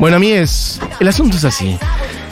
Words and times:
Bueno, 0.00 0.18
a 0.18 0.20
mí 0.20 0.30
es. 0.30 0.80
El 1.00 1.08
asunto 1.08 1.38
es 1.38 1.44
así. 1.44 1.76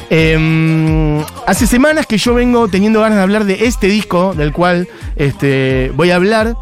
Em, 0.08 1.20
hace 1.48 1.66
semanas 1.66 2.06
que 2.06 2.16
yo 2.16 2.32
vengo 2.32 2.68
teniendo 2.68 3.00
ganas 3.00 3.16
de 3.16 3.22
hablar 3.24 3.44
de 3.44 3.66
este 3.66 3.88
disco, 3.88 4.34
del 4.34 4.52
cual 4.52 4.86
este, 5.16 5.90
voy 5.96 6.12
a 6.12 6.14
hablar. 6.14 6.56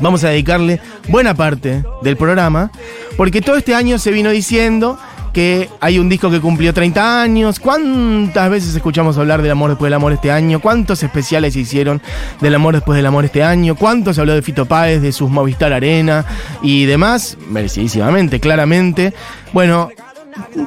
Vamos 0.00 0.24
a 0.24 0.30
dedicarle 0.30 0.80
buena 1.08 1.34
parte 1.34 1.84
del 2.00 2.16
programa, 2.16 2.72
porque 3.18 3.42
todo 3.42 3.56
este 3.56 3.74
año 3.74 3.98
se 3.98 4.12
vino 4.12 4.30
diciendo 4.30 4.98
que 5.34 5.68
hay 5.80 5.98
un 5.98 6.08
disco 6.08 6.30
que 6.30 6.40
cumplió 6.40 6.72
30 6.72 7.20
años. 7.20 7.60
¿Cuántas 7.60 8.48
veces 8.48 8.74
escuchamos 8.74 9.18
hablar 9.18 9.42
del 9.42 9.50
amor 9.50 9.68
después 9.68 9.88
del 9.88 9.94
amor 9.94 10.14
este 10.14 10.30
año? 10.30 10.58
¿Cuántos 10.58 11.02
especiales 11.02 11.52
se 11.52 11.60
hicieron 11.60 12.00
del 12.40 12.54
amor 12.54 12.72
después 12.72 12.96
del 12.96 13.04
amor 13.04 13.26
este 13.26 13.42
año? 13.42 13.74
¿Cuánto 13.74 14.14
se 14.14 14.22
habló 14.22 14.32
de 14.32 14.40
Fito 14.40 14.64
Páez, 14.64 15.02
de 15.02 15.12
sus 15.12 15.28
Movistar 15.28 15.74
Arena 15.74 16.24
y 16.62 16.86
demás? 16.86 17.36
Merecidísimamente, 17.50 18.40
claramente. 18.40 19.12
Bueno, 19.52 19.90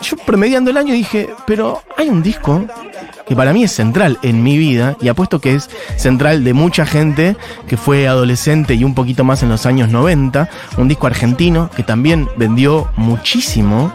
yo 0.01 0.17
promediando 0.17 0.71
el 0.71 0.77
año 0.77 0.93
dije, 0.93 1.29
pero 1.45 1.81
hay 1.97 2.09
un 2.09 2.23
disco 2.23 2.65
que 3.27 3.35
para 3.35 3.53
mí 3.53 3.63
es 3.63 3.71
central 3.71 4.17
en 4.21 4.43
mi 4.43 4.57
vida 4.57 4.95
y 5.01 5.09
apuesto 5.09 5.39
que 5.39 5.55
es 5.55 5.69
central 5.97 6.43
de 6.43 6.53
mucha 6.53 6.85
gente 6.85 7.35
que 7.67 7.77
fue 7.77 8.07
adolescente 8.07 8.75
y 8.75 8.83
un 8.83 8.95
poquito 8.95 9.23
más 9.23 9.43
en 9.43 9.49
los 9.49 9.65
años 9.65 9.89
90, 9.89 10.49
un 10.77 10.87
disco 10.87 11.07
argentino 11.07 11.69
que 11.75 11.83
también 11.83 12.29
vendió 12.37 12.89
muchísimo, 12.95 13.91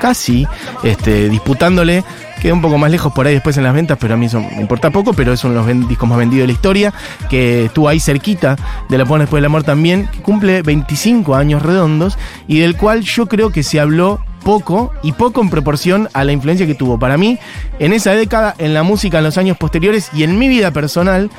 casi 0.00 0.46
este, 0.82 1.28
disputándole 1.28 2.04
queda 2.42 2.54
un 2.54 2.60
poco 2.60 2.76
más 2.76 2.90
lejos 2.90 3.12
por 3.12 3.24
ahí 3.24 3.34
después 3.34 3.56
en 3.56 3.62
las 3.62 3.72
ventas, 3.72 3.96
pero 4.00 4.14
a 4.14 4.16
mí 4.16 4.26
eso 4.26 4.40
me 4.40 4.60
importa 4.60 4.90
poco, 4.90 5.12
pero 5.12 5.32
es 5.32 5.44
uno 5.44 5.64
de 5.64 5.74
los 5.74 5.88
discos 5.88 6.08
más 6.08 6.18
vendidos 6.18 6.42
de 6.42 6.46
la 6.48 6.52
historia, 6.52 6.92
que 7.30 7.66
estuvo 7.66 7.88
ahí 7.88 8.00
cerquita 8.00 8.56
de 8.88 8.98
La 8.98 9.06
Pone 9.06 9.22
Después 9.22 9.38
del 9.38 9.44
Amor 9.44 9.62
también, 9.62 10.08
que 10.08 10.18
cumple 10.22 10.60
25 10.62 11.36
años 11.36 11.62
redondos 11.62 12.18
y 12.48 12.58
del 12.58 12.76
cual 12.76 13.02
yo 13.02 13.26
creo 13.26 13.50
que 13.50 13.62
se 13.62 13.78
habló 13.78 14.20
poco 14.44 14.92
y 15.02 15.12
poco 15.12 15.40
en 15.40 15.50
proporción 15.50 16.08
a 16.12 16.24
la 16.24 16.32
influencia 16.32 16.66
que 16.66 16.74
tuvo 16.74 16.98
para 16.98 17.16
mí 17.16 17.38
en 17.78 17.92
esa 17.92 18.12
década, 18.12 18.54
en 18.58 18.74
la 18.74 18.82
música 18.82 19.18
en 19.18 19.24
los 19.24 19.38
años 19.38 19.56
posteriores 19.56 20.10
y 20.14 20.24
en 20.24 20.38
mi 20.38 20.48
vida 20.48 20.70
personal. 20.70 21.30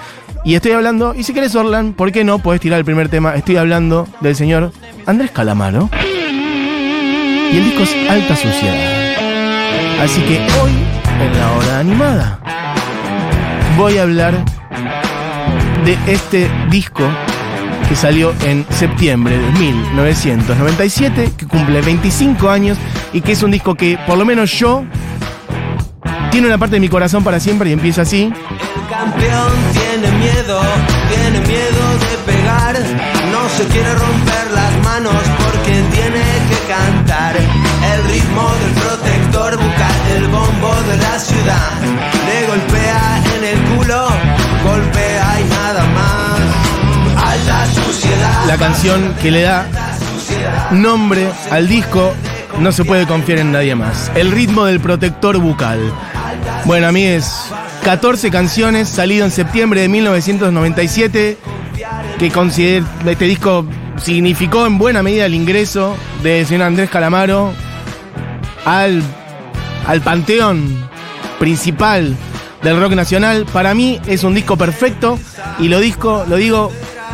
Y 0.46 0.56
estoy 0.56 0.74
hablando, 0.74 1.14
y 1.16 1.24
si 1.24 1.34
querés 1.34 1.56
Orlan, 1.56 1.94
¿por 1.94 2.12
qué 2.12 2.24
no? 2.24 2.40
Podés 2.40 2.60
tirar 2.60 2.80
el 2.80 2.86
primer 2.86 3.08
tema. 3.10 3.36
Estoy 3.36 3.58
hablando 3.58 4.08
del 4.20 4.36
señor 4.36 4.74
Andrés 5.06 5.32
Calamaro. 5.32 5.90
Y 7.52 7.58
el 7.58 7.64
disco 7.66 7.84
es 7.84 7.96
Alta 8.10 8.36
Suciedad. 8.36 10.02
Así 10.02 10.22
que 10.24 10.40
hoy, 10.62 10.72
en 11.22 11.40
la 11.40 11.52
hora 11.54 11.80
animada, 11.80 12.40
voy 13.78 13.98
a 13.98 14.04
hablar 14.04 14.34
de 15.86 15.98
este 16.08 16.50
disco 16.70 17.04
que 17.88 17.96
salió 17.96 18.34
en 18.42 18.66
septiembre 18.70 19.38
de 19.38 19.52
1997, 19.52 21.34
que 21.38 21.48
cumple 21.48 21.82
25 21.82 22.50
años 22.50 22.78
y 23.12 23.22
que 23.22 23.34
es 23.34 23.44
un 23.44 23.52
disco 23.52 23.76
que, 23.76 23.98
por 24.08 24.18
lo 24.18 24.26
menos 24.26 24.52
yo, 24.52 24.84
tiene 26.32 26.48
una 26.48 26.58
parte 26.58 26.78
de 26.78 26.80
mi 26.80 26.90
corazón 26.90 27.24
para 27.24 27.40
siempre 27.40 27.70
y 27.70 27.74
empieza 27.74 28.02
así. 28.02 28.24
El 28.24 28.88
campeón 28.90 29.52
tiene 29.72 30.12
miedo, 30.18 30.62
tiene 31.10 31.40
miedo 31.48 31.84
de 32.00 32.32
pegar, 32.32 32.76
no 33.32 33.50
se 33.50 33.66
quiere 33.68 33.94
romper 33.94 34.52
las 34.54 34.84
manos 34.84 35.14
porque 35.38 35.74
tiene 35.92 36.24
que 36.50 36.58
cantar. 36.68 37.36
El 37.36 38.04
ritmo 38.12 38.52
del 38.62 38.72
protector 38.82 39.58
bucal, 39.58 40.02
el 40.18 40.28
bombo 40.28 40.74
de 40.90 40.98
la 40.98 41.20
ciudad, 41.20 41.72
le 42.26 42.48
golpea 42.48 43.24
en 43.38 43.44
el 43.44 43.60
culo, 43.76 44.08
La 48.48 48.58
canción 48.58 49.16
que 49.22 49.32
le 49.32 49.42
da 49.42 49.68
nombre 50.72 51.30
al 51.52 51.68
disco 51.68 52.14
No 52.60 52.72
se 52.72 52.86
puede 52.86 53.08
confiar 53.08 53.40
en 53.40 53.52
nadie 53.52 53.76
más. 53.76 54.12
El 54.16 54.32
ritmo 54.32 54.66
del 54.66 54.80
protector 54.80 55.38
bucal. 55.38 55.80
Bueno, 56.66 56.88
a 56.88 56.92
mí 56.92 57.04
es 57.04 57.50
14 57.84 58.30
canciones, 58.32 58.88
salido 58.88 59.26
en 59.26 59.32
septiembre 59.32 59.82
de 59.82 59.90
1997, 59.90 61.38
que 62.20 62.32
este 63.12 63.26
disco 63.26 63.66
significó 63.98 64.66
en 64.66 64.78
buena 64.78 65.04
medida 65.04 65.26
el 65.26 65.34
ingreso 65.34 65.96
del 66.22 66.46
señor 66.46 66.64
Andrés 66.64 66.90
Calamaro 66.90 67.54
al, 68.66 69.02
al 69.88 70.02
panteón 70.02 70.88
principal 71.40 72.16
del 72.62 72.80
rock 72.80 72.94
nacional. 72.94 73.46
Para 73.52 73.74
mí 73.74 74.00
es 74.08 74.24
un 74.24 74.34
disco 74.34 74.58
perfecto 74.58 75.20
y 75.60 75.68
lo, 75.68 75.80
disco, 75.80 76.26
lo 76.28 76.38
digo 76.38 76.72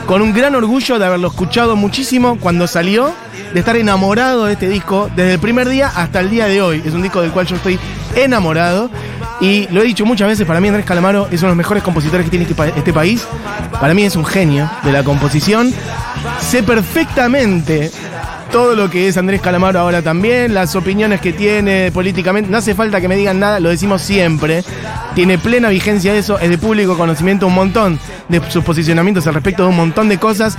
con 0.09 0.24
un 0.24 0.34
gran 0.34 0.56
orgullo 0.56 0.97
de 0.97 1.06
haberlo 1.06 1.28
escuchado 1.28 1.75
muchísimo 1.75 2.40
cuando 2.40 2.66
salió, 2.66 3.14
de 3.53 3.59
estar 3.59 3.75
enamorado 3.75 4.46
de 4.46 4.53
este 4.53 4.68
disco 4.68 5.08
desde 5.16 5.34
el 5.34 5.40
primer 5.40 5.70
día 5.70 5.88
hasta 5.88 6.20
el 6.20 6.31
día 6.31 6.47
de 6.47 6.64
hoy. 6.64 6.81
Es 6.84 6.96
un 6.96 7.03
disco 7.03 7.22
del 7.22 7.30
cual 7.30 7.46
yo 7.46 7.58
estoy 7.58 7.78
enamorado 8.16 8.90
y 9.40 9.68
lo 9.68 9.81
he 9.81 9.84
dicho 9.84 10.08
muchas 10.08 10.28
veces, 10.28 10.48
para 10.48 10.59
mí 10.59 10.68
Andrés 10.68 10.88
Calamaro 10.88 11.28
es 11.28 11.42
uno 11.42 11.42
de 11.42 11.48
los 11.50 11.58
mejores 11.58 11.84
compositores 11.84 12.25
que 12.25 12.31
tiene 12.31 12.48
este, 12.50 12.74
este 12.75 12.92
país. 12.92 13.24
Para 13.80 13.94
mí 13.94 14.02
es 14.02 14.16
un 14.16 14.25
genio 14.25 14.68
de 14.81 14.92
la 14.92 15.03
composición. 15.03 15.72
Sé 16.40 16.64
perfectamente 16.64 17.92
todo 18.52 18.76
lo 18.76 18.90
que 18.90 19.08
es 19.08 19.18
Andrés 19.18 19.42
Calamaro 19.42 19.80
ahora 19.80 20.02
también, 20.02 20.54
las 20.54 20.76
opiniones 20.76 21.22
que 21.22 21.34
tiene 21.34 21.92
políticamente. 21.92 22.50
No 22.50 22.58
hace 22.58 22.76
falta 22.76 23.00
que 23.00 23.08
me 23.08 23.16
digan 23.16 23.40
nada, 23.40 23.60
lo 23.60 23.70
decimos 23.70 24.02
siempre. 24.02 24.64
Tiene 25.16 25.38
plena 25.38 25.70
vigencia 25.70 26.16
eso, 26.16 26.40
es 26.40 26.50
de 26.50 26.58
público 26.58 26.98
conocimiento 26.98 27.48
un 27.48 27.56
montón 27.56 28.00
de 28.28 28.42
sus 28.50 28.64
posicionamientos 28.64 29.28
al 29.28 29.36
respecto 29.36 29.64
de 29.64 29.70
un 29.70 29.76
montón 29.76 30.10
de 30.10 30.18
cosas. 30.18 30.58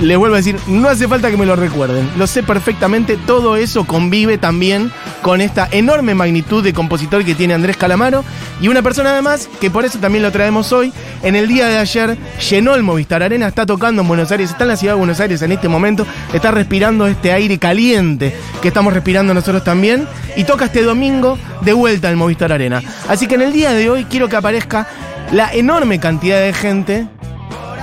Les 0.00 0.16
vuelvo 0.16 0.34
a 0.34 0.38
decir, 0.38 0.56
no 0.66 0.88
hace 0.88 1.06
falta 1.06 1.30
que 1.30 1.36
me 1.36 1.44
lo 1.44 1.56
recuerden. 1.56 2.08
Lo 2.16 2.26
sé 2.26 2.42
perfectamente, 2.42 3.18
todo 3.26 3.56
eso 3.56 3.84
convive 3.84 4.38
también 4.38 4.90
con 5.20 5.42
esta 5.42 5.68
enorme 5.70 6.14
magnitud 6.14 6.64
de 6.64 6.72
compositor 6.72 7.22
que 7.22 7.34
tiene 7.34 7.52
Andrés 7.52 7.76
Calamaro. 7.76 8.24
Y 8.62 8.68
una 8.68 8.80
persona 8.80 9.10
además, 9.10 9.50
que 9.60 9.70
por 9.70 9.84
eso 9.84 9.98
también 9.98 10.22
lo 10.22 10.32
traemos 10.32 10.72
hoy, 10.72 10.90
en 11.22 11.36
el 11.36 11.48
día 11.48 11.66
de 11.68 11.76
ayer 11.76 12.16
llenó 12.48 12.74
el 12.74 12.82
Movistar 12.82 13.22
Arena, 13.22 13.46
está 13.46 13.66
tocando 13.66 14.00
en 14.00 14.08
Buenos 14.08 14.30
Aires, 14.30 14.50
está 14.50 14.64
en 14.64 14.68
la 14.68 14.76
ciudad 14.76 14.94
de 14.94 14.98
Buenos 14.98 15.20
Aires 15.20 15.42
en 15.42 15.52
este 15.52 15.68
momento, 15.68 16.06
está 16.32 16.50
respirando 16.50 17.06
este 17.06 17.32
aire 17.32 17.58
caliente 17.58 18.34
que 18.62 18.68
estamos 18.68 18.94
respirando 18.94 19.34
nosotros 19.34 19.62
también. 19.64 20.08
Y 20.34 20.44
toca 20.44 20.64
este 20.64 20.82
domingo 20.82 21.38
de 21.60 21.74
vuelta 21.74 22.08
al 22.08 22.16
Movistar 22.16 22.52
Arena. 22.52 22.82
Así 23.06 23.26
que 23.26 23.34
en 23.34 23.42
el 23.42 23.52
día 23.52 23.72
de 23.72 23.90
hoy 23.90 24.04
quiero 24.06 24.30
que 24.30 24.36
aparezca 24.36 24.88
la 25.30 25.52
enorme 25.52 26.00
cantidad 26.00 26.40
de 26.40 26.54
gente 26.54 27.06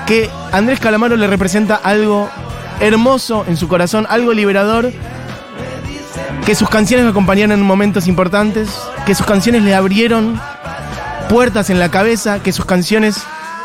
que 0.07 0.29
Andrés 0.53 0.79
Calamaro 0.79 1.18
le 1.18 1.28
representa 1.28 1.75
algo 1.75 2.29
hermoso 2.79 3.44
en 3.47 3.57
su 3.57 3.68
corazón, 3.68 4.07
algo 4.09 4.34
liberador, 4.34 4.91
que 6.45 6.56
sus 6.56 6.69
canciones 6.69 7.03
lo 7.03 7.12
acompañaron 7.12 7.51
en 7.51 7.62
momentos 7.62 8.07
importantes, 8.07 8.69
que 9.06 9.13
sus 9.13 9.25
canciones 9.25 9.63
le 9.63 9.75
abrieron 9.75 10.40
puertas 11.28 11.69
en 11.69 11.78
la 11.78 11.90
cabeza, 11.90 12.41
que 12.41 12.53
sus 12.53 12.66
canciones 12.66 13.22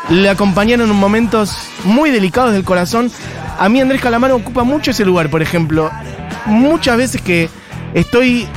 le 0.09 0.29
acompañaron 0.29 0.89
en 0.89 0.95
momentos 0.97 1.55
muy 1.85 2.11
delicados 2.11 2.51
del 2.51 2.65
corazón. 2.65 3.09
A 3.57 3.69
mí 3.69 3.79
Andrés 3.79 4.01
Calamaro 4.01 4.35
ocupa 4.35 4.65
mucho 4.65 4.91
ese 4.91 5.05
lugar, 5.05 5.29
por 5.29 5.41
ejemplo. 5.41 5.89
Muchas 6.45 6.97
veces 6.97 7.21
que 7.21 7.49
estoy 7.93 8.49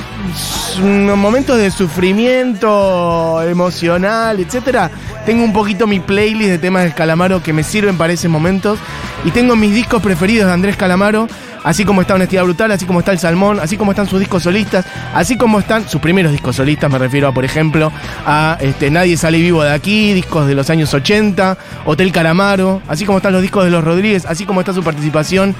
en 0.77 1.17
momentos 1.17 1.57
de 1.57 1.71
sufrimiento 1.71 3.41
emocional, 3.43 4.41
etcétera, 4.41 4.91
tengo 5.27 5.43
un 5.43 5.51
poquito 5.51 5.87
mi 5.87 5.99
playlist 5.99 6.49
de 6.51 6.57
temas 6.57 6.85
de 6.85 6.93
Calamaro 6.93 7.43
que 7.43 7.51
me 7.51 7.61
sirven 7.61 7.97
para 7.97 8.13
esos 8.13 8.31
momentos. 8.31 8.79
Y 9.25 9.31
tengo 9.31 9.57
mis 9.57 9.73
discos 9.73 10.01
preferidos 10.01 10.47
de 10.47 10.53
Andrés 10.53 10.77
Calamaro, 10.77 11.27
así 11.65 11.83
como 11.83 11.99
está 11.99 12.15
Honestidad 12.15 12.45
Brutal, 12.45 12.71
así 12.71 12.85
como 12.85 12.99
está 12.99 13.11
El 13.11 13.19
Salmón, 13.19 13.59
así 13.59 13.75
como 13.75 13.91
están 13.91 14.07
sus 14.07 14.21
discos 14.21 14.43
solistas, 14.43 14.85
así 15.13 15.35
como 15.35 15.59
están 15.59 15.89
sus 15.89 15.99
primeros 15.99 16.31
discos 16.31 16.55
solistas, 16.55 16.89
me 16.89 16.97
refiero 16.97 17.27
a, 17.27 17.33
por 17.33 17.43
ejemplo, 17.43 17.91
a 18.25 18.57
este, 18.61 18.89
Nadie 18.89 19.17
sale 19.17 19.39
vivo 19.39 19.63
de 19.63 19.73
aquí, 19.73 20.13
discos 20.13 20.47
de 20.47 20.55
los 20.55 20.69
años 20.69 20.93
80, 20.93 21.57
Hotel 21.83 22.13
Calamaro, 22.13 22.81
así 22.87 23.03
como 23.03 23.17
están 23.17 23.33
los 23.33 23.41
discos 23.41 23.65
de 23.65 23.71
los 23.71 23.83
Rodríguez, 23.83 24.25
así 24.25 24.45
como 24.45 24.61
está 24.61 24.71
su 24.71 24.81
participación 24.81 25.55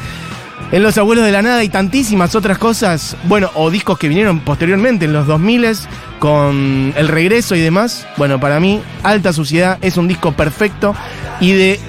en 0.71 0.83
Los 0.83 0.97
Abuelos 0.97 1.25
de 1.25 1.31
la 1.31 1.41
Nada 1.41 1.63
y 1.63 1.69
tantísimas 1.69 2.35
otras 2.35 2.57
cosas, 2.57 3.15
bueno, 3.23 3.49
o 3.55 3.69
discos 3.69 3.97
que 3.97 4.09
vinieron 4.09 4.41
posteriormente 4.41 5.05
en 5.05 5.13
los 5.13 5.27
2000 5.27 5.77
con 6.19 6.93
El 6.95 7.07
Regreso 7.07 7.55
y 7.55 7.61
demás. 7.61 8.05
Bueno, 8.17 8.39
para 8.39 8.59
mí, 8.59 8.81
Alta 9.03 9.33
Suciedad 9.33 9.77
es 9.81 9.97
un 9.97 10.07
disco 10.07 10.33
perfecto 10.33 10.95
y 11.39 11.53
de 11.53 11.79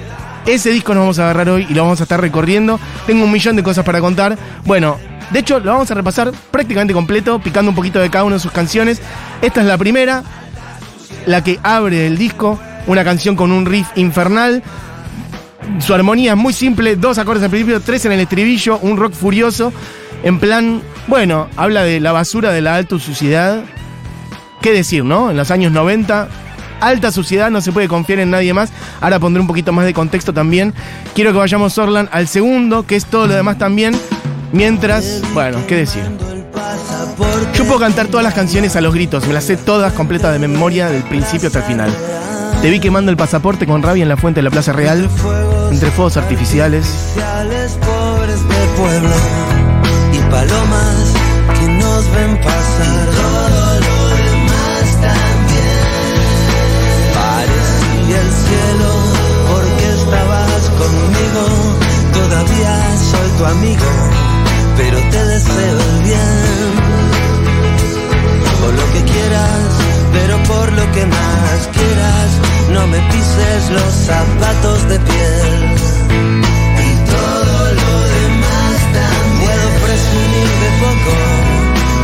ese 0.45 0.71
disco 0.71 0.93
nos 0.93 1.01
vamos 1.01 1.19
a 1.19 1.23
agarrar 1.23 1.49
hoy 1.49 1.67
y 1.69 1.73
lo 1.73 1.83
vamos 1.83 1.99
a 1.99 2.03
estar 2.03 2.19
recorriendo. 2.19 2.79
Tengo 3.05 3.25
un 3.25 3.31
millón 3.31 3.55
de 3.55 3.63
cosas 3.63 3.83
para 3.83 3.99
contar. 3.99 4.37
Bueno, 4.65 4.97
de 5.31 5.39
hecho, 5.39 5.59
lo 5.59 5.73
vamos 5.73 5.91
a 5.91 5.93
repasar 5.93 6.31
prácticamente 6.51 6.93
completo, 6.93 7.39
picando 7.39 7.69
un 7.69 7.75
poquito 7.75 7.99
de 7.99 8.09
cada 8.09 8.23
una 8.23 8.35
de 8.35 8.39
sus 8.39 8.51
canciones. 8.51 9.01
Esta 9.41 9.61
es 9.61 9.67
la 9.67 9.77
primera, 9.77 10.23
la 11.25 11.43
que 11.43 11.59
abre 11.61 12.07
el 12.07 12.17
disco, 12.17 12.59
una 12.87 13.03
canción 13.03 13.35
con 13.35 13.51
un 13.51 13.65
riff 13.65 13.87
infernal. 13.95 14.63
Su 15.79 15.93
armonía 15.93 16.31
es 16.31 16.37
muy 16.37 16.53
simple, 16.53 16.95
dos 16.95 17.17
acordes 17.17 17.43
al 17.43 17.49
principio, 17.49 17.79
tres 17.79 18.05
en 18.05 18.11
el 18.11 18.19
estribillo, 18.19 18.79
un 18.79 18.97
rock 18.97 19.13
furioso. 19.13 19.71
En 20.23 20.39
plan, 20.39 20.81
bueno, 21.07 21.47
habla 21.55 21.83
de 21.83 21.99
la 21.99 22.11
basura 22.11 22.51
de 22.51 22.61
la 22.61 22.75
alta 22.75 22.99
suciedad. 22.99 23.63
¿Qué 24.61 24.73
decir, 24.73 25.05
no? 25.05 25.31
En 25.31 25.37
los 25.37 25.51
años 25.51 25.71
90, 25.71 26.27
alta 26.81 27.11
suciedad, 27.11 27.49
no 27.49 27.61
se 27.61 27.71
puede 27.71 27.87
confiar 27.87 28.19
en 28.19 28.31
nadie 28.31 28.53
más. 28.53 28.71
Ahora 28.99 29.19
pondré 29.19 29.39
un 29.41 29.47
poquito 29.47 29.71
más 29.71 29.85
de 29.85 29.93
contexto 29.93 30.33
también. 30.33 30.73
Quiero 31.15 31.31
que 31.31 31.37
vayamos, 31.37 31.77
Orlan, 31.77 32.09
al 32.11 32.27
segundo, 32.27 32.85
que 32.85 32.95
es 32.95 33.05
todo 33.05 33.27
lo 33.27 33.35
demás 33.35 33.57
también. 33.57 33.95
Mientras, 34.51 35.21
bueno, 35.33 35.59
¿qué 35.67 35.75
decir? 35.75 36.03
Yo 37.53 37.65
puedo 37.65 37.79
cantar 37.79 38.07
todas 38.07 38.23
las 38.23 38.33
canciones 38.33 38.75
a 38.75 38.81
los 38.81 38.93
gritos, 38.93 39.25
me 39.27 39.33
las 39.33 39.45
sé 39.45 39.57
todas 39.57 39.93
completas 39.93 40.33
de 40.33 40.39
memoria 40.39 40.89
del 40.89 41.03
principio 41.03 41.47
hasta 41.47 41.59
el 41.59 41.65
final. 41.65 42.18
Te 42.61 42.69
vi 42.69 42.81
quemando 42.81 43.09
el 43.09 43.15
pasaporte 43.15 43.65
con 43.65 43.81
rabia 43.81 44.03
en 44.03 44.09
la 44.09 44.17
fuente 44.17 44.39
de 44.39 44.43
la 44.43 44.49
Plaza 44.49 44.73
Real, 44.73 45.09
entre 45.71 45.91
fuegos 45.91 46.17
artificiales. 46.17 47.13
pobres 47.15 48.49
de 48.49 48.67
pueblo 48.75 49.15
y 50.11 50.17
palomas 50.29 51.13
que 51.57 51.67
nos 51.69 52.11
ven 52.11 52.37
pasar. 52.41 53.05
todo 53.15 53.79
lo 53.79 54.07
demás 54.17 54.85
también. 54.99 55.79
Parecía 57.15 58.19
el 58.19 58.31
cielo 58.43 58.91
porque 59.51 59.85
estabas 60.01 60.69
conmigo. 60.81 61.43
Todavía 62.11 62.73
soy 62.97 63.29
tu 63.37 63.45
amigo, 63.45 63.89
pero 64.75 64.97
te 64.99 65.25
deseo 65.25 65.79
el 65.79 66.03
bien. 66.03 66.99
Por 68.59 68.73
lo 68.73 68.85
que 68.91 69.11
quieras, 69.13 69.69
pero 70.11 70.37
por 70.43 70.73
lo 70.73 70.91
que 70.91 71.05
más 71.05 71.69
quieras, 71.71 71.78
no 72.73 72.87
me 72.87 72.99
pises 72.99 73.69
los 73.71 73.93
zapatos 73.93 74.87
de 74.89 74.99
piel. 74.99 75.75
Y 76.87 76.91
todo 77.09 77.57
lo 77.81 77.95
demás 78.17 78.75
también 78.99 79.39
puedo 79.43 79.67
presumir 79.85 80.49
de 80.63 80.69
poco, 80.85 81.13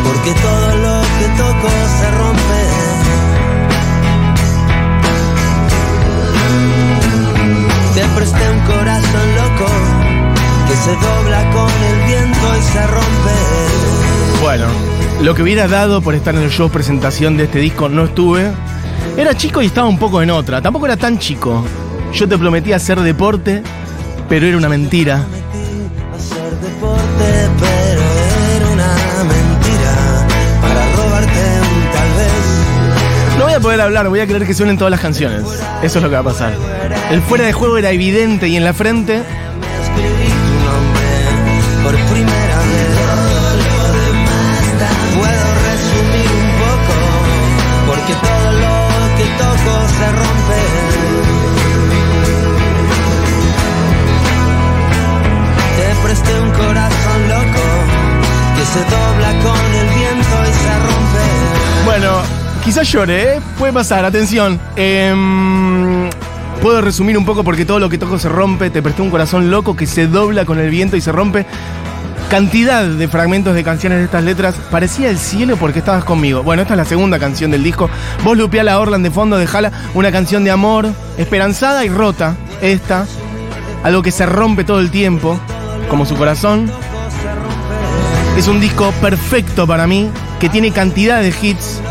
porque 0.05 0.31
todo 0.41 0.69
lo 0.85 1.01
que 1.19 1.27
toco 1.37 1.69
se 1.99 2.07
rompe. 2.11 2.61
Te 7.95 8.03
presté 8.17 8.49
un 8.51 8.59
corazón 8.61 9.27
loco 9.35 9.71
que 10.67 10.75
se 10.75 10.91
dobla 10.91 11.51
con 11.51 11.71
el 11.89 11.97
viento 12.07 12.57
y 12.57 12.61
se 12.61 12.87
rompe. 12.87 13.35
Bueno, 14.41 14.67
lo 15.21 15.33
que 15.33 15.43
hubiera 15.43 15.67
dado 15.67 16.01
por 16.01 16.13
estar 16.13 16.35
en 16.35 16.41
el 16.41 16.51
show 16.51 16.69
presentación 16.69 17.37
de 17.37 17.45
este 17.45 17.59
disco 17.59 17.87
no 17.87 18.05
estuve. 18.05 18.51
Era 19.17 19.33
chico 19.33 19.61
y 19.61 19.67
estaba 19.67 19.87
un 19.87 19.97
poco 19.97 20.21
en 20.21 20.29
otra. 20.29 20.61
Tampoco 20.61 20.85
era 20.85 20.97
tan 20.97 21.17
chico. 21.17 21.63
Yo 22.13 22.27
te 22.27 22.37
prometí 22.37 22.73
hacer 22.73 22.99
deporte, 22.99 23.63
pero 24.27 24.45
era 24.45 24.57
una 24.57 24.67
mentira. 24.67 25.23
No 33.37 33.45
voy 33.45 33.53
a 33.53 33.59
poder 33.59 33.81
hablar, 33.81 34.09
voy 34.09 34.19
a 34.19 34.27
querer 34.27 34.45
que 34.45 34.53
suenen 34.53 34.77
todas 34.77 34.91
las 34.91 34.99
canciones. 34.99 35.43
Eso 35.81 35.99
es 35.99 36.03
lo 36.03 36.09
que 36.09 36.15
va 36.15 36.19
a 36.19 36.23
pasar. 36.23 36.53
El 37.09 37.21
fuera 37.21 37.45
de 37.45 37.53
juego 37.53 37.77
era 37.77 37.91
evidente 37.91 38.47
y 38.49 38.57
en 38.57 38.63
la 38.63 38.73
frente 38.73 39.23
por 41.83 41.95
primera 42.11 42.57
vez. 42.57 42.94
Te 56.15 56.21
presté 56.21 56.41
un 56.41 56.51
corazón 56.51 57.29
loco 57.29 57.61
que 58.55 58.65
se 58.65 58.79
dobla 58.79 59.33
con 59.43 59.73
el 59.73 59.87
viento 59.89 60.35
y 60.43 60.53
se 60.53 60.79
rompe. 60.79 61.85
Bueno, 61.85 62.21
quizás 62.63 62.89
llore, 62.89 63.35
¿eh? 63.35 63.41
Puede 63.57 63.73
pasar, 63.73 64.05
atención. 64.05 64.59
Em, 64.77 66.09
puedo 66.61 66.81
resumir 66.81 67.17
un 67.17 67.25
poco 67.25 67.43
porque 67.43 67.65
todo 67.65 67.79
lo 67.79 67.89
que 67.89 67.97
toco 67.97 68.17
se 68.17 68.29
rompe. 68.29 68.69
Te 68.69 68.81
presté 68.81 69.01
un 69.01 69.09
corazón 69.09 69.51
loco 69.51 69.75
que 69.75 69.85
se 69.85 70.07
dobla 70.07 70.45
con 70.45 70.59
el 70.59 70.69
viento 70.69 70.95
y 70.95 71.01
se 71.01 71.11
rompe. 71.11 71.45
Cantidad 72.29 72.85
de 72.85 73.07
fragmentos 73.07 73.53
de 73.53 73.63
canciones 73.63 73.99
de 73.99 74.05
estas 74.05 74.23
letras. 74.23 74.55
Parecía 74.71 75.09
el 75.09 75.17
cielo 75.17 75.57
porque 75.57 75.79
estabas 75.79 76.05
conmigo. 76.05 76.43
Bueno, 76.43 76.61
esta 76.61 76.75
es 76.75 76.77
la 76.77 76.85
segunda 76.85 77.19
canción 77.19 77.51
del 77.51 77.63
disco. 77.63 77.89
Vos 78.23 78.37
lupeá 78.37 78.63
la 78.63 78.79
Orland 78.79 79.03
de 79.03 79.11
fondo, 79.11 79.37
dejala 79.37 79.71
una 79.93 80.11
canción 80.11 80.43
de 80.45 80.51
amor, 80.51 80.87
esperanzada 81.17 81.83
y 81.83 81.89
rota. 81.89 82.35
Esta. 82.61 83.05
Algo 83.83 84.01
que 84.01 84.11
se 84.11 84.25
rompe 84.25 84.63
todo 84.63 84.79
el 84.79 84.89
tiempo, 84.89 85.39
como 85.89 86.05
su 86.05 86.15
corazón. 86.15 86.71
Es 88.37 88.47
un 88.47 88.59
disco 88.59 88.91
perfecto 89.01 89.65
para 89.65 89.87
mí, 89.87 90.09
que 90.39 90.49
tiene 90.49 90.71
cantidad 90.71 91.21
de 91.21 91.33
hits 91.41 91.81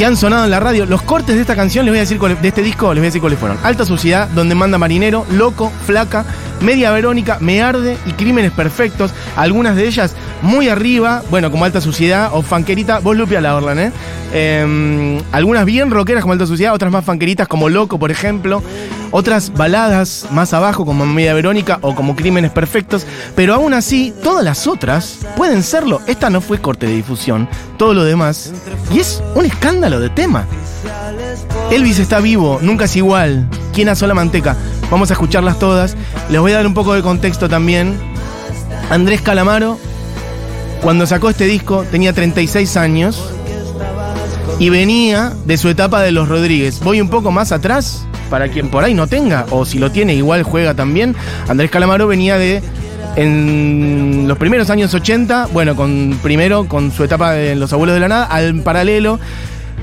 que 0.00 0.06
han 0.06 0.16
sonado 0.16 0.44
en 0.44 0.50
la 0.50 0.60
radio. 0.60 0.86
Los 0.86 1.02
cortes 1.02 1.34
de 1.34 1.42
esta 1.42 1.54
canción, 1.54 1.84
les 1.84 1.92
voy 1.92 1.98
a 1.98 2.00
decir 2.00 2.18
de 2.18 2.48
este 2.48 2.62
disco, 2.62 2.94
les 2.94 3.02
voy 3.02 3.06
a 3.06 3.08
decir 3.08 3.20
cuáles 3.20 3.38
fueron. 3.38 3.58
Alta 3.62 3.84
Suciedad, 3.84 4.28
Donde 4.28 4.54
Manda 4.54 4.78
Marinero, 4.78 5.26
Loco, 5.32 5.70
Flaca, 5.84 6.24
Media 6.62 6.90
Verónica, 6.90 7.36
Me 7.40 7.60
Arde 7.60 7.98
y 8.06 8.12
Crímenes 8.12 8.52
Perfectos. 8.52 9.12
Algunas 9.36 9.76
de 9.76 9.86
ellas 9.86 10.14
muy 10.40 10.70
arriba, 10.70 11.22
bueno, 11.30 11.50
como 11.50 11.66
Alta 11.66 11.82
Suciedad 11.82 12.30
o 12.32 12.40
Fanquerita. 12.40 13.00
Vos 13.00 13.14
Lupia 13.14 13.42
la 13.42 13.54
Orlan, 13.54 13.78
¿eh? 13.78 13.92
Em, 14.32 15.20
algunas 15.32 15.66
bien 15.66 15.90
rockeras 15.90 16.22
como 16.22 16.32
Alta 16.32 16.46
Suciedad, 16.46 16.72
otras 16.72 16.90
más 16.90 17.04
fanqueritas 17.04 17.46
como 17.46 17.68
Loco, 17.68 17.98
por 17.98 18.10
ejemplo. 18.10 18.62
Otras 19.12 19.52
baladas 19.52 20.26
más 20.30 20.52
abajo 20.52 20.86
como 20.86 21.04
Media 21.06 21.34
Verónica 21.34 21.78
o 21.82 21.94
como 21.94 22.14
Crímenes 22.14 22.52
Perfectos. 22.52 23.06
Pero 23.34 23.54
aún 23.54 23.74
así, 23.74 24.14
todas 24.22 24.44
las 24.44 24.66
otras 24.66 25.18
pueden 25.36 25.62
serlo. 25.62 26.00
Esta 26.06 26.30
no 26.30 26.40
fue 26.40 26.60
corte 26.60 26.86
de 26.86 26.94
difusión, 26.94 27.48
todo 27.76 27.94
lo 27.94 28.04
demás. 28.04 28.52
Y 28.92 29.00
es 29.00 29.22
un 29.34 29.46
escándalo 29.46 30.00
de 30.00 30.10
tema. 30.10 30.46
Elvis 31.70 31.98
está 31.98 32.20
vivo, 32.20 32.58
nunca 32.62 32.84
es 32.84 32.96
igual. 32.96 33.48
¿Quién 33.72 33.88
asó 33.88 34.06
la 34.06 34.14
manteca? 34.14 34.56
Vamos 34.90 35.10
a 35.10 35.14
escucharlas 35.14 35.58
todas. 35.58 35.96
Les 36.30 36.40
voy 36.40 36.52
a 36.52 36.56
dar 36.56 36.66
un 36.66 36.74
poco 36.74 36.94
de 36.94 37.02
contexto 37.02 37.48
también. 37.48 37.96
Andrés 38.90 39.20
Calamaro, 39.22 39.78
cuando 40.82 41.06
sacó 41.06 41.30
este 41.30 41.44
disco, 41.44 41.84
tenía 41.90 42.12
36 42.12 42.76
años 42.76 43.22
y 44.58 44.68
venía 44.68 45.32
de 45.44 45.56
su 45.56 45.68
etapa 45.68 46.02
de 46.02 46.10
los 46.10 46.28
Rodríguez. 46.28 46.80
Voy 46.80 47.00
un 47.00 47.08
poco 47.08 47.30
más 47.30 47.52
atrás, 47.52 48.04
para 48.30 48.48
quien 48.48 48.68
por 48.68 48.84
ahí 48.84 48.94
no 48.94 49.06
tenga, 49.06 49.44
o 49.50 49.64
si 49.66 49.78
lo 49.78 49.90
tiene, 49.90 50.14
igual 50.14 50.42
juega 50.42 50.74
también. 50.74 51.14
Andrés 51.48 51.70
Calamaro 51.70 52.06
venía 52.06 52.38
de. 52.38 52.62
En 53.16 54.26
los 54.28 54.38
primeros 54.38 54.70
años 54.70 54.94
80, 54.94 55.48
bueno, 55.52 55.74
con 55.74 56.16
primero 56.22 56.68
con 56.68 56.92
su 56.92 57.02
etapa 57.02 57.32
de 57.32 57.56
Los 57.56 57.72
Abuelos 57.72 57.94
de 57.94 58.00
la 58.00 58.08
Nada, 58.08 58.26
al 58.26 58.62
paralelo, 58.62 59.18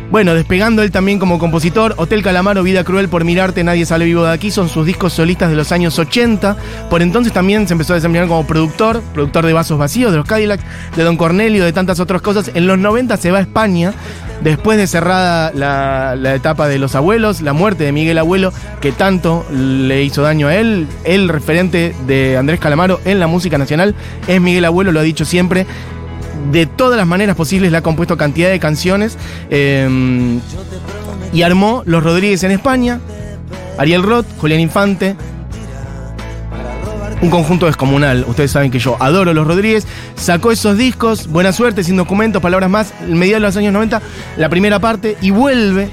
bueno, 0.09 0.33
despegando 0.33 0.83
él 0.83 0.91
también 0.91 1.19
como 1.19 1.38
compositor, 1.38 1.94
Hotel 1.97 2.23
Calamaro, 2.23 2.63
Vida 2.63 2.85
Cruel 2.85 3.09
por 3.09 3.25
Mirarte, 3.25 3.65
Nadie 3.65 3.85
Sale 3.85 4.05
Vivo 4.05 4.23
de 4.23 4.31
Aquí, 4.31 4.51
son 4.51 4.69
sus 4.69 4.85
discos 4.85 5.11
solistas 5.11 5.49
de 5.49 5.57
los 5.57 5.73
años 5.73 5.99
80. 5.99 6.55
Por 6.89 7.01
entonces 7.01 7.33
también 7.33 7.67
se 7.67 7.73
empezó 7.73 7.91
a 7.91 7.97
desempeñar 7.97 8.29
como 8.29 8.47
productor, 8.47 9.01
productor 9.13 9.45
de 9.45 9.51
Vasos 9.51 9.77
Vacíos, 9.77 10.11
de 10.11 10.17
los 10.17 10.25
Cadillacs, 10.25 10.63
de 10.95 11.03
Don 11.03 11.17
Cornelio, 11.17 11.65
de 11.65 11.73
tantas 11.73 11.99
otras 11.99 12.21
cosas. 12.21 12.51
En 12.53 12.67
los 12.67 12.79
90 12.79 13.17
se 13.17 13.31
va 13.31 13.39
a 13.39 13.41
España, 13.41 13.94
después 14.42 14.78
de 14.78 14.88
cerrada 14.88 15.52
la, 15.54 16.35
etapa 16.35 16.68
de 16.68 16.80
los 16.80 16.95
abuelos, 16.95 17.42
la 17.42 17.54
muerte 17.54 17.83
de 17.83 17.92
Miguel 17.92 18.18
Abuelo, 18.18 18.54
que 18.81 18.92
tanto 18.92 19.45
le 19.52 20.04
hizo 20.04 20.21
daño 20.21 20.47
a 20.47 20.56
él. 20.56 20.88
El 21.04 21.30
referente 21.30 21.95
de 22.06 22.38
Andrés 22.38 22.59
Calamaro 22.59 23.00
en 23.06 23.19
la 23.19 23.28
música 23.28 23.57
nacional 23.57 23.95
es 24.28 24.42
Miguel 24.42 24.66
Abuelo, 24.66 24.92
lo 24.92 25.00
ha 25.00 25.04
dicho 25.04 25.26
siempre 25.26 25.66
de 26.52 26.66
todas 26.66 26.97
las 26.97 27.07
maneras 27.07 27.35
posibles 27.35 27.71
le 27.71 27.78
ha 27.78 27.81
compuesto 27.81 28.16
cantidad 28.16 28.50
de 28.50 28.59
canciones 28.59 29.18
eh, 29.50 30.40
y 31.33 31.42
armó 31.42 31.83
Los 31.85 32.04
Rodríguez 32.04 32.44
en 32.44 32.52
España, 32.52 33.00
Ariel 33.78 34.04
Roth, 34.04 34.26
Julián 34.38 34.59
Infante, 34.59 35.16
un 37.21 37.30
conjunto 37.30 37.66
descomunal. 37.66 38.26
Ustedes 38.28 38.52
saben 38.52 38.71
que 38.71 38.80
yo 38.80 38.97
adoro 39.00 39.33
Los 39.33 39.47
Rodríguez. 39.47 39.88
Sacó 40.16 40.52
esos 40.52 40.78
discos, 40.78 41.28
Buena 41.28 41.52
Suerte, 41.52 41.83
Sin 41.83 41.97
Documentos, 41.97 42.42
Palabras 42.42 42.69
Más, 42.69 42.94
mediados 43.07 43.42
de 43.42 43.47
los 43.47 43.57
años 43.57 43.74
90, 43.74 44.02
la 44.38 44.50
primera 44.50 44.80
parte, 44.80 45.18
y 45.21 45.31
vuelve 45.31 45.90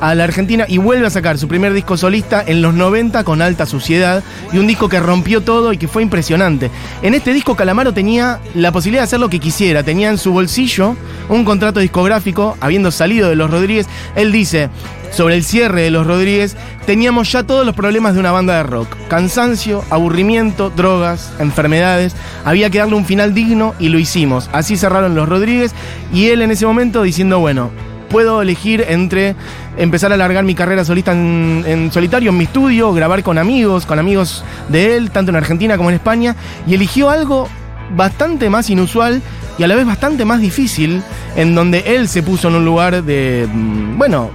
a 0.00 0.14
la 0.14 0.24
Argentina 0.24 0.64
y 0.68 0.78
vuelve 0.78 1.06
a 1.06 1.10
sacar 1.10 1.38
su 1.38 1.48
primer 1.48 1.72
disco 1.72 1.96
solista 1.96 2.42
en 2.46 2.62
los 2.62 2.74
90 2.74 3.24
con 3.24 3.42
alta 3.42 3.66
suciedad 3.66 4.22
y 4.52 4.58
un 4.58 4.66
disco 4.66 4.88
que 4.88 5.00
rompió 5.00 5.42
todo 5.42 5.72
y 5.72 5.78
que 5.78 5.88
fue 5.88 6.02
impresionante. 6.02 6.70
En 7.02 7.14
este 7.14 7.32
disco 7.32 7.56
Calamaro 7.56 7.92
tenía 7.92 8.40
la 8.54 8.72
posibilidad 8.72 9.02
de 9.02 9.06
hacer 9.06 9.20
lo 9.20 9.30
que 9.30 9.40
quisiera, 9.40 9.82
tenía 9.82 10.10
en 10.10 10.18
su 10.18 10.32
bolsillo 10.32 10.96
un 11.28 11.44
contrato 11.44 11.80
discográfico, 11.80 12.56
habiendo 12.60 12.90
salido 12.90 13.28
de 13.28 13.36
Los 13.36 13.50
Rodríguez, 13.50 13.86
él 14.14 14.32
dice, 14.32 14.68
sobre 15.10 15.36
el 15.36 15.44
cierre 15.44 15.82
de 15.82 15.90
Los 15.90 16.06
Rodríguez, 16.06 16.56
teníamos 16.86 17.30
ya 17.30 17.44
todos 17.44 17.64
los 17.64 17.74
problemas 17.74 18.14
de 18.14 18.20
una 18.20 18.32
banda 18.32 18.56
de 18.56 18.64
rock, 18.64 18.88
cansancio, 19.08 19.84
aburrimiento, 19.90 20.70
drogas, 20.70 21.32
enfermedades, 21.38 22.14
había 22.44 22.68
que 22.68 22.78
darle 22.78 22.96
un 22.96 23.06
final 23.06 23.32
digno 23.32 23.74
y 23.78 23.88
lo 23.88 23.98
hicimos. 23.98 24.50
Así 24.52 24.76
cerraron 24.76 25.14
Los 25.14 25.28
Rodríguez 25.28 25.72
y 26.12 26.26
él 26.26 26.42
en 26.42 26.50
ese 26.50 26.66
momento 26.66 27.02
diciendo, 27.02 27.38
bueno, 27.38 27.70
puedo 28.14 28.42
elegir 28.42 28.84
entre 28.86 29.34
empezar 29.76 30.12
a 30.12 30.14
alargar 30.14 30.44
mi 30.44 30.54
carrera 30.54 30.84
solista 30.84 31.10
en, 31.10 31.64
en, 31.66 31.90
solitario 31.90 32.30
en 32.30 32.36
mi 32.36 32.44
estudio, 32.44 32.94
grabar 32.94 33.24
con 33.24 33.38
amigos, 33.38 33.86
con 33.86 33.98
amigos 33.98 34.44
de 34.68 34.94
él, 34.94 35.10
tanto 35.10 35.30
en 35.32 35.36
Argentina 35.36 35.76
como 35.76 35.90
en 35.90 35.96
España, 35.96 36.36
y 36.64 36.74
eligió 36.74 37.10
algo 37.10 37.48
bastante 37.96 38.48
más 38.50 38.70
inusual 38.70 39.20
y 39.58 39.64
a 39.64 39.66
la 39.66 39.74
vez 39.74 39.84
bastante 39.84 40.24
más 40.24 40.40
difícil, 40.40 41.02
en 41.34 41.56
donde 41.56 41.96
él 41.96 42.06
se 42.06 42.22
puso 42.22 42.46
en 42.46 42.54
un 42.54 42.64
lugar 42.64 43.02
de, 43.02 43.48
bueno, 43.96 44.30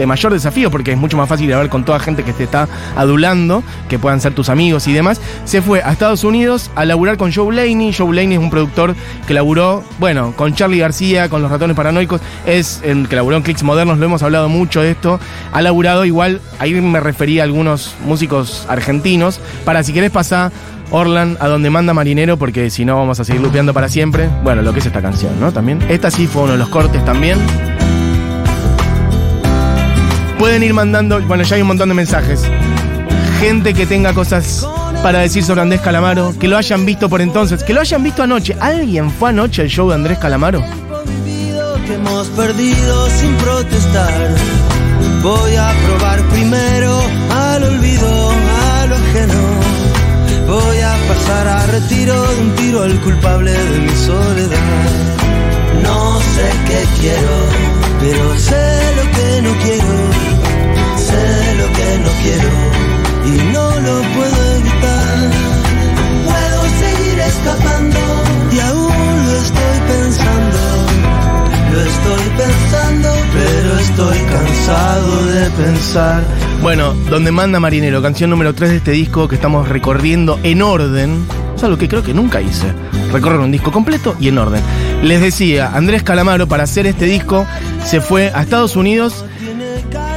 de 0.00 0.06
mayor 0.06 0.32
desafío, 0.32 0.70
porque 0.70 0.92
es 0.92 0.98
mucho 0.98 1.18
más 1.18 1.28
fácil 1.28 1.46
grabar 1.46 1.68
con 1.68 1.84
toda 1.84 2.00
gente 2.00 2.24
que 2.24 2.32
te 2.32 2.44
está 2.44 2.66
adulando, 2.96 3.62
que 3.88 3.98
puedan 3.98 4.18
ser 4.20 4.34
tus 4.34 4.48
amigos 4.48 4.88
y 4.88 4.94
demás, 4.94 5.20
se 5.44 5.60
fue 5.60 5.82
a 5.82 5.92
Estados 5.92 6.24
Unidos 6.24 6.70
a 6.74 6.86
laburar 6.86 7.18
con 7.18 7.32
Joe 7.32 7.46
Blaney. 7.46 7.92
Joe 7.92 8.08
Blaney 8.08 8.36
es 8.36 8.42
un 8.42 8.48
productor 8.48 8.94
que 9.26 9.34
laburó, 9.34 9.84
bueno, 9.98 10.32
con 10.36 10.54
Charlie 10.54 10.78
García, 10.78 11.28
con 11.28 11.42
los 11.42 11.50
ratones 11.50 11.76
paranoicos, 11.76 12.22
es 12.46 12.80
el 12.82 13.08
que 13.08 13.16
laburó 13.16 13.36
en 13.36 13.42
Clicks 13.42 13.62
Modernos, 13.62 13.98
lo 13.98 14.06
hemos 14.06 14.22
hablado 14.22 14.48
mucho 14.48 14.80
de 14.80 14.92
esto. 14.92 15.20
Ha 15.52 15.60
laburado 15.60 16.06
igual, 16.06 16.40
ahí 16.58 16.72
me 16.72 17.00
refería 17.00 17.42
a 17.42 17.44
algunos 17.44 17.94
músicos 18.06 18.64
argentinos, 18.70 19.38
para 19.66 19.82
si 19.82 19.92
querés 19.92 20.10
pasar 20.10 20.50
Orlan, 20.90 21.36
a 21.40 21.48
donde 21.48 21.68
manda 21.68 21.92
Marinero, 21.92 22.38
porque 22.38 22.70
si 22.70 22.84
no 22.84 22.96
vamos 22.96 23.20
a 23.20 23.24
seguir 23.24 23.42
lupeando 23.42 23.74
para 23.74 23.88
siempre. 23.88 24.28
Bueno, 24.42 24.62
lo 24.62 24.72
que 24.72 24.80
es 24.80 24.86
esta 24.86 25.02
canción, 25.02 25.38
¿no? 25.38 25.52
También. 25.52 25.78
Esta 25.88 26.10
sí 26.10 26.26
fue 26.26 26.42
uno 26.42 26.52
de 26.52 26.58
los 26.58 26.68
cortes 26.68 27.04
también. 27.04 27.38
Pueden 30.40 30.62
ir 30.62 30.72
mandando, 30.72 31.20
bueno, 31.20 31.44
ya 31.44 31.56
hay 31.56 31.60
un 31.60 31.68
montón 31.68 31.90
de 31.90 31.94
mensajes. 31.94 32.40
Gente 33.40 33.74
que 33.74 33.84
tenga 33.84 34.14
cosas 34.14 34.66
para 35.02 35.18
decir 35.18 35.44
sobre 35.44 35.60
Andrés 35.60 35.82
Calamaro, 35.82 36.34
que 36.38 36.48
lo 36.48 36.56
hayan 36.56 36.86
visto 36.86 37.10
por 37.10 37.20
entonces, 37.20 37.62
que 37.62 37.74
lo 37.74 37.82
hayan 37.82 38.02
visto 38.02 38.22
anoche. 38.22 38.56
¿Alguien 38.58 39.10
fue 39.10 39.28
anoche 39.28 39.60
al 39.60 39.68
show 39.68 39.90
de 39.90 39.96
Andrés 39.96 40.16
Calamaro? 40.18 40.64
que 41.86 41.94
hemos 41.94 42.28
perdido 42.28 43.10
sin 43.10 43.34
protestar. 43.34 44.30
Voy 45.22 45.56
a 45.56 45.74
probar 45.86 46.22
primero 46.30 46.98
al 47.30 47.64
olvido, 47.64 48.30
a 48.30 48.86
lo 48.86 48.94
ajeno. 48.96 49.42
Voy 50.48 50.78
a 50.78 50.96
pasar 51.06 51.48
a 51.48 51.66
retiro 51.66 52.14
de 52.14 52.40
un 52.40 52.54
tiro 52.54 52.82
al 52.82 52.98
culpable 53.02 53.52
de 53.52 53.78
mi 53.78 53.94
soledad. 53.94 54.90
No 55.82 56.18
sé 56.18 56.48
qué 56.66 57.00
quiero, 57.02 57.36
pero 58.00 58.38
sé 58.38 58.94
lo 58.96 59.02
que 59.12 59.42
no 59.42 59.52
quiero. 59.64 60.09
Que 61.76 61.98
no 61.98 62.10
quiero 62.22 62.90
y 63.26 63.52
no 63.52 63.70
lo 63.80 64.02
puedo 64.14 64.54
evitar. 64.56 65.16
Puedo 66.24 66.62
seguir 66.80 67.18
escapando 67.20 67.98
y 68.52 68.58
aún 68.60 69.26
lo 69.26 69.36
estoy 69.38 69.76
pensando. 69.88 70.58
Lo 71.72 71.80
estoy 71.82 72.24
pensando, 72.36 73.08
pero 73.32 73.78
estoy 73.78 74.18
cansado 74.28 75.26
de 75.26 75.50
pensar. 75.50 76.24
Bueno, 76.62 76.94
donde 77.08 77.30
manda 77.30 77.60
Marinero, 77.60 78.02
canción 78.02 78.28
número 78.30 78.54
3 78.54 78.70
de 78.70 78.76
este 78.78 78.90
disco 78.90 79.28
que 79.28 79.36
estamos 79.36 79.68
recorriendo 79.68 80.38
en 80.42 80.62
orden. 80.62 81.24
Es 81.56 81.64
algo 81.64 81.78
que 81.78 81.88
creo 81.88 82.02
que 82.02 82.12
nunca 82.12 82.40
hice. 82.40 82.66
Recorrer 83.12 83.40
un 83.40 83.52
disco 83.52 83.72
completo 83.72 84.16
y 84.20 84.28
en 84.28 84.38
orden. 84.38 84.62
Les 85.02 85.20
decía, 85.20 85.70
Andrés 85.74 86.02
Calamaro 86.02 86.46
para 86.48 86.64
hacer 86.64 86.86
este 86.86 87.06
disco 87.06 87.46
se 87.84 88.00
fue 88.00 88.30
a 88.34 88.42
Estados 88.42 88.76
Unidos, 88.76 89.24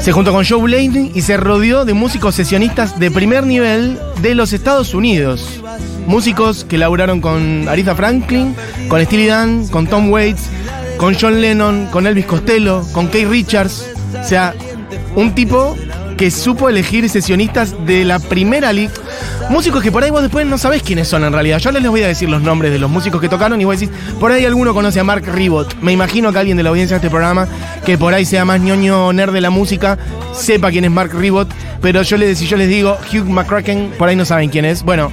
se 0.04 0.12
juntó 0.12 0.34
con 0.34 0.44
Joe 0.44 0.62
Blaney 0.62 1.14
y 1.16 1.22
se 1.22 1.38
rodeó 1.38 1.86
de 1.86 1.94
músicos 1.94 2.36
sesionistas 2.36 3.00
de 3.00 3.10
primer 3.10 3.46
nivel 3.46 3.98
de 4.22 4.36
los 4.36 4.52
Estados 4.52 4.94
Unidos. 4.94 5.62
Músicos 6.08 6.66
que 6.66 6.78
laburaron 6.78 7.22
con 7.22 7.70
Aretha 7.70 7.96
Franklin, 7.96 8.54
con 8.90 9.02
Steely 9.02 9.28
Dan, 9.28 9.68
con 9.70 9.88
Tom 9.88 10.12
Waits, 10.12 10.50
con 10.98 11.16
John 11.18 11.40
Lennon, 11.40 11.86
con 11.86 12.06
Elvis 12.06 12.26
Costello, 12.26 12.86
con 12.92 13.08
Keith 13.08 13.30
Richards. 13.30 13.88
O 14.22 14.28
sea, 14.28 14.54
un 15.16 15.34
tipo 15.34 15.74
que 16.18 16.32
supo 16.32 16.68
elegir 16.68 17.08
sesionistas 17.10 17.74
de 17.86 18.04
la 18.04 18.20
primera 18.20 18.74
liga. 18.74 18.92
Músicos 19.50 19.84
que 19.84 19.92
por 19.92 20.04
ahí 20.04 20.10
vos 20.10 20.22
después 20.22 20.46
no 20.46 20.58
sabés 20.58 20.84
quiénes 20.84 21.08
son 21.08 21.24
en 21.24 21.34
realidad. 21.34 21.60
Yo 21.60 21.72
les 21.72 21.86
voy 21.88 22.02
a 22.04 22.08
decir 22.08 22.30
los 22.30 22.42
nombres 22.42 22.72
de 22.72 22.80
los 22.80 22.90
músicos 22.90 23.22
que 23.22 23.30
tocaron 23.30 23.60
y 23.60 23.66
vos 23.66 23.80
decís, 23.80 23.96
por 24.20 24.32
ahí 24.32 24.46
alguno 24.46 24.74
conoce 24.74 25.00
a 25.00 25.04
Mark 25.04 25.24
Ribot. 25.34 25.76
Me 25.82 25.92
imagino 25.92 26.32
que 26.32 26.40
alguien 26.40 26.58
de 26.58 26.64
la 26.64 26.70
audiencia 26.70 26.96
de 26.96 27.00
este 27.00 27.10
programa, 27.10 27.48
que 27.86 27.98
por 27.98 28.14
ahí 28.14 28.26
sea 28.26 28.46
más 28.46 28.62
ñoño 28.62 29.12
nerd 29.14 29.34
de 29.34 29.42
la 29.42 29.50
música, 29.50 29.98
sepa 30.34 30.72
quién 30.72 30.86
es 30.86 30.92
Mark 30.92 31.12
Ribot. 31.14 31.50
Pero 31.82 32.02
yo 32.02 32.18
les, 32.18 32.38
si 32.38 32.48
yo 32.48 32.58
les 32.58 32.70
digo 32.70 32.98
Hugh 33.12 33.30
McCracken, 33.30 33.94
por 33.98 34.10
ahí 34.10 34.16
no 34.16 34.26
saben 34.26 34.50
quién 34.50 34.66
es. 34.66 34.84
Bueno, 34.84 35.12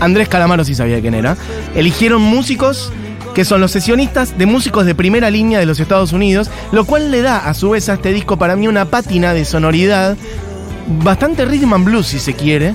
Andrés 0.00 0.28
Calamaro 0.28 0.64
sí 0.64 0.74
sabía 0.74 1.00
quién 1.00 1.14
era. 1.14 1.36
Eligieron 1.74 2.22
músicos 2.22 2.92
que 3.34 3.44
son 3.44 3.60
los 3.60 3.72
sesionistas 3.72 4.38
de 4.38 4.46
músicos 4.46 4.86
de 4.86 4.94
primera 4.94 5.28
línea 5.28 5.58
de 5.58 5.66
los 5.66 5.80
Estados 5.80 6.12
Unidos, 6.12 6.50
lo 6.70 6.84
cual 6.84 7.10
le 7.10 7.20
da 7.20 7.48
a 7.48 7.54
su 7.54 7.70
vez 7.70 7.88
a 7.88 7.94
este 7.94 8.12
disco 8.12 8.36
para 8.36 8.54
mí 8.54 8.68
una 8.68 8.84
pátina 8.84 9.34
de 9.34 9.44
sonoridad 9.44 10.16
bastante 11.02 11.44
rhythm 11.44 11.72
and 11.72 11.84
blues 11.84 12.06
si 12.06 12.20
se 12.20 12.34
quiere, 12.34 12.74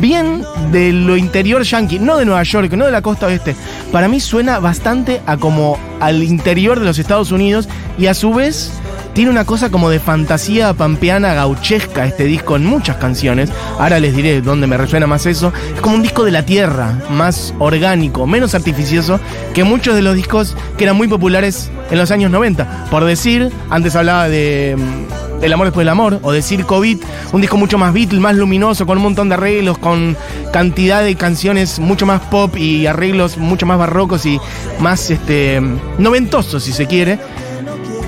bien 0.00 0.42
de 0.72 0.92
lo 0.92 1.16
interior 1.16 1.62
yankee, 1.62 1.98
no 1.98 2.16
de 2.16 2.24
Nueva 2.24 2.42
York, 2.42 2.72
no 2.72 2.86
de 2.86 2.92
la 2.92 3.02
costa 3.02 3.26
oeste. 3.26 3.54
Para 3.92 4.08
mí 4.08 4.20
suena 4.20 4.58
bastante 4.58 5.22
a 5.26 5.36
como 5.36 5.78
al 6.00 6.22
interior 6.22 6.78
de 6.78 6.86
los 6.86 6.98
Estados 6.98 7.32
Unidos 7.32 7.68
y 7.98 8.06
a 8.06 8.14
su 8.14 8.34
vez 8.34 8.72
tiene 9.14 9.30
una 9.30 9.44
cosa 9.44 9.70
como 9.70 9.90
de 9.90 9.98
fantasía 9.98 10.74
pampeana 10.74 11.34
gauchesca 11.34 12.06
este 12.06 12.24
disco 12.24 12.54
en 12.54 12.64
muchas 12.64 12.98
canciones. 12.98 13.50
Ahora 13.78 13.98
les 13.98 14.14
diré 14.14 14.42
dónde 14.42 14.66
me 14.66 14.76
resuena 14.76 15.06
más 15.06 15.26
eso. 15.26 15.52
Es 15.74 15.80
como 15.80 15.96
un 15.96 16.02
disco 16.02 16.24
de 16.24 16.30
la 16.30 16.44
tierra, 16.44 16.98
más 17.10 17.52
orgánico, 17.58 18.26
menos 18.26 18.54
artificioso 18.54 19.18
que 19.54 19.64
muchos 19.64 19.96
de 19.96 20.02
los 20.02 20.14
discos 20.14 20.54
que 20.76 20.84
eran 20.84 20.96
muy 20.96 21.08
populares 21.08 21.70
en 21.90 21.98
los 21.98 22.10
años 22.10 22.30
90. 22.30 22.86
Por 22.90 23.04
decir, 23.04 23.50
antes 23.70 23.96
hablaba 23.96 24.28
de 24.28 24.76
mm, 24.78 25.27
El 25.40 25.52
amor 25.52 25.68
después 25.68 25.82
del 25.82 25.90
amor, 25.90 26.18
o 26.22 26.32
decir 26.32 26.64
COVID, 26.64 26.98
un 27.32 27.40
disco 27.40 27.56
mucho 27.56 27.78
más 27.78 27.92
Beatle, 27.92 28.18
más 28.18 28.34
luminoso, 28.34 28.86
con 28.86 28.98
un 28.98 29.04
montón 29.04 29.28
de 29.28 29.36
arreglos, 29.36 29.78
con 29.78 30.16
cantidad 30.52 31.02
de 31.02 31.14
canciones 31.14 31.78
mucho 31.78 32.06
más 32.06 32.20
pop 32.22 32.56
y 32.56 32.86
arreglos 32.86 33.38
mucho 33.38 33.64
más 33.64 33.78
barrocos 33.78 34.26
y 34.26 34.40
más 34.80 35.10
este 35.10 35.62
noventosos, 35.98 36.64
si 36.64 36.72
se 36.72 36.86
quiere. 36.86 37.20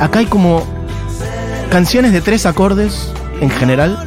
Acá 0.00 0.18
hay 0.20 0.26
como 0.26 0.66
canciones 1.70 2.12
de 2.12 2.20
tres 2.20 2.46
acordes 2.46 3.12
en 3.40 3.50
general. 3.50 4.06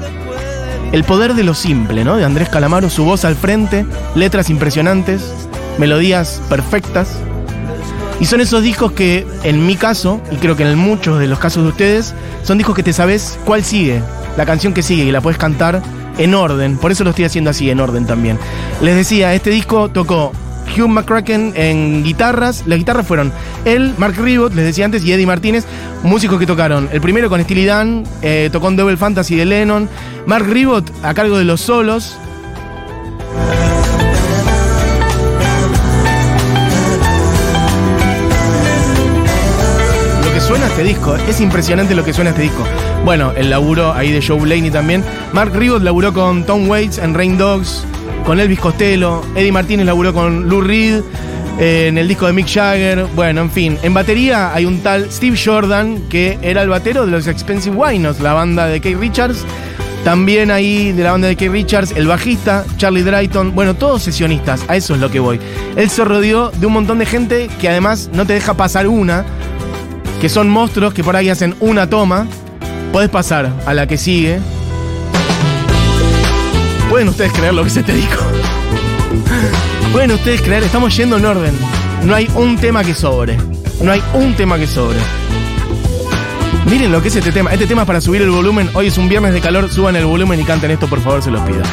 El 0.92 1.04
poder 1.06 1.34
de 1.34 1.44
lo 1.44 1.54
simple, 1.54 2.04
¿no? 2.04 2.18
De 2.18 2.26
Andrés 2.26 2.50
Calamaro, 2.50 2.90
su 2.90 3.06
voz 3.06 3.26
al 3.26 3.36
frente, 3.36 3.86
letras 4.16 4.50
impresionantes, 4.50 5.24
melodías 5.80 6.42
perfectas. 6.50 7.18
Y 8.20 8.26
son 8.26 8.42
esos 8.42 8.64
discos 8.64 8.92
que, 8.94 9.26
en 9.44 9.66
mi 9.66 9.76
caso, 9.76 10.22
y 10.32 10.38
creo 10.38 10.56
que 10.56 10.64
en 10.64 10.78
muchos 10.78 11.20
de 11.20 11.28
los 11.28 11.40
casos 11.40 11.64
de 11.64 11.70
ustedes, 11.70 12.14
son 12.44 12.58
discos 12.58 12.76
que 12.76 12.84
te 12.84 12.94
sabes 12.94 13.38
cuál 13.46 13.64
sigue, 13.64 14.02
la 14.38 14.46
canción 14.46 14.74
que 14.74 14.82
sigue, 14.82 15.04
y 15.04 15.12
la 15.12 15.22
puedes 15.22 15.38
cantar 15.38 15.82
en 16.18 16.34
orden. 16.36 16.78
Por 16.78 16.92
eso 16.92 17.04
lo 17.04 17.10
estoy 17.10 17.26
haciendo 17.26 17.50
así, 17.50 17.70
en 17.70 17.80
orden 17.80 18.06
también. 18.06 18.38
Les 18.82 18.96
decía, 18.96 19.34
este 19.34 19.50
disco 19.50 19.90
tocó 19.90 20.32
Hugh 20.78 20.88
McCracken 20.88 21.54
en 21.56 22.04
guitarras. 22.04 22.64
Las 22.66 22.80
guitarras 22.80 23.06
fueron 23.06 23.32
él, 23.66 23.94
Mark 23.98 24.16
Ribot, 24.18 24.54
les 24.54 24.66
decía 24.66 24.86
antes, 24.86 25.04
y 25.04 25.12
Eddie 25.12 25.26
Martínez, 25.26 25.66
músicos 26.04 26.40
que 26.40 26.46
tocaron. 26.46 26.90
El 26.92 27.02
primero 27.02 27.30
con 27.30 27.42
Steely 27.44 27.66
Dan, 27.66 28.04
eh, 28.22 28.50
tocó 28.52 28.70
en 28.70 28.76
Double 28.76 28.98
Fantasy 28.98 29.36
de 29.36 29.46
Lennon. 29.46 29.90
Mark 30.26 30.46
Ribot 30.48 30.90
a 31.04 31.14
cargo 31.14 31.38
de 31.38 31.44
los 31.46 31.62
solos. 31.62 32.18
Este 40.84 40.96
disco, 40.96 41.16
es 41.16 41.40
impresionante 41.40 41.96
lo 41.96 42.04
que 42.04 42.12
suena 42.12 42.32
este 42.32 42.44
disco. 42.44 42.64
Bueno, 43.06 43.32
el 43.38 43.50
laburo 43.50 43.94
ahí 43.94 44.12
de 44.12 44.22
Joe 44.22 44.40
Blaney 44.40 44.70
también. 44.70 45.04
Mark 45.32 45.54
Ribot 45.56 45.82
laburó 45.82 46.14
con 46.14 46.46
Tom 46.46 46.68
Waits 46.68 46.98
en 46.98 47.14
Rain 47.14 47.38
Dogs 47.38 47.86
con 48.26 48.40
Elvis 48.40 48.60
Costello, 48.60 49.22
Eddie 49.36 49.52
Martínez 49.52 49.86
laburó 49.86 50.14
con 50.14 50.48
Lou 50.48 50.62
Reed, 50.62 51.02
eh, 51.60 51.88
en 51.88 51.98
el 51.98 52.08
disco 52.08 52.26
de 52.26 52.34
Mick 52.34 52.48
Jagger, 52.48 53.06
bueno, 53.16 53.42
en 53.42 53.52
fin. 53.52 53.78
En 53.82 53.94
batería 53.94 54.54
hay 54.54 54.66
un 54.66 54.82
tal 54.82 55.12
Steve 55.12 55.38
Jordan, 55.38 56.04
que 56.10 56.38
era 56.42 56.62
el 56.62 56.70
batero 56.70 57.06
de 57.06 57.12
los 57.12 57.28
Expensive 57.28 57.76
Winos, 57.76 58.20
la 58.20 58.34
banda 58.34 58.68
de 58.68 58.80
Keith 58.82 58.98
Richards. 58.98 59.46
También 60.04 60.52
ahí 60.52 60.92
de 60.92 61.04
la 61.04 61.12
banda 61.12 61.30
de 61.30 61.38
Keith 61.38 61.52
Richards, 61.52 61.94
el 61.96 62.08
bajista, 62.08 62.66
Charlie 62.76 63.04
Drayton, 63.04 63.56
bueno, 63.56 63.74
todos 63.74 64.04
sesionistas, 64.04 64.66
a 64.68 64.76
eso 64.76 64.96
es 64.96 65.00
lo 65.00 65.10
que 65.10 65.20
voy. 65.20 65.40
Él 65.78 65.90
se 65.90 66.04
rodeó 66.04 66.50
de 66.52 66.66
un 66.66 66.74
montón 66.74 67.00
de 67.00 67.06
gente 67.06 67.50
que 67.62 67.70
además 67.70 68.10
no 68.14 68.26
te 68.26 68.34
deja 68.34 68.54
pasar 68.54 68.88
una, 68.88 69.26
que 70.24 70.30
son 70.30 70.48
monstruos 70.48 70.94
que 70.94 71.04
por 71.04 71.18
ahí 71.18 71.28
hacen 71.28 71.54
una 71.60 71.90
toma. 71.90 72.28
Puedes 72.94 73.10
pasar 73.10 73.52
a 73.66 73.74
la 73.74 73.88
que 73.88 73.98
sigue, 73.98 74.40
¿Pueden 76.90 77.10
ustedes 77.10 77.34
creer 77.34 77.54
lo 77.54 77.62
que 77.64 77.68
es 77.68 77.76
este 77.76 77.94
disco? 77.94 78.24
¿Pueden 79.92 80.12
ustedes 80.12 80.42
creer? 80.42 80.64
Estamos 80.64 80.96
yendo 80.96 81.18
en 81.18 81.26
orden. 81.26 81.54
No 82.06 82.16
hay 82.16 82.30
un 82.36 82.56
tema 82.56 82.86
que 82.86 82.96
sobre. 82.96 83.38
No 83.82 83.92
hay 83.92 84.02
un 84.14 84.34
tema 84.36 84.58
que 84.58 84.66
sobre. 84.66 84.98
Miren 86.72 86.94
lo 86.94 87.02
que 87.02 87.10
es 87.10 87.18
este 87.18 87.34
tema. 87.34 87.52
Este 87.52 87.68
tema 87.68 87.82
es 87.82 87.88
para 87.88 88.00
subir 88.00 88.22
el 88.22 88.30
volumen. 88.30 88.70
Hoy 88.76 88.88
es 88.88 88.98
un 88.98 89.10
viernes 89.10 89.34
de 89.34 89.42
calor. 89.42 89.70
Suban 89.70 89.98
el 89.98 90.06
volumen 90.06 90.40
y 90.40 90.46
canten 90.46 90.72
esto, 90.72 90.88
por 90.88 91.02
favor, 91.02 91.22
se 91.22 91.32
los 91.32 91.42
pido. 91.42 91.64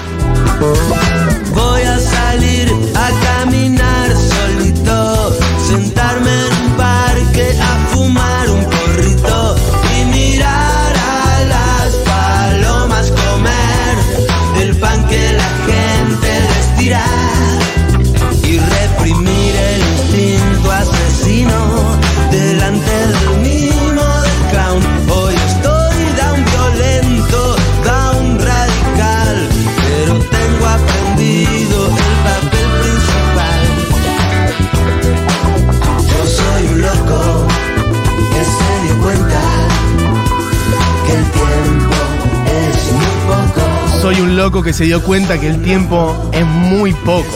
Soy 44.13 44.23
un 44.23 44.37
loco 44.37 44.61
que 44.61 44.73
se 44.73 44.83
dio 44.87 45.01
cuenta 45.05 45.39
que 45.39 45.47
el 45.47 45.63
tiempo 45.63 46.31
es 46.33 46.45
muy 46.45 46.93
poco. 46.93 47.31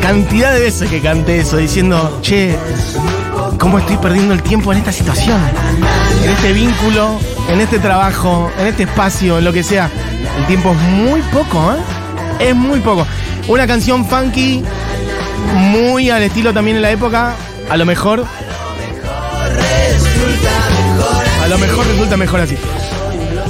Cantidad 0.00 0.54
de 0.54 0.60
veces 0.60 0.88
que 0.88 1.02
canté 1.02 1.40
eso 1.40 1.58
diciendo, 1.58 2.18
che, 2.22 2.56
¿cómo 3.58 3.78
estoy 3.78 3.98
perdiendo 3.98 4.32
el 4.32 4.42
tiempo 4.42 4.72
en 4.72 4.78
esta 4.78 4.90
situación? 4.90 5.38
En 6.24 6.30
este 6.30 6.54
vínculo, 6.54 7.20
en 7.50 7.60
este 7.60 7.78
trabajo, 7.78 8.50
en 8.58 8.68
este 8.68 8.84
espacio, 8.84 9.36
en 9.36 9.44
lo 9.44 9.52
que 9.52 9.62
sea. 9.62 9.90
El 10.38 10.46
tiempo 10.46 10.70
es 10.72 10.78
muy 10.78 11.20
poco, 11.30 11.74
¿eh? 11.74 12.48
Es 12.48 12.56
muy 12.56 12.80
poco. 12.80 13.06
Una 13.48 13.66
canción 13.66 14.06
funky, 14.06 14.64
muy 15.56 16.08
al 16.08 16.22
estilo 16.22 16.54
también 16.54 16.78
en 16.78 16.82
la 16.82 16.90
época, 16.90 17.34
a 17.68 17.76
lo 17.76 17.84
mejor. 17.84 18.24
A 21.42 21.48
lo 21.48 21.58
mejor 21.58 21.86
resulta 21.86 22.16
mejor 22.16 22.40
así. 22.40 22.56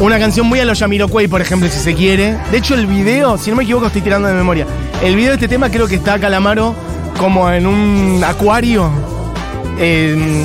Una 0.00 0.16
canción 0.20 0.46
muy 0.46 0.60
a 0.60 0.64
los 0.64 0.78
Yamiroquai, 0.78 1.26
por 1.26 1.40
ejemplo, 1.40 1.68
si 1.68 1.80
se 1.80 1.92
quiere. 1.92 2.36
De 2.52 2.58
hecho, 2.58 2.74
el 2.74 2.86
video, 2.86 3.36
si 3.36 3.50
no 3.50 3.56
me 3.56 3.64
equivoco, 3.64 3.86
estoy 3.86 4.00
tirando 4.00 4.28
de 4.28 4.34
memoria. 4.34 4.64
El 5.02 5.16
video 5.16 5.30
de 5.30 5.34
este 5.34 5.48
tema 5.48 5.70
creo 5.70 5.88
que 5.88 5.96
está 5.96 6.20
Calamaro 6.20 6.72
como 7.18 7.50
en 7.50 7.66
un 7.66 8.22
acuario, 8.24 8.88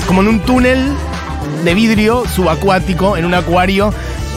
como 0.07 0.21
en 0.21 0.27
un 0.27 0.39
túnel 0.39 0.91
de 1.63 1.73
vidrio 1.75 2.23
subacuático, 2.27 3.15
en 3.15 3.25
un 3.25 3.35
acuario. 3.35 3.93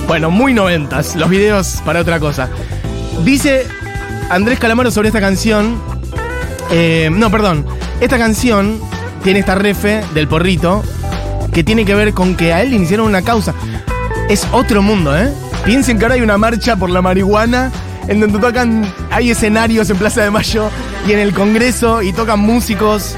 Bueno, 0.06 0.30
muy 0.30 0.52
noventas. 0.52 1.16
Los 1.16 1.30
videos 1.30 1.80
para 1.86 2.00
otra 2.00 2.20
cosa. 2.20 2.50
Dice 3.24 3.66
Andrés 4.28 4.58
Calamaro 4.58 4.90
sobre 4.90 5.08
esta 5.08 5.20
canción. 5.20 5.80
Eh, 6.70 7.08
no, 7.10 7.30
perdón. 7.30 7.64
Esta 8.02 8.18
canción 8.18 8.80
tiene 9.24 9.38
esta 9.38 9.54
refe 9.54 10.02
del 10.12 10.28
porrito 10.28 10.82
que 11.54 11.64
tiene 11.64 11.86
que 11.86 11.94
ver 11.94 12.12
con 12.12 12.36
que 12.36 12.52
a 12.52 12.60
él 12.60 12.68
le 12.68 12.76
iniciaron 12.76 13.06
una 13.06 13.22
causa 13.22 13.54
es 14.28 14.46
otro 14.52 14.82
mundo, 14.82 15.16
¿eh? 15.16 15.32
Piensen 15.64 15.98
que 15.98 16.04
ahora 16.04 16.14
hay 16.16 16.22
una 16.22 16.38
marcha 16.38 16.76
por 16.76 16.90
la 16.90 17.02
marihuana 17.02 17.70
en 18.08 18.20
donde 18.20 18.38
tocan, 18.38 18.92
hay 19.10 19.30
escenarios 19.30 19.90
en 19.90 19.96
Plaza 19.96 20.22
de 20.22 20.30
Mayo 20.30 20.70
y 21.06 21.12
en 21.12 21.18
el 21.18 21.32
Congreso 21.32 22.02
y 22.02 22.12
tocan 22.12 22.40
músicos 22.40 23.16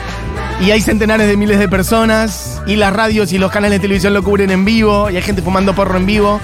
y 0.60 0.70
hay 0.70 0.80
centenares 0.80 1.28
de 1.28 1.36
miles 1.36 1.58
de 1.58 1.68
personas 1.68 2.60
y 2.66 2.76
las 2.76 2.92
radios 2.92 3.32
y 3.32 3.38
los 3.38 3.50
canales 3.50 3.78
de 3.78 3.82
televisión 3.82 4.14
lo 4.14 4.22
cubren 4.22 4.50
en 4.50 4.64
vivo 4.64 5.10
y 5.10 5.16
hay 5.16 5.22
gente 5.22 5.42
fumando 5.42 5.74
porro 5.74 5.96
en 5.96 6.06
vivo. 6.06 6.40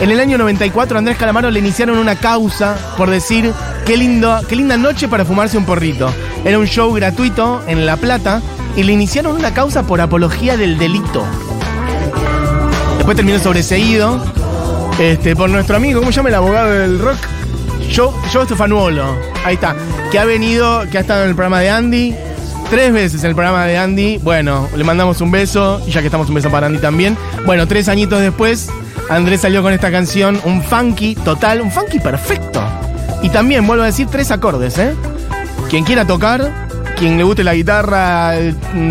En 0.00 0.10
el 0.10 0.18
año 0.20 0.38
94 0.38 0.98
Andrés 0.98 1.16
Calamaro 1.16 1.50
le 1.50 1.60
iniciaron 1.60 1.98
una 1.98 2.16
causa 2.16 2.76
por 2.96 3.10
decir 3.10 3.52
qué, 3.86 3.96
lindo, 3.96 4.40
qué 4.48 4.56
linda 4.56 4.76
noche 4.76 5.08
para 5.08 5.24
fumarse 5.24 5.56
un 5.56 5.64
porrito. 5.64 6.12
Era 6.44 6.58
un 6.58 6.66
show 6.66 6.92
gratuito 6.92 7.62
en 7.66 7.86
La 7.86 7.96
Plata 7.96 8.42
y 8.76 8.82
le 8.82 8.92
iniciaron 8.92 9.36
una 9.36 9.54
causa 9.54 9.84
por 9.84 10.00
apología 10.00 10.56
del 10.56 10.78
delito. 10.78 11.24
Después 13.02 13.16
terminó 13.16 13.40
sobreseído 13.40 14.22
este, 15.00 15.34
por 15.34 15.50
nuestro 15.50 15.74
amigo, 15.74 15.98
¿cómo 15.98 16.12
se 16.12 16.18
llama 16.18 16.28
el 16.28 16.36
abogado 16.36 16.70
del 16.70 17.00
rock? 17.00 17.18
Yo, 17.90 18.14
yo 18.32 18.44
Stefanuolo. 18.44 19.16
Ahí 19.44 19.54
está. 19.54 19.74
Que 20.12 20.20
ha 20.20 20.24
venido, 20.24 20.88
que 20.88 20.98
ha 20.98 21.00
estado 21.00 21.24
en 21.24 21.30
el 21.30 21.34
programa 21.34 21.58
de 21.58 21.68
Andy. 21.68 22.14
Tres 22.70 22.92
veces 22.92 23.24
en 23.24 23.30
el 23.30 23.34
programa 23.34 23.64
de 23.64 23.76
Andy. 23.76 24.18
Bueno, 24.18 24.68
le 24.76 24.84
mandamos 24.84 25.20
un 25.20 25.32
beso. 25.32 25.82
Y 25.84 25.90
ya 25.90 25.98
que 25.98 26.06
estamos 26.06 26.28
un 26.28 26.36
beso 26.36 26.48
para 26.48 26.68
Andy 26.68 26.78
también. 26.78 27.18
Bueno, 27.44 27.66
tres 27.66 27.88
añitos 27.88 28.20
después, 28.20 28.68
Andrés 29.10 29.40
salió 29.40 29.64
con 29.64 29.72
esta 29.72 29.90
canción. 29.90 30.40
Un 30.44 30.62
funky 30.62 31.16
total, 31.16 31.60
un 31.60 31.72
funky 31.72 31.98
perfecto. 31.98 32.62
Y 33.20 33.30
también, 33.30 33.66
vuelvo 33.66 33.82
a 33.82 33.86
decir, 33.86 34.06
tres 34.12 34.30
acordes, 34.30 34.78
¿eh? 34.78 34.94
Quien 35.68 35.82
quiera 35.82 36.06
tocar, 36.06 36.52
quien 36.96 37.18
le 37.18 37.24
guste 37.24 37.42
la 37.42 37.54
guitarra, 37.54 38.34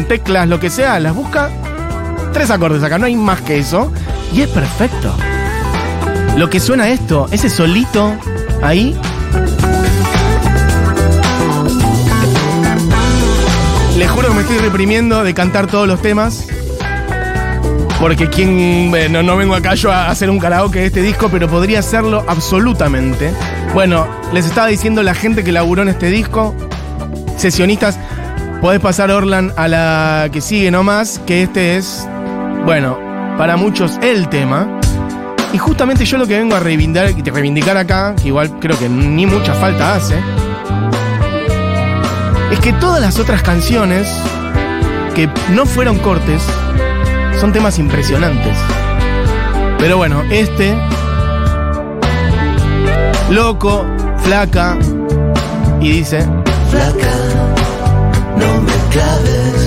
teclas, 0.09 0.49
lo 0.49 0.59
que 0.59 0.69
sea, 0.69 0.99
las 0.99 1.15
busca 1.15 1.49
Tres 2.33 2.49
acordes 2.49 2.83
acá, 2.83 2.97
no 2.97 3.05
hay 3.05 3.15
más 3.15 3.41
que 3.41 3.57
eso. 3.57 3.91
Y 4.33 4.41
es 4.41 4.47
perfecto. 4.49 5.13
Lo 6.37 6.49
que 6.49 6.59
suena 6.59 6.89
esto, 6.89 7.27
ese 7.31 7.49
solito 7.49 8.13
ahí. 8.61 8.97
Les 13.97 14.09
juro 14.09 14.29
que 14.29 14.33
me 14.33 14.41
estoy 14.41 14.57
reprimiendo 14.57 15.23
de 15.23 15.33
cantar 15.33 15.67
todos 15.67 15.87
los 15.87 16.01
temas. 16.01 16.47
Porque 17.99 18.29
quien. 18.29 18.89
Bueno, 18.89 19.21
no 19.21 19.35
vengo 19.37 19.53
acá 19.53 19.75
yo 19.75 19.91
a 19.91 20.09
hacer 20.09 20.29
un 20.29 20.39
karaoke 20.39 20.79
de 20.79 20.85
este 20.87 21.01
disco, 21.01 21.29
pero 21.29 21.47
podría 21.47 21.79
hacerlo 21.79 22.23
absolutamente. 22.27 23.31
Bueno, 23.73 24.07
les 24.33 24.45
estaba 24.45 24.67
diciendo 24.67 25.03
la 25.03 25.13
gente 25.13 25.43
que 25.43 25.51
laburó 25.51 25.83
en 25.83 25.89
este 25.89 26.09
disco. 26.09 26.55
Sesionistas, 27.37 27.99
podés 28.61 28.79
pasar 28.79 29.11
Orlan 29.11 29.53
a 29.55 29.67
la 29.67 30.29
que 30.31 30.41
sigue 30.41 30.71
nomás, 30.71 31.19
que 31.27 31.43
este 31.43 31.77
es 31.77 32.07
bueno, 32.65 32.97
para 33.37 33.57
muchos 33.57 33.97
el 34.01 34.29
tema. 34.29 34.79
Y 35.53 35.57
justamente 35.57 36.05
yo 36.05 36.17
lo 36.17 36.27
que 36.27 36.37
vengo 36.37 36.55
a 36.55 36.59
reivindicar, 36.59 37.13
reivindicar 37.33 37.75
acá, 37.77 38.15
que 38.15 38.29
igual 38.29 38.59
creo 38.59 38.77
que 38.79 38.87
ni 38.87 39.25
mucha 39.25 39.53
falta 39.53 39.95
hace, 39.95 40.15
es 42.51 42.59
que 42.59 42.71
todas 42.73 43.01
las 43.01 43.19
otras 43.19 43.41
canciones 43.41 44.07
que 45.13 45.29
no 45.53 45.65
fueron 45.65 45.97
cortes 45.99 46.41
son 47.39 47.51
temas 47.51 47.79
impresionantes. 47.79 48.57
Pero 49.77 49.97
bueno, 49.97 50.23
este, 50.29 50.73
loco, 53.29 53.85
flaca, 54.19 54.77
y 55.81 55.91
dice, 55.91 56.21
flaca, 56.69 57.11
no 58.37 58.61
me 58.61 58.73
claves 58.91 59.60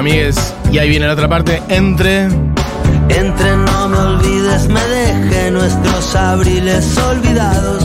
amigues, 0.00 0.54
y 0.72 0.78
ahí 0.78 0.88
viene 0.88 1.06
la 1.06 1.12
otra 1.12 1.28
parte, 1.28 1.62
entre 1.68 2.24
entre 3.10 3.56
no 3.56 3.88
me 3.88 3.98
olvides, 3.98 4.66
me 4.68 4.80
dejé 4.80 5.50
nuestros 5.50 6.16
abriles 6.16 6.96
olvidados 6.96 7.84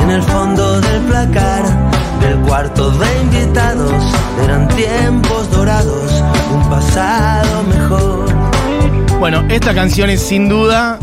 en 0.00 0.10
el 0.10 0.22
fondo 0.22 0.80
del 0.80 1.00
placar 1.02 1.64
del 2.20 2.36
cuarto 2.46 2.90
de 2.90 3.06
invitados. 3.20 3.92
Eran 4.44 4.68
tiempos 4.68 5.50
dorados, 5.50 6.22
un 6.54 6.70
pasado 6.70 7.64
mejor. 7.64 8.26
Bueno, 9.18 9.44
esta 9.48 9.74
canción 9.74 10.08
es 10.08 10.22
sin 10.22 10.48
duda 10.48 11.00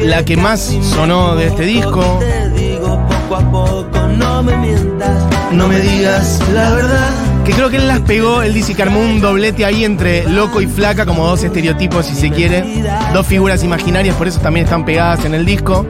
la 0.00 0.24
que 0.24 0.38
más 0.38 0.74
sonó 0.82 1.36
de 1.36 1.48
este 1.48 1.64
disco. 1.64 2.18
Te 2.20 2.48
digo 2.50 2.98
poco 3.06 3.36
a 3.36 3.50
poco, 3.50 3.98
no 4.16 4.42
me 4.42 4.56
mientas, 4.56 5.24
no 5.52 5.68
me 5.68 5.78
digas 5.80 6.40
la 6.54 6.70
verdad 6.70 7.27
que 7.48 7.54
creo 7.54 7.70
que 7.70 7.78
él 7.78 7.88
las 7.88 8.00
pegó, 8.00 8.42
él 8.42 8.52
dice 8.52 8.74
que 8.74 8.82
armó 8.82 9.00
un 9.00 9.22
doblete 9.22 9.64
ahí 9.64 9.82
entre 9.82 10.28
loco 10.28 10.60
y 10.60 10.66
flaca, 10.66 11.06
como 11.06 11.26
dos 11.26 11.42
estereotipos 11.42 12.04
si 12.04 12.14
se 12.14 12.30
quiere, 12.30 12.84
dos 13.14 13.26
figuras 13.26 13.64
imaginarias, 13.64 14.14
por 14.16 14.28
eso 14.28 14.38
también 14.38 14.64
están 14.64 14.84
pegadas 14.84 15.24
en 15.24 15.32
el 15.32 15.46
disco. 15.46 15.86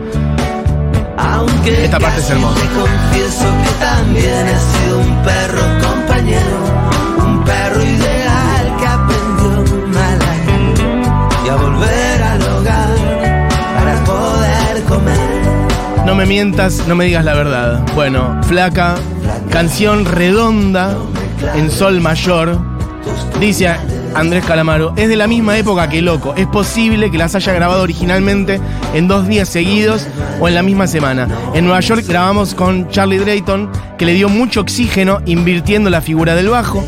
Esta 1.66 1.98
parte 1.98 2.20
es 2.20 2.30
hermosa. 2.30 2.60
confieso 2.60 3.44
que 3.64 3.84
también 3.84 4.46
he 4.46 4.78
sido 4.78 4.98
un 5.00 5.22
perro 5.24 5.62
compañero, 5.82 7.26
un 7.26 7.44
perro 7.44 7.82
ideal 7.82 8.76
que 8.78 8.86
aprendió 8.86 9.76
mal 9.88 10.18
y 11.44 11.48
a 11.48 11.56
volver 11.56 12.22
al 12.22 12.42
hogar 12.42 13.48
para 13.74 14.04
poder 14.04 14.82
comer. 14.84 16.04
No 16.06 16.14
me 16.14 16.24
mientas, 16.24 16.84
no 16.86 16.94
me 16.94 17.06
digas 17.06 17.24
la 17.24 17.34
verdad. 17.34 17.84
Bueno, 17.96 18.40
flaca, 18.44 18.94
canción 19.50 20.04
redonda 20.04 20.96
en 21.54 21.70
Sol 21.70 22.00
Mayor. 22.00 22.58
Dice 23.40 23.68
Andrés 24.14 24.44
Calamaro, 24.44 24.94
es 24.96 25.08
de 25.08 25.16
la 25.16 25.26
misma 25.26 25.56
época 25.58 25.88
que 25.88 26.02
Loco. 26.02 26.34
Es 26.36 26.46
posible 26.46 27.10
que 27.10 27.18
las 27.18 27.34
haya 27.34 27.52
grabado 27.52 27.82
originalmente 27.82 28.60
en 28.94 29.08
dos 29.08 29.28
días 29.28 29.48
seguidos 29.48 30.06
o 30.40 30.48
en 30.48 30.54
la 30.54 30.62
misma 30.62 30.86
semana. 30.86 31.28
En 31.54 31.64
Nueva 31.64 31.80
York 31.80 32.04
grabamos 32.06 32.54
con 32.54 32.88
Charlie 32.90 33.18
Drayton, 33.18 33.70
que 33.96 34.06
le 34.06 34.14
dio 34.14 34.28
mucho 34.28 34.60
oxígeno 34.60 35.20
invirtiendo 35.26 35.90
la 35.90 36.00
figura 36.00 36.34
del 36.34 36.48
bajo. 36.48 36.84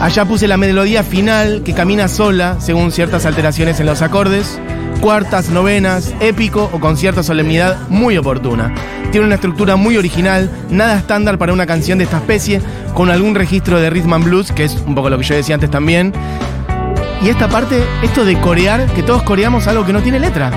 Allá 0.00 0.24
puse 0.24 0.48
la 0.48 0.56
melodía 0.56 1.02
final, 1.02 1.62
que 1.62 1.74
camina 1.74 2.08
sola, 2.08 2.56
según 2.60 2.92
ciertas 2.92 3.26
alteraciones 3.26 3.80
en 3.80 3.86
los 3.86 4.00
acordes 4.00 4.58
cuartas, 5.00 5.50
novenas, 5.50 6.14
épico 6.20 6.70
o 6.72 6.78
con 6.78 6.96
cierta 6.96 7.22
solemnidad 7.22 7.88
muy 7.88 8.16
oportuna. 8.16 8.72
Tiene 9.10 9.26
una 9.26 9.36
estructura 9.36 9.76
muy 9.76 9.96
original, 9.96 10.50
nada 10.70 10.96
estándar 10.96 11.38
para 11.38 11.52
una 11.52 11.66
canción 11.66 11.98
de 11.98 12.04
esta 12.04 12.18
especie, 12.18 12.60
con 12.94 13.10
algún 13.10 13.34
registro 13.34 13.80
de 13.80 13.90
rhythm 13.90 14.12
and 14.12 14.24
blues, 14.24 14.52
que 14.52 14.64
es 14.64 14.76
un 14.86 14.94
poco 14.94 15.10
lo 15.10 15.18
que 15.18 15.24
yo 15.24 15.34
decía 15.34 15.54
antes 15.54 15.70
también. 15.70 16.12
Y 17.22 17.28
esta 17.28 17.48
parte, 17.48 17.82
esto 18.02 18.24
de 18.24 18.38
corear, 18.40 18.86
que 18.94 19.02
todos 19.02 19.22
coreamos 19.22 19.66
algo 19.66 19.84
que 19.84 19.92
no 19.92 20.02
tiene 20.02 20.20
letra. 20.20 20.50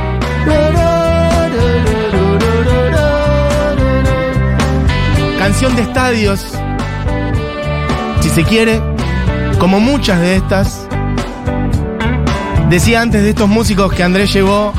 canción 5.43 5.75
de 5.75 5.81
estadios, 5.81 6.53
si 8.21 8.29
se 8.29 8.45
quiere, 8.45 8.81
como 9.59 9.81
muchas 9.81 10.21
de 10.21 10.37
estas. 10.37 10.87
Decía 12.73 13.03
antes 13.03 13.21
de 13.21 13.29
estos 13.29 13.47
músicos 13.47 13.93
que 13.93 14.01
Andrés 14.01 14.33
llevó 14.33 14.73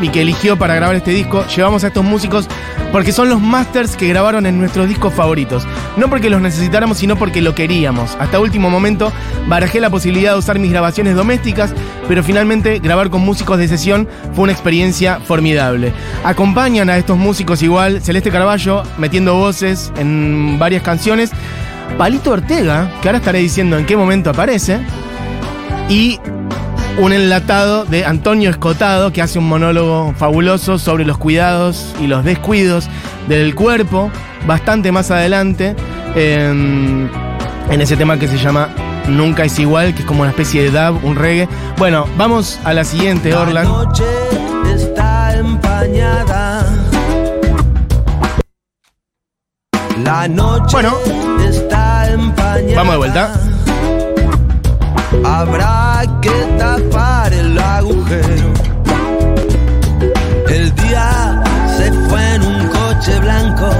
y 0.00 0.08
que 0.10 0.22
eligió 0.22 0.56
para 0.56 0.76
grabar 0.76 0.94
este 0.94 1.10
disco, 1.10 1.44
llevamos 1.48 1.82
a 1.82 1.88
estos 1.88 2.04
músicos 2.04 2.46
porque 2.92 3.10
son 3.10 3.28
los 3.28 3.40
masters 3.40 3.96
que 3.96 4.06
grabaron 4.06 4.46
en 4.46 4.56
nuestros 4.56 4.86
discos 4.86 5.12
favoritos. 5.12 5.66
No 5.96 6.08
porque 6.08 6.30
los 6.30 6.40
necesitáramos, 6.40 6.98
sino 6.98 7.16
porque 7.16 7.42
lo 7.42 7.56
queríamos. 7.56 8.16
Hasta 8.20 8.38
último 8.38 8.70
momento 8.70 9.12
barajé 9.48 9.80
la 9.80 9.90
posibilidad 9.90 10.34
de 10.34 10.38
usar 10.38 10.60
mis 10.60 10.70
grabaciones 10.70 11.16
domésticas, 11.16 11.74
pero 12.06 12.22
finalmente 12.22 12.78
grabar 12.78 13.10
con 13.10 13.22
músicos 13.22 13.58
de 13.58 13.66
sesión 13.66 14.06
fue 14.32 14.44
una 14.44 14.52
experiencia 14.52 15.18
formidable. 15.18 15.92
Acompañan 16.22 16.88
a 16.88 16.98
estos 16.98 17.18
músicos 17.18 17.64
igual 17.64 18.00
Celeste 18.00 18.30
Carballo 18.30 18.84
metiendo 18.96 19.34
voces 19.34 19.92
en 19.98 20.56
varias 20.60 20.84
canciones, 20.84 21.32
Palito 21.98 22.30
Ortega, 22.30 22.92
que 23.02 23.08
ahora 23.08 23.18
estaré 23.18 23.40
diciendo 23.40 23.76
en 23.76 23.86
qué 23.86 23.96
momento 23.96 24.30
aparece, 24.30 24.78
y 25.88 26.20
un 26.98 27.12
enlatado 27.12 27.84
de 27.84 28.04
Antonio 28.04 28.50
Escotado 28.50 29.12
que 29.12 29.22
hace 29.22 29.38
un 29.38 29.48
monólogo 29.48 30.14
fabuloso 30.16 30.78
sobre 30.78 31.04
los 31.04 31.18
cuidados 31.18 31.94
y 32.00 32.06
los 32.06 32.24
descuidos 32.24 32.88
del 33.28 33.54
cuerpo, 33.54 34.10
bastante 34.46 34.92
más 34.92 35.10
adelante, 35.10 35.74
en, 36.14 37.10
en 37.70 37.80
ese 37.80 37.96
tema 37.96 38.18
que 38.18 38.28
se 38.28 38.36
llama 38.38 38.68
Nunca 39.08 39.44
es 39.44 39.58
igual, 39.58 39.94
que 39.94 40.00
es 40.00 40.06
como 40.06 40.22
una 40.22 40.30
especie 40.30 40.62
de 40.62 40.70
dub, 40.70 41.04
un 41.04 41.16
reggae. 41.16 41.48
Bueno, 41.78 42.06
vamos 42.16 42.58
a 42.64 42.72
la 42.74 42.84
siguiente, 42.84 43.34
Orlan. 43.34 43.64
La 43.64 43.70
noche 43.70 44.04
está 44.74 45.34
empañada. 45.38 46.66
La 50.04 50.28
noche 50.28 50.72
Bueno. 50.72 50.94
está 51.48 52.10
empañada. 52.12 52.76
Vamos 52.76 52.92
de 52.92 52.98
vuelta. 52.98 53.49
Habrá 55.24 56.02
que 56.20 56.30
tapar 56.58 57.32
el 57.32 57.58
agujero. 57.58 58.52
El 60.48 60.74
día 60.74 61.42
se 61.76 61.92
fue 62.08 62.34
en 62.34 62.42
un 62.42 62.68
coche 62.68 63.18
blanco. 63.20 63.70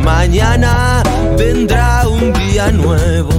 Mañana 0.00 1.02
vendrá 1.36 2.08
un 2.08 2.32
día 2.32 2.70
nuevo. 2.70 3.31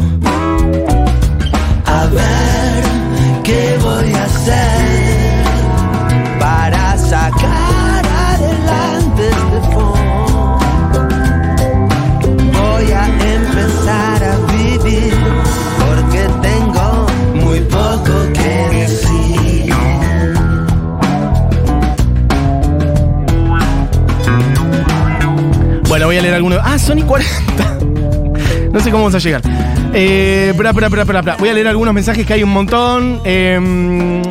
Bueno, 26.33 26.33
voy 26.33 26.33
a 26.33 26.33
leer 26.33 26.35
algunos. 26.35 26.59
Ah, 26.63 26.79
Sony 26.79 27.05
40. 27.05 27.77
No 28.71 28.79
sé 28.79 28.89
cómo 28.89 29.03
vamos 29.03 29.13
a 29.13 29.19
llegar. 29.19 29.41
Eh, 29.93 30.47
espera, 30.49 30.71
espera, 30.71 31.01
espera. 31.03 31.35
Voy 31.37 31.49
a 31.49 31.53
leer 31.53 31.67
algunos 31.67 31.93
mensajes 31.93 32.25
que 32.25 32.33
hay 32.33 32.43
un 32.43 32.49
montón. 32.49 33.21
Eh, 33.23 34.21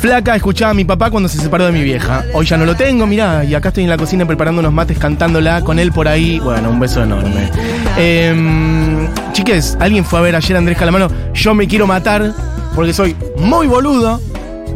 Flaca 0.00 0.34
escuchaba 0.34 0.70
a 0.70 0.74
mi 0.74 0.84
papá 0.84 1.10
cuando 1.10 1.28
se 1.28 1.38
separó 1.38 1.66
de 1.66 1.72
mi 1.72 1.82
vieja. 1.82 2.24
Hoy 2.32 2.46
ya 2.46 2.56
no 2.56 2.64
lo 2.64 2.74
tengo, 2.74 3.06
mirá, 3.06 3.44
y 3.44 3.54
acá 3.54 3.68
estoy 3.68 3.84
en 3.84 3.90
la 3.90 3.98
cocina 3.98 4.26
preparando 4.26 4.60
unos 4.60 4.72
mates 4.72 4.98
cantándola 4.98 5.60
con 5.60 5.78
él 5.78 5.92
por 5.92 6.08
ahí. 6.08 6.40
Bueno, 6.40 6.70
un 6.70 6.80
beso 6.80 7.02
enorme. 7.02 7.50
Eh, 7.98 9.08
chiques, 9.32 9.76
alguien 9.78 10.04
fue 10.04 10.18
a 10.18 10.22
ver 10.22 10.34
ayer 10.34 10.56
a 10.56 10.58
Andrés 10.58 10.78
Calamano. 10.78 11.08
Yo 11.34 11.54
me 11.54 11.68
quiero 11.68 11.86
matar 11.86 12.32
porque 12.74 12.92
soy 12.94 13.14
muy 13.36 13.66
boludo 13.66 14.20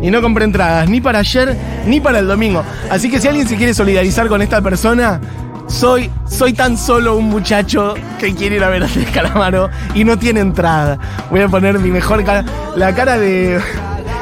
y 0.03 0.11
no 0.11 0.21
compré 0.21 0.45
entradas 0.45 0.89
ni 0.89 1.01
para 1.01 1.21
ayer 1.21 1.57
ni 1.87 1.99
para 1.99 2.19
el 2.19 2.29
domingo. 2.29 2.63
Así 2.91 3.11
que 3.11 3.21
si 3.21 3.27
alguien 3.27 3.49
se 3.49 3.57
quiere 3.57 3.75
solidarizar 3.75 4.29
con 4.29 4.43
esta 4.43 4.61
persona, 4.61 5.21
soy, 5.67 6.11
soy 6.29 6.53
tan 6.53 6.77
solo 6.77 7.17
un 7.17 7.29
muchacho 7.29 7.95
que 8.19 8.35
quiere 8.35 8.57
ir 8.57 8.65
a 8.65 8.69
ver 8.69 8.83
a 8.83 8.87
Andrés 8.87 9.11
Calamaro 9.11 9.71
y 9.95 10.05
no 10.05 10.19
tiene 10.19 10.41
entrada. 10.41 10.99
Voy 11.31 11.41
a 11.41 11.49
poner 11.49 11.79
mi 11.79 11.91
mejor 11.91 12.25
cara, 12.25 12.45
la 12.77 12.95
cara 12.95 13.19
de 13.19 13.61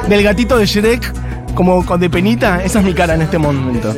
del 0.07 0.23
gatito 0.23 0.57
de 0.57 0.65
Shrek, 0.65 1.13
como 1.55 1.83
de 1.97 2.09
penita, 2.09 2.63
esa 2.63 2.79
es 2.79 2.85
mi 2.85 2.93
cara 2.93 3.15
en 3.15 3.21
este 3.21 3.37
momento. 3.37 3.95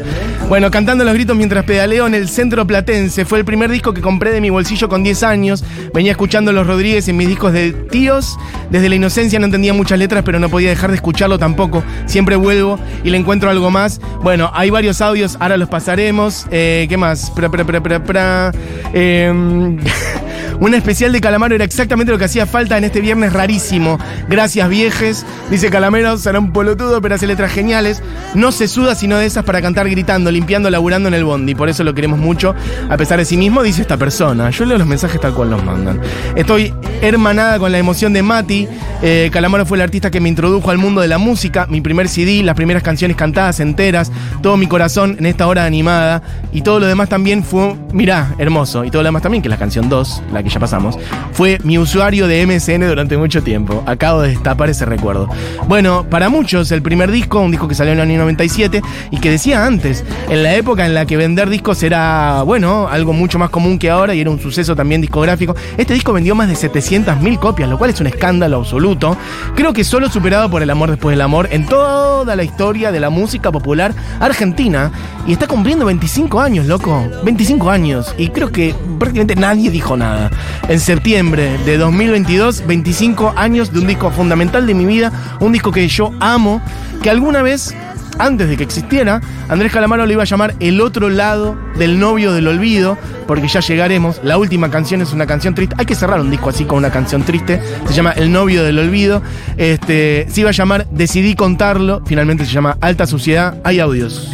Bueno, 0.47 0.71
cantando 0.71 1.03
los 1.03 1.13
gritos 1.13 1.35
mientras 1.35 1.65
pedaleo 1.65 2.07
en 2.07 2.13
el 2.13 2.29
centro 2.29 2.65
platense, 2.65 3.25
fue 3.25 3.39
el 3.39 3.45
primer 3.45 3.69
disco 3.69 3.93
que 3.93 4.01
compré 4.01 4.31
de 4.31 4.39
mi 4.39 4.49
bolsillo 4.49 4.87
con 4.87 5.03
10 5.03 5.23
años. 5.23 5.63
Venía 5.93 6.11
escuchando 6.11 6.53
Los 6.53 6.65
Rodríguez 6.65 7.07
en 7.09 7.17
mis 7.17 7.27
discos 7.27 7.51
de 7.51 7.73
tíos. 7.73 8.37
Desde 8.69 8.87
la 8.87 8.95
inocencia 8.95 9.39
no 9.39 9.45
entendía 9.45 9.73
muchas 9.73 9.99
letras, 9.99 10.23
pero 10.23 10.39
no 10.39 10.49
podía 10.49 10.69
dejar 10.69 10.91
de 10.91 10.95
escucharlo 10.95 11.37
tampoco. 11.37 11.83
Siempre 12.05 12.35
vuelvo 12.35 12.79
y 13.03 13.09
le 13.09 13.17
encuentro 13.17 13.49
algo 13.49 13.71
más. 13.71 13.99
Bueno, 14.23 14.51
hay 14.53 14.69
varios 14.69 15.01
audios, 15.01 15.37
ahora 15.39 15.57
los 15.57 15.67
pasaremos. 15.67 16.45
Eh, 16.51 16.85
¿Qué 16.87 16.95
más? 16.97 17.31
Pra. 17.31 18.51
Em, 18.93 19.77
Un 20.59 20.73
especial 20.73 21.11
de 21.11 21.21
Calamaro 21.21 21.53
era 21.53 21.63
exactamente 21.63 22.11
lo 22.11 22.17
que 22.17 22.25
hacía 22.25 22.45
falta 22.45 22.77
en 22.77 22.83
este 22.83 22.99
viernes 22.99 23.33
rarísimo. 23.33 23.99
Gracias, 24.27 24.67
viejes. 24.69 25.25
Dice 25.51 25.69
Calamero, 25.69 26.17
será 26.17 26.39
un 26.39 26.51
polotudo, 26.51 27.01
pero 27.01 27.15
hace 27.15 27.27
letras 27.27 27.51
geniales. 27.51 28.01
No 28.33 28.51
se 28.51 28.67
suda 28.67 28.95
sino 28.95 29.17
de 29.17 29.27
esas 29.27 29.43
para 29.43 29.61
cantar 29.61 29.89
gritando, 29.89 30.31
limpiando, 30.31 30.69
laburando 30.69 31.09
en 31.09 31.13
el 31.13 31.23
bondi. 31.23 31.53
Por 31.53 31.69
eso 31.69 31.83
lo 31.83 31.93
queremos 31.93 32.19
mucho, 32.19 32.55
a 32.89 32.97
pesar 32.97 33.19
de 33.19 33.25
sí 33.25 33.37
mismo, 33.37 33.61
dice 33.61 33.81
esta 33.81 33.97
persona. 33.97 34.49
Yo 34.49 34.65
leo 34.65 34.77
los 34.77 34.87
mensajes 34.87 35.21
tal 35.21 35.33
cual 35.33 35.51
los 35.51 35.63
mandan. 35.63 36.01
Estoy 36.35 36.73
hermanada 37.01 37.59
con 37.59 37.71
la 37.71 37.77
emoción 37.77 38.13
de 38.13 38.23
Mati. 38.23 38.67
Eh, 39.03 39.29
Calamaro 39.31 39.65
fue 39.65 39.77
el 39.77 39.81
artista 39.81 40.09
que 40.09 40.19
me 40.19 40.29
introdujo 40.29 40.71
al 40.71 40.79
mundo 40.79 41.01
de 41.01 41.07
la 41.07 41.19
música. 41.19 41.67
Mi 41.69 41.81
primer 41.81 42.09
CD, 42.09 42.41
las 42.43 42.55
primeras 42.55 42.81
canciones 42.81 43.15
cantadas 43.15 43.59
enteras, 43.59 44.11
todo 44.41 44.57
mi 44.57 44.67
corazón 44.67 45.17
en 45.19 45.27
esta 45.27 45.45
hora 45.47 45.65
animada. 45.65 46.23
Y 46.51 46.61
todo 46.61 46.79
lo 46.79 46.87
demás 46.87 47.09
también 47.09 47.43
fue, 47.43 47.75
mirá, 47.93 48.33
hermoso. 48.39 48.83
Y 48.83 48.89
todo 48.89 49.03
lo 49.03 49.07
demás 49.07 49.21
también, 49.21 49.43
que 49.43 49.47
es 49.47 49.51
la 49.51 49.57
canción 49.57 49.87
2, 49.89 50.23
la 50.33 50.43
que 50.43 50.46
ya 50.49 50.59
pasamos, 50.59 50.97
fue 51.33 51.59
mi 51.63 51.77
usuario 51.77 52.27
de 52.27 52.45
MSN 52.45 52.87
durante 52.87 53.17
mucho 53.17 53.43
tiempo. 53.43 53.83
Acabo 53.85 54.21
de 54.21 54.29
destapar 54.29 54.69
ese 54.69 54.85
recuerdo. 54.85 55.29
Bueno, 55.67 56.05
para 56.09 56.29
muchos, 56.29 56.71
el 56.71 56.81
primer 56.81 57.11
disco, 57.11 57.39
un 57.39 57.51
disco 57.51 57.67
que 57.67 57.75
salió 57.75 57.93
en 57.93 57.99
el 57.99 58.09
año 58.09 58.19
97 58.19 58.81
y 59.11 59.17
que 59.19 59.31
decía 59.31 59.65
antes, 59.65 60.03
en 60.29 60.43
la 60.43 60.55
época 60.55 60.85
en 60.85 60.93
la 60.93 61.05
que 61.05 61.17
vender 61.17 61.49
discos 61.49 61.83
era, 61.83 62.43
bueno, 62.43 62.87
algo 62.89 63.13
mucho 63.13 63.39
más 63.39 63.49
común 63.49 63.79
que 63.79 63.89
ahora 63.89 64.15
y 64.15 64.21
era 64.21 64.29
un 64.29 64.39
suceso 64.39 64.75
también 64.75 65.01
discográfico. 65.01 65.55
Este 65.77 65.93
disco 65.93 66.13
vendió 66.13 66.35
más 66.35 66.47
de 66.47 66.55
700.000 66.55 67.39
copias, 67.39 67.69
lo 67.69 67.77
cual 67.77 67.89
es 67.89 67.99
un 68.01 68.07
escándalo 68.07 68.57
absoluto. 68.57 69.17
Creo 69.55 69.73
que 69.73 69.83
solo 69.83 70.09
superado 70.09 70.49
por 70.49 70.61
El 70.61 70.69
Amor 70.69 70.89
Después 70.89 71.13
del 71.13 71.21
Amor 71.21 71.49
en 71.51 71.65
toda 71.65 72.35
la 72.35 72.43
historia 72.43 72.91
de 72.91 72.99
la 72.99 73.09
música 73.09 73.51
popular 73.51 73.93
argentina. 74.19 74.91
Y 75.25 75.33
está 75.33 75.47
cumpliendo 75.47 75.85
25 75.85 76.39
años, 76.39 76.65
loco. 76.65 77.05
25 77.23 77.69
años. 77.69 78.15
Y 78.17 78.29
creo 78.29 78.51
que 78.51 78.73
prácticamente 78.97 79.35
nadie 79.35 79.69
dijo 79.69 79.97
nada. 79.97 80.31
En 80.67 80.79
septiembre 80.79 81.57
de 81.65 81.77
2022, 81.77 82.65
25 82.67 83.33
años 83.35 83.71
de 83.71 83.79
un 83.79 83.87
disco 83.87 84.11
fundamental 84.11 84.67
de 84.67 84.73
mi 84.73 84.85
vida, 84.85 85.11
un 85.39 85.51
disco 85.51 85.71
que 85.71 85.87
yo 85.87 86.11
amo, 86.19 86.61
que 87.01 87.09
alguna 87.09 87.41
vez, 87.41 87.75
antes 88.19 88.49
de 88.49 88.57
que 88.57 88.63
existiera, 88.63 89.21
Andrés 89.49 89.71
Calamaro 89.71 90.05
le 90.05 90.13
iba 90.13 90.23
a 90.23 90.25
llamar 90.25 90.55
El 90.59 90.81
otro 90.81 91.09
lado 91.09 91.57
del 91.77 91.99
novio 91.99 92.33
del 92.33 92.47
olvido, 92.47 92.97
porque 93.27 93.47
ya 93.47 93.59
llegaremos. 93.59 94.19
La 94.23 94.37
última 94.37 94.69
canción 94.69 95.01
es 95.01 95.13
una 95.13 95.25
canción 95.25 95.55
triste. 95.55 95.75
Hay 95.77 95.85
que 95.85 95.95
cerrar 95.95 96.19
un 96.19 96.31
disco 96.31 96.49
así 96.49 96.65
con 96.65 96.79
una 96.79 96.91
canción 96.91 97.23
triste. 97.23 97.61
Se 97.87 97.93
llama 97.93 98.11
El 98.11 98.31
novio 98.31 98.63
del 98.63 98.79
olvido. 98.79 99.21
Este, 99.57 100.27
se 100.29 100.41
iba 100.41 100.49
a 100.49 100.53
llamar 100.53 100.87
Decidí 100.89 101.35
contarlo. 101.35 102.01
Finalmente 102.05 102.45
se 102.45 102.51
llama 102.51 102.77
Alta 102.81 103.05
Suciedad. 103.05 103.57
Hay 103.63 103.79
audios. 103.79 104.29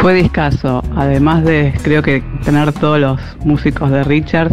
Fue 0.00 0.14
discaso, 0.14 0.82
además 0.96 1.44
de 1.44 1.72
creo 1.82 2.02
que 2.02 2.22
tener 2.44 2.72
todos 2.72 2.98
los 2.98 3.20
músicos 3.44 3.90
de 3.90 4.02
Richard, 4.02 4.50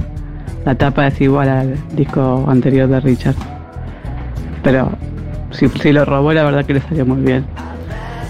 la 0.66 0.76
tapa 0.76 1.08
es 1.08 1.20
igual 1.22 1.50
al 1.50 1.96
disco 1.96 2.46
anterior 2.48 2.88
de 2.88 3.00
Richard. 3.00 3.36
Pero 4.64 4.92
si, 5.52 5.68
si 5.70 5.92
lo 5.92 6.06
robó 6.06 6.34
la 6.34 6.44
verdad 6.44 6.66
que 6.66 6.76
le 6.76 6.82
salió 6.82 7.06
muy 7.06 7.22
bien. 7.22 7.46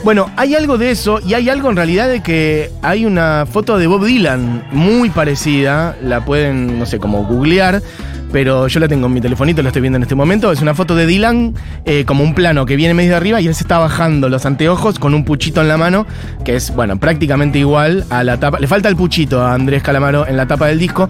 Bueno, 0.04 0.30
hay 0.38 0.56
algo 0.56 0.78
de 0.78 0.92
eso 0.92 1.20
y 1.26 1.34
hay 1.34 1.50
algo 1.50 1.70
en 1.70 1.76
realidad 1.76 2.08
de 2.08 2.24
que 2.24 2.72
hay 2.82 3.06
una 3.06 3.46
foto 3.46 3.78
de 3.78 3.88
Bob 3.88 4.06
Dylan 4.06 4.64
muy 4.72 5.10
parecida, 5.10 5.98
la 6.02 6.24
pueden, 6.24 6.80
no 6.80 6.86
sé, 6.86 7.00
como 7.00 7.26
googlear, 7.26 7.82
pero 8.32 8.68
yo 8.68 8.80
la 8.80 8.88
tengo 8.88 9.08
en 9.08 9.14
mi 9.14 9.22
telefonito, 9.22 9.62
la 9.62 9.70
estoy 9.70 9.82
viendo 9.82 9.98
en 9.98 10.04
este 10.04 10.16
momento. 10.16 10.52
Es 10.52 10.62
una 10.62 10.74
foto 10.74 10.96
de 10.96 11.06
Dylan 11.06 11.56
eh, 11.86 12.06
como 12.06 12.24
un 12.24 12.34
plano 12.34 12.66
que 12.66 12.76
viene 12.76 12.94
medio 12.94 13.12
de 13.12 13.16
arriba 13.16 13.42
y 13.42 13.48
él 13.48 13.56
se 13.56 13.64
está 13.64 13.78
bajando 13.78 14.30
los 14.30 14.46
anteojos 14.46 15.00
con 15.00 15.14
un 15.14 15.26
puchito 15.26 15.62
en 15.62 15.68
la 15.68 15.78
mano, 15.78 16.06
que 16.46 16.56
es, 16.56 16.74
bueno, 16.74 17.00
prácticamente 17.00 17.60
igual 17.60 18.06
a 18.10 18.24
la 18.24 18.40
tapa. 18.40 18.60
Le 18.60 18.68
falta 18.68 18.90
el 18.90 18.96
puchito 18.96 19.42
a 19.42 19.54
Andrés 19.54 19.84
Calamaro 19.84 20.28
en 20.28 20.38
la 20.38 20.48
tapa 20.48 20.68
del 20.68 20.80
disco. 20.80 21.10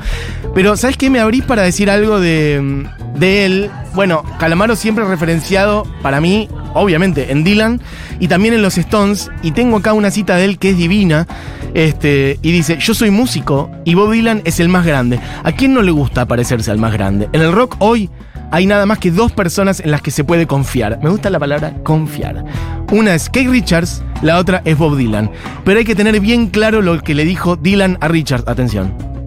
Pero, 0.54 0.78
¿sabes 0.78 0.98
qué? 0.98 1.10
Me 1.10 1.20
abrí 1.20 1.42
para 1.42 1.64
decir 1.64 1.90
algo 1.90 2.20
de, 2.20 2.86
de 3.16 3.46
él. 3.46 3.70
Bueno, 3.94 4.24
Calamaro 4.40 4.76
siempre 4.76 5.06
referenciado 5.06 5.86
para 6.02 6.22
mí 6.22 6.48
obviamente, 6.74 7.32
en 7.32 7.44
Dylan 7.44 7.82
y 8.20 8.28
también 8.28 8.54
en 8.54 8.62
los 8.62 8.78
Stones. 8.78 9.30
Y 9.44 9.52
tengo 9.52 9.78
acá 9.78 9.94
una 9.94 10.12
cita 10.12 10.36
de 10.36 10.46
él 10.46 10.58
que 10.58 10.72
es 10.72 10.78
divina. 10.78 11.28
Este, 11.74 12.40
y 12.42 12.52
dice: 12.52 12.78
Yo 12.80 12.94
soy 12.94 13.12
músico 13.12 13.70
y 13.86 13.94
Bob 13.94 14.12
Dylan 14.12 14.42
es 14.46 14.60
el 14.60 14.70
más 14.70 14.86
grande. 14.86 15.20
¿A 15.44 15.52
quién 15.52 15.74
no 15.74 15.82
le 15.82 15.92
gusta 15.92 16.28
parecerse 16.28 16.72
al 16.72 16.78
más 16.78 16.94
grande? 16.94 17.30
En 17.34 17.42
el 17.42 17.52
rock 17.52 17.76
hoy 17.80 18.10
hay 18.52 18.66
nada 18.66 18.86
más 18.86 18.98
que 18.98 19.12
dos 19.12 19.32
personas 19.32 19.80
en 19.80 19.92
las 19.92 20.02
que 20.02 20.12
se 20.12 20.24
puede 20.24 20.48
confiar. 20.48 21.00
Me 21.04 21.10
gusta 21.10 21.30
la 21.30 21.40
palabra 21.40 21.74
confiar. 21.84 22.44
Una 22.92 23.14
es 23.14 23.28
Kate 23.30 23.50
Richards, 23.50 24.04
la 24.22 24.40
otra 24.40 24.62
es 24.66 24.78
Bob 24.78 24.98
Dylan. 24.98 25.30
Pero 25.64 25.80
hay 25.80 25.86
que 25.86 25.96
tener 25.96 26.20
bien 26.20 26.48
claro 26.48 26.82
lo 26.82 27.00
que 27.02 27.14
le 27.14 27.26
dijo 27.26 27.56
Dylan 27.56 27.98
a 28.02 28.08
Richards. 28.08 28.48
Atención 28.48 29.19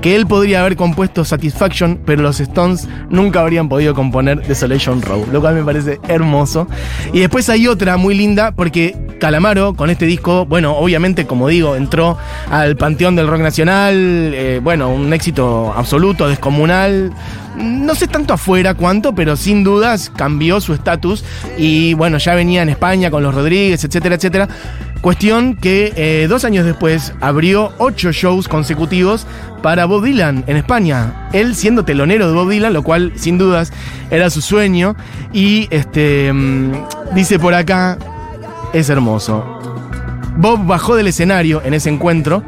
que 0.00 0.16
él 0.16 0.26
podría 0.26 0.60
haber 0.60 0.76
compuesto 0.76 1.24
Satisfaction, 1.24 2.00
pero 2.04 2.22
los 2.22 2.40
Stones 2.40 2.88
nunca 3.10 3.40
habrían 3.40 3.68
podido 3.68 3.94
componer 3.94 4.46
Desolation 4.46 5.02
Row, 5.02 5.26
lo 5.30 5.40
cual 5.40 5.54
me 5.54 5.64
parece 5.64 5.98
hermoso. 6.08 6.66
Y 7.12 7.20
después 7.20 7.48
hay 7.48 7.66
otra 7.68 7.96
muy 7.96 8.14
linda, 8.14 8.52
porque 8.52 8.96
Calamaro 9.20 9.74
con 9.74 9.90
este 9.90 10.06
disco, 10.06 10.46
bueno, 10.46 10.76
obviamente, 10.76 11.26
como 11.26 11.48
digo, 11.48 11.76
entró 11.76 12.16
al 12.50 12.76
panteón 12.76 13.16
del 13.16 13.28
rock 13.28 13.40
nacional, 13.40 13.94
eh, 13.96 14.60
bueno, 14.62 14.88
un 14.88 15.12
éxito 15.12 15.72
absoluto, 15.76 16.28
descomunal. 16.28 17.12
No 17.56 17.94
sé 17.94 18.06
tanto 18.06 18.32
afuera 18.32 18.74
cuánto, 18.74 19.14
pero 19.14 19.36
sin 19.36 19.64
dudas 19.64 20.10
cambió 20.16 20.60
su 20.60 20.72
estatus 20.72 21.24
y 21.58 21.94
bueno, 21.94 22.16
ya 22.16 22.34
venía 22.34 22.62
en 22.62 22.70
España 22.70 23.10
con 23.10 23.22
los 23.22 23.34
Rodríguez, 23.34 23.84
etcétera, 23.84 24.14
etcétera. 24.14 24.48
Cuestión 25.00 25.54
que 25.54 25.94
eh, 25.96 26.26
dos 26.28 26.44
años 26.44 26.66
después 26.66 27.14
abrió 27.22 27.72
ocho 27.78 28.12
shows 28.12 28.48
consecutivos 28.48 29.26
para 29.62 29.86
Bob 29.86 30.04
Dylan 30.04 30.44
en 30.46 30.58
España. 30.58 31.28
Él 31.32 31.54
siendo 31.54 31.86
telonero 31.86 32.28
de 32.28 32.34
Bob 32.34 32.50
Dylan, 32.50 32.74
lo 32.74 32.82
cual 32.82 33.12
sin 33.16 33.38
dudas 33.38 33.72
era 34.10 34.28
su 34.28 34.42
sueño. 34.42 34.96
Y 35.32 35.68
este 35.70 36.30
mm, 36.30 36.72
dice 37.14 37.38
por 37.38 37.54
acá, 37.54 37.96
es 38.74 38.90
hermoso. 38.90 39.42
Bob 40.36 40.66
bajó 40.66 40.96
del 40.96 41.06
escenario 41.06 41.62
en 41.64 41.72
ese 41.72 41.88
encuentro 41.88 42.42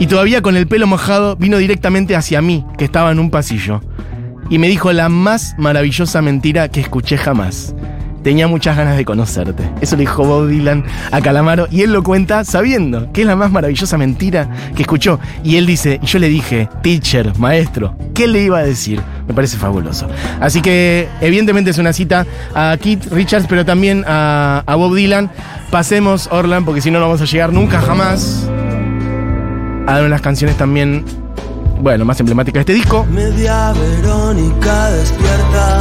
y 0.00 0.08
todavía 0.08 0.42
con 0.42 0.56
el 0.56 0.66
pelo 0.66 0.88
mojado 0.88 1.36
vino 1.36 1.58
directamente 1.58 2.16
hacia 2.16 2.42
mí, 2.42 2.66
que 2.76 2.84
estaba 2.84 3.12
en 3.12 3.20
un 3.20 3.30
pasillo. 3.30 3.82
Y 4.50 4.58
me 4.58 4.66
dijo 4.66 4.92
la 4.92 5.08
más 5.08 5.54
maravillosa 5.58 6.22
mentira 6.22 6.68
que 6.68 6.80
escuché 6.80 7.16
jamás 7.16 7.72
tenía 8.26 8.48
muchas 8.48 8.76
ganas 8.76 8.96
de 8.96 9.04
conocerte. 9.04 9.70
Eso 9.80 9.94
le 9.94 10.00
dijo 10.00 10.24
Bob 10.24 10.48
Dylan 10.48 10.82
a 11.12 11.20
Calamaro 11.20 11.68
y 11.70 11.82
él 11.82 11.92
lo 11.92 12.02
cuenta 12.02 12.42
sabiendo 12.42 13.12
que 13.12 13.20
es 13.20 13.26
la 13.28 13.36
más 13.36 13.52
maravillosa 13.52 13.96
mentira 13.98 14.50
que 14.74 14.82
escuchó. 14.82 15.20
Y 15.44 15.58
él 15.58 15.64
dice, 15.64 16.00
y 16.02 16.06
yo 16.06 16.18
le 16.18 16.28
dije, 16.28 16.68
teacher, 16.82 17.38
maestro, 17.38 17.96
¿qué 18.14 18.26
le 18.26 18.42
iba 18.42 18.58
a 18.58 18.64
decir? 18.64 19.00
Me 19.28 19.32
parece 19.32 19.58
fabuloso. 19.58 20.08
Así 20.40 20.60
que 20.60 21.08
evidentemente 21.20 21.70
es 21.70 21.78
una 21.78 21.92
cita 21.92 22.26
a 22.52 22.76
Keith 22.82 23.04
Richards, 23.12 23.46
pero 23.48 23.64
también 23.64 24.02
a, 24.08 24.64
a 24.66 24.74
Bob 24.74 24.96
Dylan. 24.96 25.30
Pasemos, 25.70 26.28
Orlan, 26.32 26.64
porque 26.64 26.80
si 26.80 26.90
no, 26.90 26.98
no 26.98 27.04
vamos 27.06 27.20
a 27.20 27.26
llegar 27.26 27.52
nunca 27.52 27.80
jamás 27.80 28.50
a 29.86 29.92
dar 29.92 30.04
unas 30.04 30.20
canciones 30.20 30.56
también 30.56 31.04
bueno, 31.80 32.04
más 32.04 32.18
emblemática 32.20 32.58
de 32.58 32.60
este 32.62 32.72
disco. 32.72 33.06
Media 33.10 33.72
Verónica 33.72 34.90
despierta, 34.90 35.80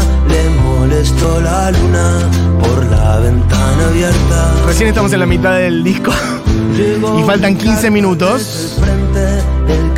molestó 0.86 1.42
la 1.42 1.72
luna 1.72 2.20
por 2.60 2.86
la 2.86 3.20
ventana 3.20 3.88
abierta. 3.88 4.54
Recién 4.68 4.90
estamos 4.90 5.12
en 5.14 5.20
la 5.20 5.26
mitad 5.26 5.56
del 5.58 5.84
disco 5.84 6.12
y 7.20 7.24
faltan 7.24 7.58
15 7.58 7.90
minutos. 7.90 8.78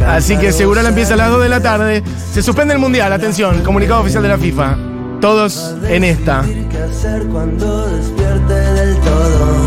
Así 0.07 0.37
que 0.37 0.53
seguro 0.53 0.81
la 0.81 0.89
empieza 0.89 1.15
a 1.15 1.17
las 1.17 1.29
2 1.29 1.43
de 1.43 1.49
la 1.49 1.59
tarde. 1.59 2.03
Se 2.31 2.41
suspende 2.41 2.73
el 2.73 2.79
mundial, 2.79 3.11
atención, 3.11 3.61
comunicado 3.63 4.01
oficial 4.01 4.23
de 4.23 4.29
la 4.29 4.37
FIFA. 4.37 4.77
Todos 5.19 5.75
en 5.89 6.05
esta. 6.05 6.43
¿Qué 6.43 6.77
hacer 6.77 7.27
cuando 7.27 7.87
despierte 7.87 8.53
del 8.53 8.97
todo? 8.99 9.57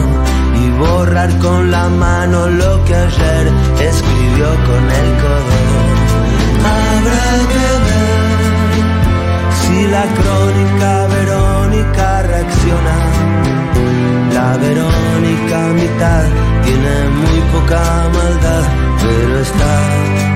Y 0.54 0.70
borrar 0.78 1.38
con 1.38 1.70
la 1.70 1.88
mano 1.88 2.46
lo 2.46 2.84
que 2.86 2.94
ayer 2.94 3.52
escribió 3.78 4.46
con 4.46 4.84
el 4.90 5.08
codo. 5.20 5.70
Habrá 6.64 7.32
que 7.52 7.66
ver 7.88 8.20
si 9.60 9.86
la 9.88 10.04
crónica 10.14 10.99
mitad 15.72 16.24
tiene 16.64 17.08
muy 17.08 17.40
poca 17.52 18.08
maldad, 18.12 18.62
pero 19.00 19.38
está 19.40 19.80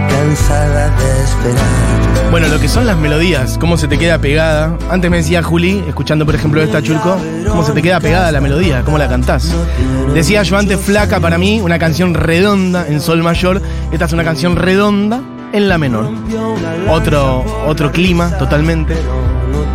cansada 0.08 0.90
de 0.96 1.24
esperar. 1.24 2.30
Bueno, 2.30 2.48
lo 2.48 2.58
que 2.58 2.68
son 2.68 2.86
las 2.86 2.96
melodías, 2.96 3.58
cómo 3.58 3.76
se 3.76 3.86
te 3.86 3.98
queda 3.98 4.18
pegada. 4.18 4.76
Antes 4.90 5.10
me 5.10 5.18
decía 5.18 5.42
Juli, 5.42 5.84
escuchando 5.86 6.26
por 6.26 6.34
ejemplo 6.34 6.62
esta 6.62 6.82
Chulco, 6.82 7.16
cómo 7.48 7.64
se 7.64 7.72
te 7.72 7.82
queda 7.82 8.00
pegada 8.00 8.32
la 8.32 8.40
melodía, 8.40 8.82
cómo 8.84 8.98
la 8.98 9.08
cantás. 9.08 9.54
Decía 10.14 10.42
yo 10.42 10.56
antes, 10.56 10.80
Flaca 10.80 11.20
para 11.20 11.38
mí, 11.38 11.60
una 11.60 11.78
canción 11.78 12.14
redonda 12.14 12.86
en 12.88 13.00
sol 13.00 13.22
mayor. 13.22 13.62
Esta 13.92 14.06
es 14.06 14.12
una 14.12 14.24
canción 14.24 14.56
redonda 14.56 15.22
en 15.52 15.68
la 15.68 15.78
menor. 15.78 16.10
Otro, 16.88 17.44
otro 17.66 17.92
clima 17.92 18.36
totalmente. 18.38 18.96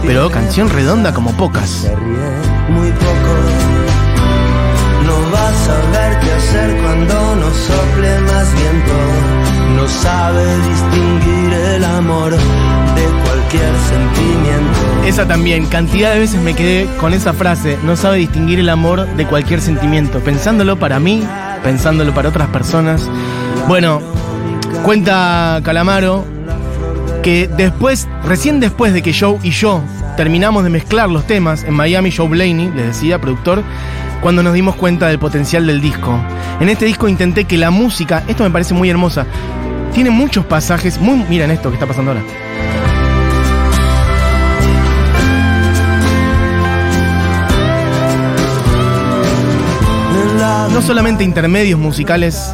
Pero 0.06 0.30
canción 0.30 0.69
redonda 0.69 1.13
como 1.13 1.32
pocas. 1.34 1.88
Muy 2.69 2.91
poco. 2.91 3.69
No 9.76 9.88
sabe 9.88 10.44
distinguir 10.68 11.54
el 11.54 11.84
amor 11.86 12.32
de 12.32 13.06
cualquier 13.24 13.74
sentimiento. 13.88 14.80
Esa 15.06 15.28
también, 15.28 15.66
cantidad 15.68 16.14
de 16.14 16.20
veces 16.20 16.42
me 16.42 16.54
quedé 16.54 16.88
con 17.00 17.14
esa 17.14 17.34
frase, 17.34 17.78
no 17.84 17.96
sabe 17.96 18.18
distinguir 18.18 18.60
el 18.60 18.70
amor 18.70 19.08
de 19.16 19.26
cualquier 19.26 19.62
sentimiento, 19.62 20.20
pensándolo 20.20 20.78
para 20.78 21.00
mí, 21.00 21.24
pensándolo 21.64 22.14
para 22.14 22.30
otras 22.30 22.50
personas. 22.50 23.10
Bueno, 23.68 24.02
cuenta 24.84 25.62
Calamaro 25.64 26.26
que 27.24 27.48
después, 27.48 28.08
recién 28.26 28.60
después 28.60 28.94
de 28.94 29.02
que 29.02 29.14
Joe 29.14 29.40
y 29.44 29.52
yo 29.52 29.82
terminamos 30.18 30.64
de 30.64 30.70
mezclar 30.70 31.10
los 31.10 31.26
temas 31.26 31.64
en 31.64 31.74
Miami, 31.74 32.12
Joe 32.12 32.28
Blaney, 32.28 32.72
les 32.76 32.88
decía, 32.88 33.20
productor, 33.20 33.64
cuando 34.22 34.44
nos 34.44 34.54
dimos 34.54 34.76
cuenta 34.76 35.08
del 35.08 35.20
potencial 35.20 35.66
del 35.66 35.82
disco. 35.82 36.20
En 36.60 36.70
este 36.70 36.86
disco 36.86 37.08
intenté 37.08 37.46
que 37.46 37.58
la 37.58 37.72
música, 37.72 38.24
esto 38.28 38.44
me 38.44 38.50
parece 38.50 38.74
muy 38.74 38.90
hermosa, 38.90 39.26
tiene 39.94 40.10
muchos 40.10 40.46
pasajes, 40.46 41.00
muy, 41.00 41.24
miren 41.30 41.52
esto 41.52 41.70
que 41.70 41.76
está 41.76 41.86
pasando 41.86 42.12
ahora. 42.12 42.24
No 50.72 50.82
solamente 50.82 51.24
intermedios 51.24 51.80
musicales 51.80 52.54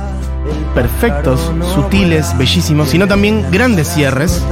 perfectos, 0.74 1.52
sutiles, 1.74 2.38
bellísimos, 2.38 2.90
sino 2.90 3.08
también 3.08 3.46
grandes 3.52 3.88
cierres, 3.88 4.44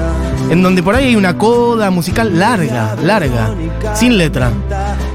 en 0.49 0.62
donde 0.62 0.84
por 0.84 0.95
ahí 0.95 1.08
hay 1.08 1.15
una 1.15 1.38
coda 1.38 1.89
musical 1.89 2.38
larga, 2.39 2.95
larga, 3.02 3.54
sin 3.93 4.17
letra. 4.17 4.52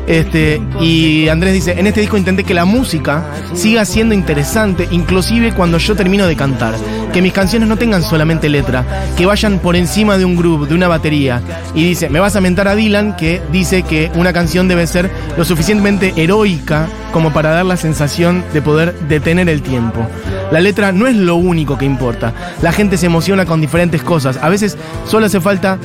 Este, 0.09 0.61
y 0.81 1.29
Andrés 1.29 1.53
dice, 1.53 1.79
en 1.79 1.87
este 1.87 2.01
disco 2.01 2.17
intenté 2.17 2.43
que 2.43 2.55
la 2.55 2.65
música 2.65 3.25
siga 3.55 3.85
siendo 3.85 4.15
interesante, 4.15 4.89
inclusive 4.91 5.53
cuando 5.53 5.77
yo 5.77 5.95
termino 5.95 6.27
de 6.27 6.35
cantar. 6.35 6.75
Que 7.13 7.21
mis 7.21 7.35
canciones 7.35 7.69
no 7.69 7.77
tengan 7.77 8.03
solamente 8.03 8.49
letra, 8.49 8.85
que 9.17 9.27
vayan 9.27 9.59
por 9.59 9.77
encima 9.77 10.17
de 10.17 10.25
un 10.25 10.37
groove, 10.37 10.67
de 10.67 10.75
una 10.75 10.89
batería. 10.89 11.43
Y 11.75 11.85
dice, 11.85 12.09
me 12.09 12.21
vas 12.21 12.37
a 12.37 12.41
mentar 12.41 12.69
a 12.69 12.75
Dylan, 12.75 13.17
que 13.17 13.43
dice 13.53 13.83
que 13.83 14.11
una 14.15 14.33
canción 14.33 14.67
debe 14.67 14.87
ser 14.87 15.11
lo 15.37 15.45
suficientemente 15.45 16.15
heroica 16.17 16.89
como 17.13 17.33
para 17.33 17.51
dar 17.51 17.67
la 17.67 17.77
sensación 17.77 18.45
de 18.55 18.63
poder 18.63 18.95
detener 19.09 19.51
el 19.51 19.61
tiempo. 19.61 20.07
La 20.51 20.61
letra 20.61 20.91
no 20.91 21.07
es 21.07 21.17
lo 21.17 21.37
único 21.37 21.77
que 21.77 21.85
importa. 21.85 22.33
La 22.63 22.73
gente 22.73 22.97
se 22.97 23.07
emociona 23.07 23.45
con 23.45 23.61
diferentes 23.61 24.03
cosas. 24.03 24.39
A 24.41 24.49
veces 24.49 24.79
solo 25.07 25.27
hace 25.27 25.41
falta 25.41 25.79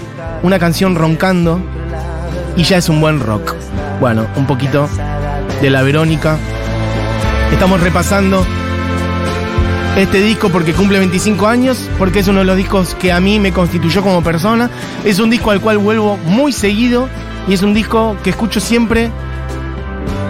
una 0.43 0.59
canción 0.59 0.95
roncando 0.95 1.59
y 2.55 2.63
ya 2.63 2.77
es 2.77 2.87
un 2.87 3.01
buen 3.01 3.19
rock. 3.19 3.55
Bueno, 3.99 4.27
un 4.35 4.45
poquito 4.45 4.89
de 5.61 5.69
la 5.69 5.81
Verónica. 5.81 6.37
Estamos 7.51 7.79
repasando 7.81 8.45
este 9.97 10.21
disco 10.21 10.49
porque 10.49 10.73
cumple 10.73 10.99
25 10.99 11.47
años, 11.47 11.89
porque 11.97 12.19
es 12.19 12.27
uno 12.27 12.39
de 12.39 12.45
los 12.45 12.57
discos 12.57 12.95
que 12.95 13.11
a 13.11 13.19
mí 13.19 13.39
me 13.39 13.51
constituyó 13.51 14.01
como 14.01 14.23
persona. 14.23 14.69
Es 15.05 15.19
un 15.19 15.29
disco 15.29 15.51
al 15.51 15.61
cual 15.61 15.77
vuelvo 15.77 16.17
muy 16.25 16.51
seguido 16.51 17.07
y 17.47 17.53
es 17.53 17.61
un 17.61 17.73
disco 17.73 18.17
que 18.23 18.31
escucho 18.31 18.59
siempre 18.59 19.11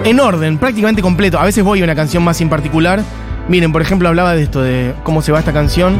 en 0.03 0.19
orden, 0.19 0.57
prácticamente 0.57 1.01
completo. 1.01 1.39
A 1.39 1.45
veces 1.45 1.63
voy 1.63 1.81
a 1.81 1.83
una 1.83 1.95
canción 1.95 2.23
más 2.23 2.41
en 2.41 2.49
particular. 2.49 3.01
Miren, 3.47 3.71
por 3.71 3.81
ejemplo, 3.81 4.09
hablaba 4.09 4.33
de 4.33 4.43
esto, 4.43 4.61
de 4.61 4.93
cómo 5.03 5.21
se 5.21 5.31
va 5.31 5.39
esta 5.39 5.53
canción. 5.53 5.95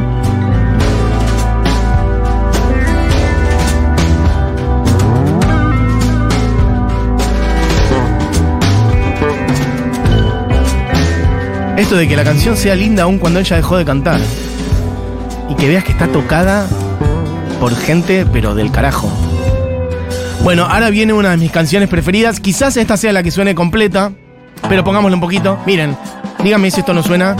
Esto 11.76 11.96
de 11.96 12.06
que 12.06 12.16
la 12.16 12.22
canción 12.22 12.56
sea 12.56 12.76
linda 12.76 13.02
aún 13.02 13.18
cuando 13.18 13.40
ella 13.40 13.56
dejó 13.56 13.76
de 13.76 13.84
cantar. 13.84 14.20
Y 15.48 15.54
que 15.56 15.66
veas 15.66 15.82
que 15.82 15.90
está 15.90 16.06
tocada 16.06 16.68
por 17.58 17.74
gente, 17.74 18.24
pero 18.32 18.54
del 18.54 18.70
carajo. 18.70 19.10
Bueno, 20.44 20.66
ahora 20.66 20.90
viene 20.90 21.12
una 21.12 21.30
de 21.30 21.36
mis 21.36 21.50
canciones 21.50 21.88
preferidas. 21.88 22.38
Quizás 22.38 22.76
esta 22.76 22.96
sea 22.96 23.12
la 23.12 23.24
que 23.24 23.32
suene 23.32 23.56
completa, 23.56 24.12
pero 24.68 24.84
pongámoslo 24.84 25.16
un 25.16 25.20
poquito. 25.20 25.58
Miren, 25.66 25.96
díganme 26.44 26.70
si 26.70 26.80
esto 26.80 26.94
no 26.94 27.02
suena 27.02 27.34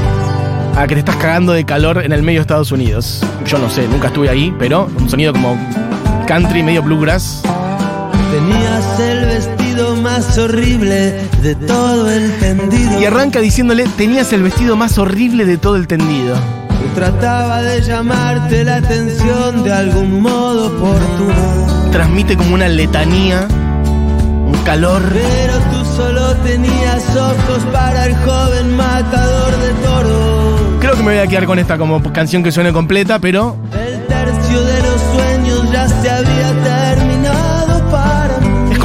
a 0.77 0.87
que 0.88 0.94
te 0.94 1.01
estás 1.01 1.16
cagando 1.16 1.53
de 1.53 1.64
calor 1.64 2.05
en 2.05 2.12
el 2.12 2.23
medio 2.23 2.40
de 2.40 2.42
Estados 2.42 2.73
Unidos. 2.73 3.23
Yo 3.47 3.59
no 3.59 3.70
sé, 3.70 3.87
nunca 3.87 4.09
estuve 4.09 4.31
ahí, 4.31 4.53
pero 4.59 4.90
un 4.99 5.09
sonido 5.09 5.33
como 5.33 5.57
country, 6.27 6.64
medio 6.64 6.83
bluegrass. 6.83 7.42
Tenías 8.33 9.01
el 9.01 9.27
vestido 9.27 9.63
más 10.16 10.38
horrible 10.38 11.12
de 11.42 11.57
todo 11.57 12.09
el 12.09 12.33
tendido. 12.38 13.00
Y 13.00 13.05
arranca 13.05 13.40
diciéndole, 13.40 13.85
tenías 13.96 14.33
el 14.33 14.44
vestido 14.44 14.77
más 14.77 14.96
horrible 14.96 15.44
de 15.44 15.59
todo 15.59 15.74
el 15.74 15.88
tendido. 15.88 16.37
Trataba 16.94 17.61
de 17.62 17.83
llamarte 17.83 18.62
la 18.62 18.77
atención 18.77 19.64
de 19.64 19.72
algún 19.72 20.20
modo 20.22 20.68
oportuno. 20.68 21.90
Transmite 21.90 22.37
como 22.37 22.55
una 22.55 22.68
letanía, 22.68 23.48
un 23.48 24.57
calor. 24.64 25.03
Pero 25.12 25.59
tú 25.72 25.85
solo 25.96 26.37
tenías 26.44 27.05
ojos 27.16 27.64
para 27.72 28.07
el 28.07 28.14
joven 28.18 28.77
matador 28.77 29.50
de 29.59 29.70
toros. 29.85 30.61
Creo 30.81 30.92
que 30.92 31.03
me 31.03 31.14
voy 31.14 31.18
a 31.18 31.27
quedar 31.27 31.46
con 31.46 31.59
esta 31.59 31.77
como 31.77 32.00
canción 32.12 32.44
que 32.44 32.53
suene 32.53 32.72
completa, 32.72 33.18
pero 33.18 33.57
El 33.72 34.07
tercio 34.07 34.62
de 34.62 34.81
los 34.81 35.00
sueños 35.12 35.72
ya 35.72 35.88
se 35.88 36.09
había 36.09 36.34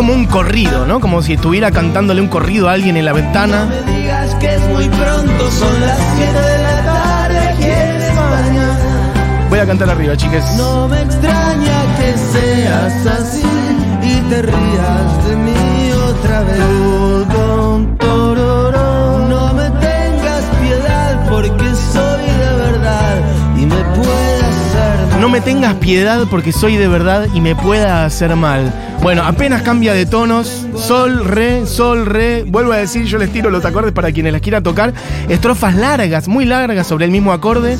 como 0.10 0.22
un 0.22 0.26
corrido, 0.26 0.86
¿no? 0.88 1.00
Como 1.00 1.22
si 1.22 1.34
estuviera 1.34 1.70
cantándole 1.72 2.20
un 2.22 2.30
corrido 2.30 2.68
a 2.68 2.74
alguien 2.74 2.98
en 2.98 3.06
la 3.06 3.14
ventana. 3.14 3.66
No 3.66 3.86
me 3.86 4.00
digas 4.00 4.34
que 4.36 4.56
es 4.56 4.62
muy 4.70 4.90
pronto, 4.90 5.52
son 5.52 5.82
las 5.82 6.00
7 6.16 6.32
de 6.34 6.58
la 6.64 6.84
tarde 6.84 7.40
aquí 7.40 7.64
en 7.66 8.02
España. 8.02 9.48
Voy 9.50 9.60
a 9.60 9.66
cantar 9.68 9.90
arriba, 9.90 10.18
chiques. 10.18 10.44
No 10.58 10.88
me 10.88 11.02
extraña 11.02 11.98
que 11.98 12.18
seas 12.18 13.06
así 13.06 13.44
y 14.02 14.22
te 14.30 14.42
rías 14.42 15.28
de 15.28 15.36
mí 15.36 15.92
otra 15.94 16.42
vez. 16.42 16.90
No 25.20 25.28
me 25.28 25.42
tengas 25.42 25.74
piedad 25.76 26.28
porque 26.30 26.54
soy 26.54 26.78
de 26.78 26.88
verdad 26.88 27.28
y 27.34 27.42
me 27.42 27.54
pueda 27.54 28.06
hacer 28.06 28.34
mal. 28.38 28.74
Bueno, 29.02 29.24
apenas 29.24 29.64
cambia 29.64 29.94
de 29.94 30.06
tonos. 30.06 30.66
Sol, 30.78 31.26
re, 31.26 31.66
sol, 31.66 32.06
re. 32.06 32.44
Vuelvo 32.44 32.72
a 32.72 32.78
decir, 32.78 33.04
yo 33.04 33.18
les 33.18 33.30
tiro 33.30 33.50
los 33.50 33.66
acordes 33.66 33.92
para 33.92 34.14
quienes 34.14 34.32
las 34.32 34.42
quieran 34.42 34.64
tocar. 34.64 34.94
Estrofas 35.28 35.76
largas, 35.76 36.30
muy 36.30 36.46
largas 36.46 36.88
sobre 36.88 37.04
el 37.04 37.12
mismo 37.12 37.34
acorde. 37.34 37.78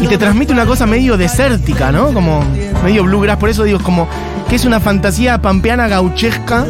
Y 0.00 0.06
te 0.08 0.18
transmite 0.18 0.52
una 0.52 0.66
cosa 0.66 0.86
medio 0.86 1.16
desértica, 1.16 1.92
¿no? 1.92 2.12
Como 2.12 2.42
medio 2.82 3.04
bluegrass. 3.04 3.36
Por 3.38 3.48
eso 3.48 3.62
digo, 3.62 3.78
como 3.80 4.08
que 4.48 4.56
es 4.56 4.64
una 4.64 4.80
fantasía 4.80 5.40
pampeana 5.40 5.86
gauchesca, 5.86 6.66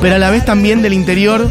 pero 0.00 0.14
a 0.14 0.18
la 0.18 0.30
vez 0.30 0.42
también 0.46 0.80
del 0.80 0.94
interior 0.94 1.46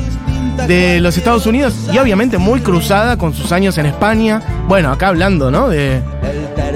de 0.67 0.99
los 0.99 1.15
Estados 1.15 1.45
Unidos. 1.45 1.76
Y 1.93 1.97
obviamente 1.99 2.39
muy 2.39 2.62
cruzada 2.62 3.17
con 3.17 3.36
sus 3.36 3.52
años 3.52 3.78
en 3.78 3.86
España. 3.86 4.41
Bueno, 4.67 4.91
acá 4.91 5.10
hablando, 5.10 5.52
¿no? 5.52 5.69
De 5.69 6.02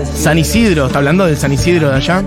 San 0.05 0.37
Isidro. 0.37 0.87
Está 0.87 0.99
hablando 0.99 1.25
del 1.25 1.37
San 1.37 1.51
Isidro 1.51 1.89
de 1.89 1.95
allá. 1.95 2.23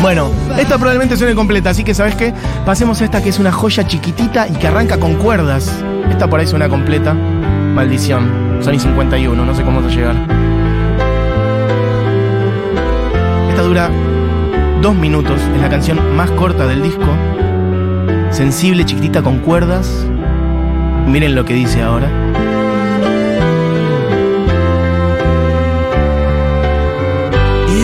Bueno, 0.00 0.30
esta 0.58 0.76
probablemente 0.76 1.16
suene 1.16 1.34
completa, 1.34 1.70
así 1.70 1.82
que 1.82 1.94
¿sabes 1.94 2.14
qué? 2.14 2.34
Pasemos 2.66 3.00
a 3.00 3.04
esta 3.04 3.22
que 3.22 3.30
es 3.30 3.38
una 3.38 3.52
joya 3.52 3.86
chiquitita 3.86 4.48
y 4.48 4.52
que 4.52 4.66
arranca 4.66 4.98
con 4.98 5.14
cuerdas. 5.14 5.70
Esta 6.10 6.28
por 6.28 6.40
ahí 6.40 6.46
suena 6.46 6.68
completa. 6.68 7.14
Maldición. 7.14 8.58
Sony 8.60 8.78
51, 8.78 9.44
no 9.44 9.54
sé 9.54 9.62
cómo 9.62 9.80
vas 9.80 9.92
a 9.92 9.94
llegar. 9.94 10.16
Esta 13.50 13.62
dura 13.62 13.90
dos 14.80 14.94
minutos, 14.94 15.40
es 15.54 15.60
la 15.60 15.70
canción 15.70 16.16
más 16.16 16.30
corta 16.32 16.66
del 16.66 16.82
disco. 16.82 17.06
Sensible, 18.30 18.84
chiquitita 18.84 19.22
con 19.22 19.38
cuerdas. 19.38 20.06
Miren 21.06 21.34
lo 21.34 21.44
que 21.44 21.54
dice 21.54 21.82
ahora. 21.82 22.23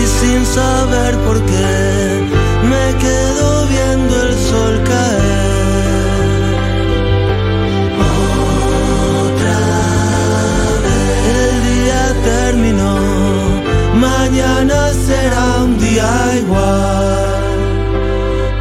Y 0.02 0.06
sin 0.06 0.46
saber 0.46 1.14
por 1.26 1.36
qué 1.42 2.20
me 2.70 2.84
quedo 2.98 3.66
viendo 3.66 4.22
el 4.22 4.34
sol 4.34 4.74
caer. 4.84 6.50
Otra 9.28 9.60
vez 10.84 11.20
el 11.44 11.54
día 11.70 12.02
terminó, 12.24 12.94
mañana 13.94 14.78
será 15.06 15.44
un 15.64 15.72
día 15.78 16.10
igual. 16.42 17.40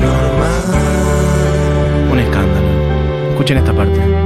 normal. 0.00 0.66
Un 2.10 2.18
escándalo. 2.20 2.70
Escuchen 3.32 3.58
esta 3.58 3.74
parte. 3.74 4.17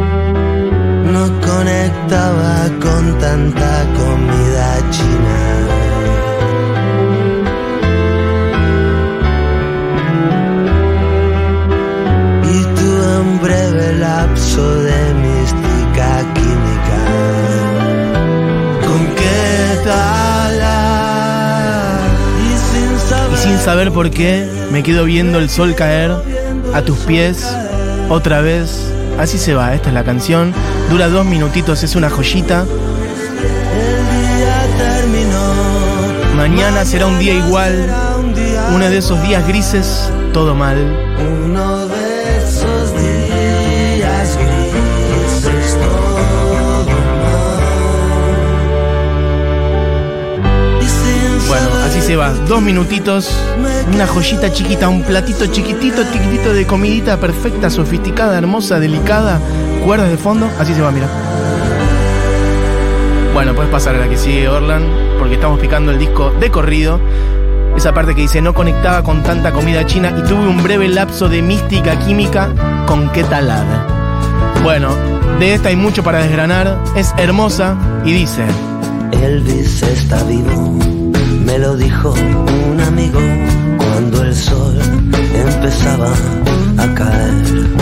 Conectaba 2.13 2.69
con 2.79 3.19
tanta 3.21 3.87
comida 3.97 4.91
china. 4.91 5.39
Y 12.53 12.65
tuve 12.77 13.19
un 13.19 13.41
breve 13.41 13.93
lapso 13.95 14.75
de 14.83 15.15
mística 15.15 16.09
química. 16.35 17.01
¿Con 18.87 19.07
qué 19.15 19.79
tal? 19.87 20.61
Y 23.33 23.39
sin 23.39 23.59
saber 23.59 23.91
por 23.91 24.11
qué, 24.11 24.47
me 24.71 24.83
quedo 24.83 25.05
viendo 25.07 25.39
el 25.39 25.49
sol 25.49 25.75
caer 25.75 26.13
a 26.75 26.83
tus 26.83 26.99
pies 26.99 27.43
otra 28.11 28.43
vez. 28.43 28.92
Así 29.19 29.39
se 29.39 29.55
va, 29.55 29.75
esta 29.75 29.89
es 29.89 29.95
la 29.95 30.05
canción. 30.05 30.53
Dura 30.91 31.09
dos 31.09 31.25
minutitos, 31.25 31.83
es 31.83 31.95
una 31.97 32.11
joyita. 32.11 32.65
el 32.65 34.37
día 34.37 34.67
terminó. 34.79 35.53
Mañana 36.37 36.85
será 36.85 37.07
un 37.07 37.19
día 37.19 37.35
igual. 37.35 37.95
Uno 38.75 38.89
de 38.89 38.99
esos 38.99 39.23
días 39.23 39.47
grises, 39.47 40.11
todo 40.33 40.55
mal. 40.55 40.77
Se 52.03 52.17
va. 52.17 52.31
Dos 52.31 52.61
minutitos, 52.61 53.31
una 53.95 54.07
joyita 54.07 54.53
chiquita, 54.53 54.89
un 54.89 55.03
platito 55.03 55.47
chiquitito, 55.47 56.03
chiquitito 56.13 56.53
de 56.53 56.67
comidita 56.67 57.17
perfecta, 57.19 57.71
sofisticada, 57.71 58.37
hermosa, 58.37 58.81
delicada, 58.81 59.41
cuerdas 59.85 60.11
de 60.11 60.17
fondo. 60.17 60.49
Así 60.59 60.75
se 60.75 60.83
va, 60.83 60.91
mira. 60.91 61.07
Bueno, 63.33 63.55
puedes 63.55 63.71
pasar 63.71 63.95
a 63.95 63.99
la 63.99 64.09
que 64.09 64.17
sigue, 64.17 64.49
Orlan, 64.49 64.83
porque 65.19 65.35
estamos 65.35 65.61
picando 65.61 65.93
el 65.93 65.99
disco 65.99 66.33
de 66.41 66.51
corrido. 66.51 67.01
Esa 67.77 67.95
parte 67.95 68.15
que 68.15 68.23
dice 68.23 68.43
no 68.43 68.53
conectaba 68.53 69.03
con 69.03 69.23
tanta 69.23 69.53
comida 69.53 69.87
china 69.87 70.13
y 70.19 70.23
tuve 70.23 70.47
un 70.47 70.63
breve 70.63 70.89
lapso 70.89 71.29
de 71.29 71.41
mística 71.41 71.99
química 72.01 72.51
con 72.87 73.11
qué 73.11 73.23
talada. 73.25 73.87
Bueno, 74.63 74.91
de 75.39 75.55
esta 75.55 75.69
hay 75.69 75.77
mucho 75.77 76.03
para 76.03 76.19
desgranar. 76.19 76.79
Es 76.97 77.15
hermosa 77.17 77.77
y 78.05 78.13
dice. 78.13 78.45
Elvis 79.13 79.83
está 79.83 80.23
vivo, 80.25 80.79
me 81.45 81.59
lo 81.59 81.77
dijo 81.77 82.13
un 82.13 82.81
amigo 82.81 83.21
cuando 83.77 84.25
el 84.25 84.35
sol 84.35 84.79
empezaba 85.35 86.13
a 86.79 86.95
caer. 86.95 87.35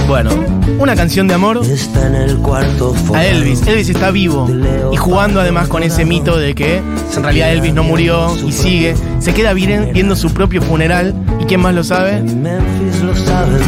Bueno, 0.09 0.31
una 0.79 0.97
canción 0.97 1.29
de 1.29 1.35
amor 1.35 1.61
Está 1.65 2.07
en 2.07 2.15
el 2.15 2.37
cuarto 2.39 2.95
a. 3.15 3.25
Elvis. 3.25 3.67
Elvis 3.67 3.91
está 3.91 4.11
vivo 4.11 4.49
y 4.93 4.97
jugando 4.97 5.41
además 5.41 5.69
con 5.69 5.83
ese 5.83 6.05
mito 6.05 6.39
de 6.39 6.55
que 6.55 6.79
en 6.79 7.23
realidad 7.23 7.53
Elvis 7.53 7.75
no 7.75 7.83
murió 7.83 8.35
y 8.47 8.53
sigue. 8.53 8.95
Se 9.21 9.33
queda 9.35 9.53
viendo 9.53 10.17
su 10.17 10.33
propio 10.33 10.63
funeral. 10.63 11.15
¿Y 11.41 11.45
quién 11.45 11.61
más 11.61 11.75
lo 11.75 11.85
sabe? 11.85 12.23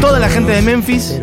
Toda 0.01 0.19
la 0.19 0.29
gente 0.29 0.53
de 0.53 0.63
Memphis 0.63 1.19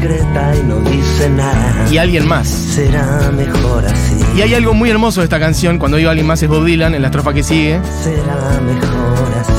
discreta 0.00 0.56
y 0.56 0.66
no 0.66 0.80
dice 0.80 1.30
nada. 1.30 1.86
y 1.90 1.98
alguien 1.98 2.26
más. 2.26 2.48
Será 2.48 3.30
mejor 3.32 3.84
así. 3.84 4.16
Y 4.36 4.42
hay 4.42 4.54
algo 4.54 4.74
muy 4.74 4.90
hermoso 4.90 5.20
de 5.20 5.24
esta 5.24 5.38
canción, 5.38 5.78
cuando 5.78 5.96
digo 5.96 6.10
alguien 6.10 6.26
más 6.26 6.42
es 6.42 6.48
Bob 6.48 6.64
Dylan, 6.64 6.94
en 6.94 7.02
la 7.02 7.08
estrofa 7.08 7.32
que 7.32 7.42
sigue. 7.42 7.80
Será 8.02 8.60
mejor 8.64 9.34
así. 9.40 9.52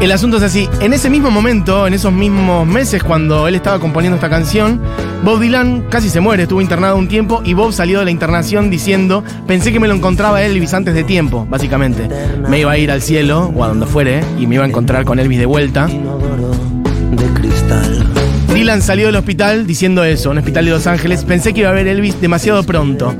El 0.00 0.12
asunto 0.12 0.36
es 0.36 0.44
así, 0.44 0.68
en 0.80 0.92
ese 0.92 1.10
mismo 1.10 1.30
momento, 1.30 1.88
en 1.88 1.94
esos 1.94 2.12
mismos 2.12 2.64
meses 2.64 3.02
cuando 3.02 3.48
él 3.48 3.56
estaba 3.56 3.80
componiendo 3.80 4.14
esta 4.14 4.30
canción, 4.30 4.80
Bob 5.24 5.40
Dylan 5.40 5.86
casi 5.90 6.08
se 6.08 6.20
muere, 6.20 6.44
estuvo 6.44 6.60
internado 6.60 6.94
un 6.94 7.08
tiempo 7.08 7.42
y 7.44 7.54
Bob 7.54 7.72
salió 7.72 7.98
de 7.98 8.04
la 8.04 8.12
internación 8.12 8.70
diciendo, 8.70 9.24
pensé 9.48 9.72
que 9.72 9.80
me 9.80 9.88
lo 9.88 9.94
encontraba 9.94 10.40
Elvis 10.40 10.72
antes 10.72 10.94
de 10.94 11.02
tiempo, 11.02 11.48
básicamente. 11.50 12.08
Me 12.48 12.60
iba 12.60 12.70
a 12.70 12.78
ir 12.78 12.92
al 12.92 13.02
cielo 13.02 13.52
o 13.52 13.64
a 13.64 13.68
donde 13.68 13.86
fuere 13.86 14.22
y 14.38 14.46
me 14.46 14.54
iba 14.54 14.64
a 14.64 14.68
encontrar 14.68 15.04
con 15.04 15.18
Elvis 15.18 15.40
de 15.40 15.46
vuelta. 15.46 15.88
De 15.88 17.26
cristal. 17.34 17.97
Dylan 18.58 18.82
salió 18.82 19.06
del 19.06 19.14
hospital 19.14 19.68
diciendo 19.68 20.02
eso, 20.02 20.30
un 20.30 20.38
hospital 20.38 20.64
de 20.64 20.72
Los 20.72 20.86
Ángeles. 20.88 21.24
Pensé 21.24 21.54
que 21.54 21.60
iba 21.60 21.70
a 21.70 21.72
ver 21.72 21.86
Elvis 21.86 22.20
demasiado 22.20 22.64
pronto. 22.64 23.14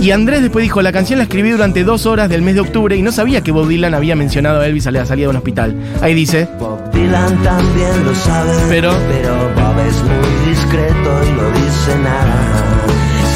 Y 0.00 0.10
Andrés 0.10 0.42
después 0.42 0.64
dijo, 0.64 0.82
la 0.82 0.90
canción 0.90 1.18
la 1.18 1.22
escribí 1.24 1.50
durante 1.50 1.84
dos 1.84 2.04
horas 2.04 2.28
del 2.28 2.42
mes 2.42 2.56
de 2.56 2.62
octubre 2.62 2.96
y 2.96 3.02
no 3.02 3.12
sabía 3.12 3.42
que 3.42 3.52
Bob 3.52 3.68
Dylan 3.68 3.94
había 3.94 4.16
mencionado 4.16 4.60
a 4.60 4.66
Elvis 4.66 4.88
a 4.88 4.90
la 4.90 5.06
salida 5.06 5.26
de 5.26 5.30
un 5.30 5.36
hospital. 5.36 5.76
Ahí 6.00 6.14
dice, 6.14 6.48
Bob 6.58 6.90
Dylan 6.90 7.42
también 7.44 8.04
lo 8.04 8.12
sabe. 8.14 8.50
Pero- 8.68 8.92
Pero 9.08 9.34
Bob 9.54 9.78
es 9.88 10.02
muy 10.02 10.50
discreto 10.50 11.20
y 11.28 11.32
no 11.32 11.48
dice 11.52 11.98
nada. 12.02 12.58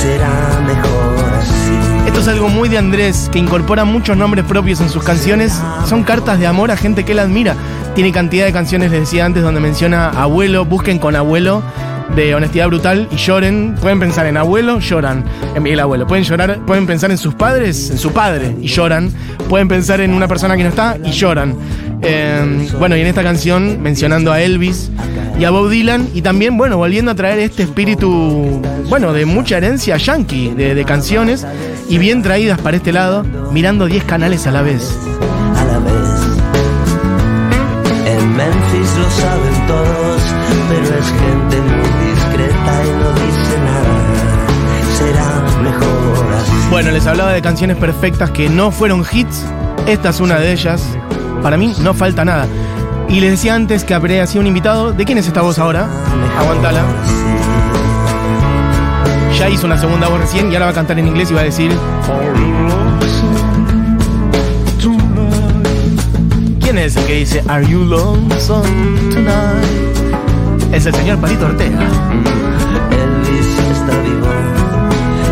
Será 0.02 0.60
mejor 0.66 1.34
así. 1.40 2.08
esto 2.08 2.20
es 2.20 2.28
algo 2.28 2.48
muy 2.48 2.68
de 2.68 2.78
Andrés, 2.78 3.28
que 3.32 3.38
incorpora 3.38 3.84
muchos 3.84 4.16
nombres 4.16 4.44
propios 4.44 4.80
en 4.80 4.88
sus 4.88 5.02
canciones. 5.04 5.52
Son 5.88 6.02
cartas 6.02 6.38
de 6.40 6.46
amor 6.46 6.70
a 6.70 6.76
gente 6.76 7.04
que 7.04 7.12
él 7.12 7.18
admira. 7.20 7.54
Tiene 7.96 8.12
cantidad 8.12 8.44
de 8.44 8.52
canciones, 8.52 8.90
les 8.90 9.00
decía 9.00 9.24
antes, 9.24 9.42
donde 9.42 9.58
menciona 9.58 10.10
abuelo, 10.10 10.66
busquen 10.66 10.98
con 10.98 11.16
abuelo. 11.16 11.62
De 12.14 12.34
honestidad 12.34 12.66
brutal 12.66 13.08
y 13.10 13.16
lloren. 13.16 13.74
Pueden 13.80 13.98
pensar 13.98 14.26
en 14.26 14.36
abuelo, 14.36 14.80
lloran. 14.80 15.24
En 15.54 15.62
Miguel 15.62 15.80
Abuelo. 15.80 16.06
Pueden 16.06 16.22
llorar, 16.22 16.60
pueden 16.66 16.86
pensar 16.86 17.10
en 17.10 17.16
sus 17.16 17.34
padres, 17.34 17.90
en 17.90 17.96
su 17.96 18.12
padre 18.12 18.54
y 18.60 18.68
lloran. 18.68 19.10
Pueden 19.48 19.66
pensar 19.66 20.02
en 20.02 20.12
una 20.12 20.28
persona 20.28 20.58
que 20.58 20.62
no 20.62 20.68
está 20.68 20.98
y 21.02 21.10
lloran. 21.10 21.54
Eh, 22.02 22.68
bueno, 22.78 22.96
y 22.96 23.00
en 23.00 23.06
esta 23.06 23.22
canción 23.22 23.80
mencionando 23.80 24.30
a 24.30 24.42
Elvis 24.42 24.90
y 25.40 25.44
a 25.44 25.50
Bob 25.50 25.70
Dylan 25.70 26.08
y 26.12 26.20
también, 26.20 26.58
bueno, 26.58 26.76
volviendo 26.76 27.12
a 27.12 27.14
traer 27.14 27.38
este 27.38 27.62
espíritu, 27.62 28.60
bueno, 28.90 29.14
de 29.14 29.24
mucha 29.24 29.56
herencia 29.56 29.96
yankee, 29.96 30.50
de, 30.50 30.74
de 30.74 30.84
canciones 30.84 31.46
y 31.88 31.96
bien 31.96 32.22
traídas 32.22 32.60
para 32.60 32.76
este 32.76 32.92
lado, 32.92 33.24
mirando 33.52 33.86
10 33.86 34.04
canales 34.04 34.46
a 34.46 34.52
la 34.52 34.60
vez. 34.60 34.98
a 35.56 35.64
la 35.64 35.78
vez. 35.78 36.15
En 38.26 38.36
Memphis 38.36 38.96
lo 38.98 39.08
saben 39.08 39.66
todos, 39.68 40.22
pero 40.68 40.98
es 40.98 41.06
gente 41.06 41.60
muy 41.60 42.10
discreta 42.10 42.84
y 42.84 42.90
no 42.90 43.12
dice 43.12 43.58
nada. 43.64 43.94
Será 44.98 45.60
mejor 45.62 46.34
así. 46.34 46.68
Bueno, 46.68 46.90
les 46.90 47.06
hablaba 47.06 47.32
de 47.32 47.40
canciones 47.40 47.76
perfectas 47.76 48.32
que 48.32 48.48
no 48.48 48.72
fueron 48.72 49.04
hits, 49.10 49.44
esta 49.86 50.08
es 50.08 50.18
una 50.18 50.40
de 50.40 50.50
ellas. 50.50 50.82
Para 51.40 51.56
mí 51.56 51.72
no 51.80 51.94
falta 51.94 52.24
nada. 52.24 52.48
Y 53.08 53.20
les 53.20 53.30
decía 53.30 53.54
antes 53.54 53.84
que 53.84 53.94
habría 53.94 54.26
sido 54.26 54.40
un 54.40 54.48
invitado. 54.48 54.92
¿De 54.92 55.04
quién 55.04 55.18
es 55.18 55.28
esta 55.28 55.42
voz 55.42 55.60
ahora? 55.60 55.88
Aguantala. 56.36 56.82
Ya 59.38 59.48
hizo 59.48 59.66
una 59.66 59.78
segunda 59.78 60.08
voz 60.08 60.18
recién 60.18 60.50
y 60.50 60.54
ahora 60.54 60.66
va 60.66 60.72
a 60.72 60.74
cantar 60.74 60.98
en 60.98 61.06
inglés 61.06 61.30
y 61.30 61.34
va 61.34 61.42
a 61.42 61.44
decir. 61.44 61.70
¿Quién 66.76 66.88
es 66.88 66.96
el 66.96 67.06
que 67.06 67.14
dice 67.14 67.42
Are 67.48 67.66
you 67.66 67.86
lonesome 67.86 68.68
tonight? 69.10 70.74
Es 70.74 70.84
el 70.84 70.94
señor 70.94 71.18
Palito 71.18 71.46
Ortega. 71.46 71.78
Elvis 72.90 73.58
está 73.72 73.98
vivo, 74.02 74.26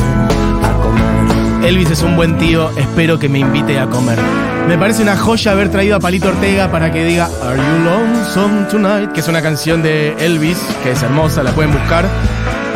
a 0.63 0.73
comer. 0.83 1.65
Elvis 1.65 1.89
es 1.89 2.03
un 2.03 2.15
buen 2.15 2.38
tío, 2.38 2.69
espero 2.77 3.17
que 3.17 3.29
me 3.29 3.39
invite 3.39 3.79
a 3.79 3.88
comer. 3.88 4.19
Me 4.67 4.77
parece 4.77 5.01
una 5.01 5.17
joya 5.17 5.53
haber 5.53 5.71
traído 5.71 5.95
a 5.95 5.99
Palito 5.99 6.27
Ortega 6.27 6.69
para 6.69 6.91
que 6.91 7.03
diga 7.03 7.31
Are 7.41 7.57
You 7.57 7.83
Lonesome 7.83 8.65
Tonight, 8.69 9.11
que 9.11 9.21
es 9.21 9.27
una 9.27 9.41
canción 9.41 9.81
de 9.81 10.13
Elvis, 10.19 10.59
que 10.83 10.91
es 10.91 11.01
hermosa, 11.01 11.41
la 11.41 11.51
pueden 11.51 11.71
buscar. 11.71 12.05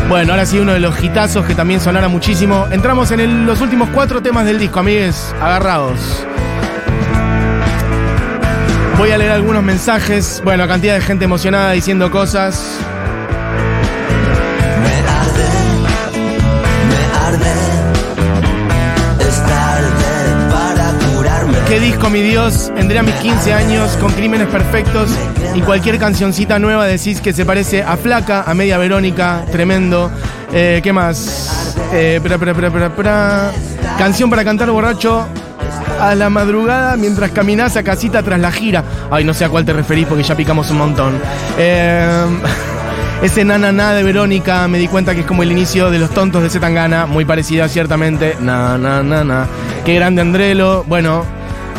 Bueno, 0.10 0.34
ahora 0.34 0.46
sí, 0.46 0.58
uno 0.60 0.74
de 0.74 0.80
los 0.80 1.02
hitazos 1.04 1.46
que 1.46 1.54
también 1.54 1.80
sonara 1.80 2.08
muchísimo. 2.08 2.68
Entramos 2.72 3.12
en 3.12 3.20
el- 3.20 3.46
los 3.46 3.62
últimos 3.62 3.90
cuatro 3.94 4.22
temas 4.22 4.44
del 4.46 4.58
disco, 4.58 4.80
amigues, 4.80 5.34
agarrados. 5.40 6.26
Voy 8.98 9.12
a 9.12 9.18
leer 9.18 9.32
algunos 9.32 9.62
mensajes. 9.64 10.42
Bueno, 10.44 10.68
cantidad 10.68 10.96
de 10.96 11.02
gente 11.02 11.26
emocionada 11.26 11.72
diciendo 11.72 12.10
cosas. 12.10 12.80
¿Qué 21.68 21.80
disco, 21.80 22.10
mi 22.10 22.22
Dios? 22.22 22.72
Entré 22.78 22.98
a 22.98 23.04
mis 23.04 23.14
15 23.16 23.54
años 23.54 23.96
con 23.98 24.12
Crímenes 24.14 24.48
Perfectos 24.48 25.12
y 25.60 25.62
cualquier 25.62 26.00
cancioncita 26.00 26.58
nueva 26.58 26.86
decís 26.86 27.20
que 27.20 27.34
se 27.34 27.46
parece 27.46 27.84
a 27.84 27.98
Flaca, 27.98 28.46
a 28.48 28.54
Media 28.54 28.78
Verónica, 28.78 29.44
tremendo. 29.52 30.10
Eh, 30.54 30.80
¿Qué 30.82 30.94
más? 30.94 31.76
Eh, 31.92 32.22
pra, 32.24 32.38
pra, 32.38 32.90
pra. 32.90 33.52
Canción 33.98 34.30
para 34.30 34.46
cantar 34.46 34.72
borracho 34.72 35.28
a 36.00 36.16
la 36.16 36.30
madrugada 36.30 36.96
mientras 36.96 37.32
caminás 37.32 37.76
a 37.76 37.84
casita 37.84 38.24
tras 38.24 38.40
la 38.40 38.54
gira. 38.54 38.86
Ay, 39.12 39.26
no 39.26 39.34
sé 39.34 39.44
a 39.44 39.50
cuál 39.50 39.66
te 39.66 39.74
referís 39.74 40.08
porque 40.08 40.24
ya 40.24 40.34
picamos 40.34 40.72
un 40.72 40.78
montón. 40.78 41.20
Eh, 41.58 42.26
ese 43.22 43.44
nana 43.44 43.74
na 43.74 43.92
de 43.92 44.04
Verónica 44.04 44.66
me 44.70 44.78
di 44.78 44.88
cuenta 44.88 45.14
que 45.14 45.22
es 45.22 45.28
como 45.28 45.44
el 45.44 45.52
inicio 45.52 45.92
de 45.92 46.00
los 46.00 46.12
tontos 46.12 46.42
de 46.42 46.50
Zetangana, 46.50 47.06
muy 47.06 47.26
parecida 47.26 47.68
ciertamente. 47.68 48.38
Na 48.40 48.78
na 48.78 49.04
na 49.04 49.26
na. 49.26 49.48
Qué 49.84 49.94
grande 49.94 50.22
Andrelo. 50.22 50.86
Bueno, 50.88 51.26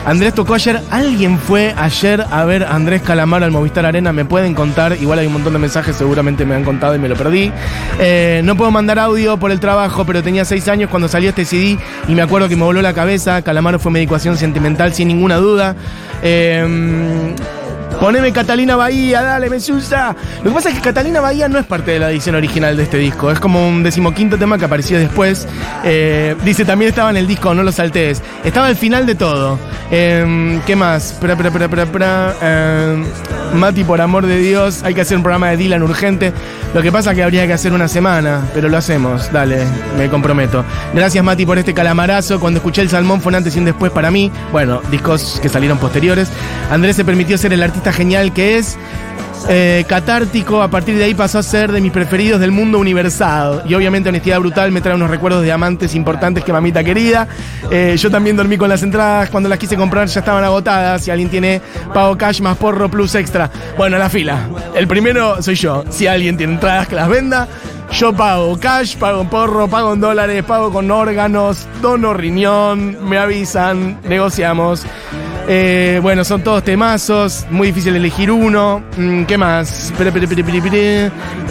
Andrés 0.07 0.35
tocó 0.35 0.55
ayer. 0.55 0.81
¿Alguien 0.91 1.39
fue 1.39 1.75
ayer 1.77 2.25
a 2.31 2.45
ver 2.45 2.65
a 2.65 2.75
Andrés 2.75 3.03
Calamaro 3.03 3.45
al 3.45 3.51
Movistar 3.51 3.85
Arena? 3.87 4.13
¿Me 4.13 4.25
pueden 4.25 4.55
contar? 4.55 4.97
Igual 5.01 5.19
hay 5.19 5.27
un 5.27 5.35
montón 5.35 5.53
de 5.53 5.59
mensajes, 5.59 5.97
seguramente 5.97 6.45
me 6.45 6.55
han 6.55 6.65
contado 6.65 6.95
y 6.95 6.99
me 6.99 7.09
lo 7.09 7.17
perdí. 7.17 7.53
Eh, 7.99 8.41
no 8.45 8.57
puedo 8.57 8.71
mandar 8.71 8.99
audio 8.99 9.37
por 9.37 9.51
el 9.51 9.61
trabajo, 9.61 10.05
pero 10.05 10.23
tenía 10.23 10.45
seis 10.45 10.69
años 10.69 10.91
cuando 10.91 11.09
salió 11.09 11.31
este 11.31 11.45
CD 11.45 11.79
y 12.09 12.15
me 12.15 12.23
acuerdo 12.23 12.49
que 12.49 12.57
me 12.57 12.65
voló 12.65 12.81
la 12.83 12.95
cabeza. 12.95 13.43
Calamaro 13.43 13.79
fue 13.79 13.93
mi 13.93 14.01
ecuación 14.01 14.37
sentimental, 14.37 14.95
sin 14.95 15.09
ninguna 15.09 15.37
duda. 15.37 15.77
Eh, 16.23 17.35
Poneme 18.01 18.33
Catalina 18.33 18.77
Bahía, 18.77 19.21
dale, 19.21 19.51
me 19.51 19.57
asusta. 19.57 20.17
Lo 20.43 20.51
que 20.51 20.55
pasa 20.55 20.71
es 20.71 20.77
que 20.77 20.81
Catalina 20.81 21.21
Bahía 21.21 21.51
no 21.51 21.59
es 21.59 21.67
parte 21.67 21.91
de 21.91 21.99
la 21.99 22.11
edición 22.11 22.35
original 22.35 22.75
de 22.75 22.85
este 22.85 22.97
disco. 22.97 23.31
Es 23.31 23.39
como 23.39 23.69
un 23.69 23.83
decimoquinto 23.83 24.39
tema 24.39 24.57
que 24.57 24.65
apareció 24.65 24.99
después. 24.99 25.47
Eh, 25.85 26.35
dice, 26.43 26.65
también 26.65 26.89
estaba 26.89 27.11
en 27.11 27.19
el 27.19 27.27
disco, 27.27 27.55
no 27.55 27.63
lo 27.63 27.73
saltees. 27.73 28.23
Estaba 28.43 28.69
al 28.69 28.77
final 28.77 29.05
de 29.05 29.17
todo. 29.17 29.59
Eh, 29.91 30.61
¿Qué 30.67 30.77
más? 30.77 31.13
Pra, 31.21 31.37
pra, 31.37 31.51
pra. 31.51 32.35
Eh, 32.41 33.05
Mati, 33.53 33.85
por 33.85 34.01
amor 34.01 34.27
de 34.27 34.39
Dios, 34.39 34.83
hay 34.83 34.95
que 34.95 35.03
hacer 35.03 35.17
un 35.17 35.23
programa 35.23 35.51
de 35.51 35.59
Dylan 35.59 35.83
urgente. 35.83 36.33
Lo 36.73 36.83
que 36.83 36.93
pasa 36.93 37.11
es 37.11 37.17
que 37.17 37.25
habría 37.25 37.47
que 37.49 37.53
hacer 37.53 37.73
una 37.73 37.89
semana, 37.89 38.43
pero 38.55 38.69
lo 38.69 38.77
hacemos, 38.77 39.31
dale, 39.33 39.67
me 39.99 40.09
comprometo. 40.09 40.65
Gracias 40.95 41.23
Mati 41.25 41.45
por 41.45 41.59
este 41.59 41.75
calamarazo. 41.75 42.39
Cuando 42.39 42.59
escuché 42.59 42.81
el 42.81 42.89
salmón 42.89 43.21
fue 43.21 43.35
antes 43.35 43.57
y 43.57 43.59
un 43.59 43.65
después 43.65 43.91
para 43.91 44.11
mí. 44.13 44.31
Bueno, 44.53 44.81
discos 44.91 45.41
que 45.43 45.49
salieron 45.49 45.79
posteriores. 45.79 46.29
Andrés 46.71 46.95
se 46.95 47.05
permitió 47.05 47.37
ser 47.37 47.53
el 47.53 47.63
artista 47.63 47.90
genial 47.93 48.33
que 48.33 48.59
es. 48.59 48.79
eh, 49.49 49.85
catártico, 49.89 50.63
a 50.63 50.69
partir 50.69 50.97
de 50.97 51.05
ahí 51.05 51.15
pasó 51.15 51.39
a 51.39 51.43
ser 51.43 51.73
de 51.73 51.81
mis 51.81 51.93
preferidos 51.93 52.41
del 52.41 52.51
mundo 52.53 52.79
universal. 52.79 53.63
Y 53.67 53.75
obviamente 53.75 54.09
Honestidad 54.09 54.41
Brutal 54.41 54.71
me 54.73 54.81
trae 54.81 54.95
unos 54.95 55.11
recuerdos 55.11 55.43
de 55.43 55.53
amantes 55.53 55.95
importantes 55.95 56.45
que 56.45 56.53
mamita 56.53 56.85
querida. 56.85 57.27
Eh, 57.71 57.97
yo 57.99 58.11
también 58.11 58.37
dormí 58.37 58.57
con 58.59 58.69
las 58.69 58.83
entradas, 58.83 59.31
cuando 59.31 59.49
las 59.49 59.59
quise 59.59 59.77
comprar 59.77 60.09
ya 60.09 60.21
estaban 60.21 60.45
agotadas. 60.45 61.03
Si 61.03 61.11
alguien 61.11 61.31
tiene 61.31 61.61
pago 61.95 62.17
cash 62.17 62.41
más 62.41 62.57
porro 62.57 62.91
plus 62.91 63.15
extra. 63.15 63.51
Bueno, 63.77 63.99
la 63.99 64.11
fila. 64.11 64.49
El 64.75 64.87
primero 64.87 65.41
soy 65.43 65.55
yo. 65.55 65.85
Si 65.91 66.07
alguien 66.07 66.37
tiene 66.37 66.55
entradas 66.55 66.89
que 66.89 66.97
las 66.97 67.09
venda, 67.09 67.49
yo 67.93 68.13
pago 68.13 68.59
cash, 68.59 68.97
pago 68.97 69.23
en 69.23 69.29
porro, 69.29 69.69
pago 69.69 69.95
en 69.95 70.01
dólares, 70.01 70.45
pago 70.45 70.71
con 70.71 70.91
órganos, 70.91 71.67
dono 71.81 72.15
riñón, 72.15 73.09
me 73.09 73.19
avisan, 73.19 73.99
negociamos. 74.05 74.85
Eh, 75.49 75.99
bueno, 76.03 76.25
son 76.25 76.43
todos 76.43 76.63
temazos, 76.63 77.47
muy 77.51 77.69
difícil 77.69 77.97
elegir 77.97 78.31
uno. 78.31 78.83
Mm, 78.97 79.25
¿Qué 79.25 79.37
más? 79.37 79.93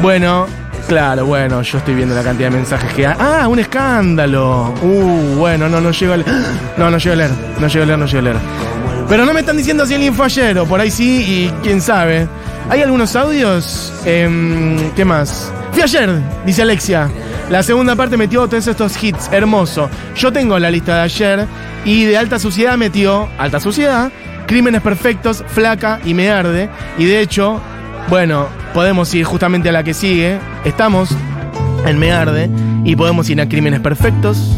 Bueno, 0.02 0.48
claro, 0.88 1.26
bueno, 1.26 1.62
yo 1.62 1.78
estoy 1.78 1.96
viendo 1.96 2.16
la 2.16 2.24
cantidad 2.24 2.50
de 2.50 2.58
mensajes 2.58 2.94
que 2.94 3.06
hay. 3.08 3.16
¡Ah, 3.20 3.48
un 3.48 3.60
escándalo! 3.60 4.74
Uh, 4.82 5.36
bueno, 5.38 5.68
no, 5.68 5.82
no 5.82 5.92
llego 5.92 6.14
a 6.14 6.18
leer. 6.18 6.30
No, 6.78 6.90
no 6.90 6.98
llego 6.98 7.14
a 7.14 7.18
leer, 7.18 7.32
no 7.60 7.68
llego 7.68 7.84
a 7.84 7.86
leer, 7.88 8.00
no 8.00 8.06
llego 8.06 8.20
a 8.20 8.22
leer. 8.22 8.38
Pero 9.10 9.26
no 9.26 9.34
me 9.34 9.40
están 9.42 9.58
diciendo 9.58 9.86
si 9.86 9.96
alguien 9.96 10.14
fue 10.14 10.28
ayer 10.28 10.58
o 10.60 10.66
por 10.66 10.80
ahí 10.80 10.92
sí 10.92 11.24
y 11.28 11.54
quién 11.64 11.82
sabe. 11.82 12.28
¿Hay 12.70 12.82
algunos 12.82 13.16
audios? 13.16 13.92
Em, 14.06 14.92
¿Qué 14.92 15.04
más? 15.04 15.52
Fui 15.72 15.82
ayer, 15.82 16.10
dice 16.46 16.62
Alexia. 16.62 17.10
La 17.50 17.64
segunda 17.64 17.96
parte 17.96 18.16
metió 18.16 18.48
todos 18.48 18.68
estos 18.68 19.04
hits, 19.04 19.30
hermoso. 19.32 19.90
Yo 20.16 20.32
tengo 20.32 20.60
la 20.60 20.70
lista 20.70 20.98
de 20.98 21.02
ayer 21.02 21.48
y 21.84 22.06
de 22.06 22.16
Alta 22.16 22.38
Suciedad 22.38 22.78
metió 22.78 23.28
Alta 23.40 23.60
Suciedad, 23.60 24.12
Crímenes 24.46 24.84
Perfectos, 24.84 25.44
Flaca 25.48 26.00
y 26.06 26.14
Me 26.14 26.30
Arde. 26.30 26.70
Y 27.00 27.06
de 27.06 27.22
hecho, 27.22 27.60
bueno, 28.08 28.46
podemos 28.74 29.12
ir 29.16 29.26
justamente 29.26 29.70
a 29.70 29.72
la 29.72 29.84
que 29.84 29.96
sigue. 29.96 30.38
Estamos 30.64 31.10
en 31.88 31.98
Me 31.98 32.12
Arde 32.12 32.52
y 32.86 32.96
podemos 32.96 33.28
ir 33.32 33.42
a 33.42 33.50
Crímenes 33.50 33.80
Perfectos. 33.80 34.56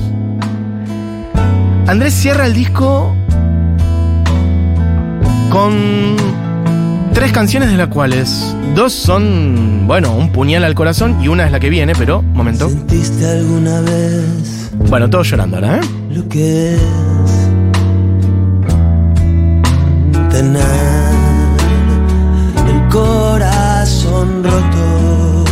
Andrés 1.88 2.14
cierra 2.14 2.46
el 2.46 2.54
disco 2.54 3.16
con 5.50 6.18
tres 7.22 7.34
canciones 7.34 7.70
de 7.70 7.78
las 7.78 7.90
cuales 7.90 8.56
dos 8.74 8.94
son, 8.94 9.84
bueno, 9.86 10.16
un 10.16 10.32
puñal 10.32 10.64
al 10.64 10.74
corazón 10.74 11.24
y 11.24 11.28
una 11.28 11.46
es 11.46 11.52
la 11.52 11.60
que 11.60 11.70
viene, 11.70 11.94
pero, 11.96 12.24
momento. 12.24 12.68
¿Sentiste 12.68 13.30
alguna 13.30 13.80
vez 13.82 14.72
Bueno, 14.90 15.08
todos 15.08 15.30
llorando 15.30 15.58
ahora, 15.58 15.78
¿eh? 15.78 15.82
lo 16.10 16.28
que 16.28 16.74
es 16.74 16.82
tener 20.32 20.64
el 22.68 22.90
corazón 22.90 24.44
roto. 24.44 25.46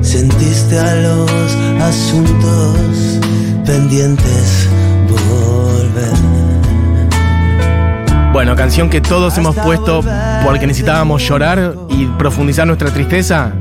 Sentiste 0.00 0.76
a 0.76 0.94
los 0.96 1.30
asuntos 1.80 3.20
pendientes 3.64 4.68
volver. 5.08 6.33
Bueno, 8.34 8.56
canción 8.56 8.90
que 8.90 9.00
todos 9.00 9.38
hemos 9.38 9.54
puesto 9.54 10.02
porque 10.44 10.66
necesitábamos 10.66 11.22
llorar 11.22 11.76
y 11.88 12.06
profundizar 12.18 12.66
nuestra 12.66 12.90
tristeza. 12.90 13.52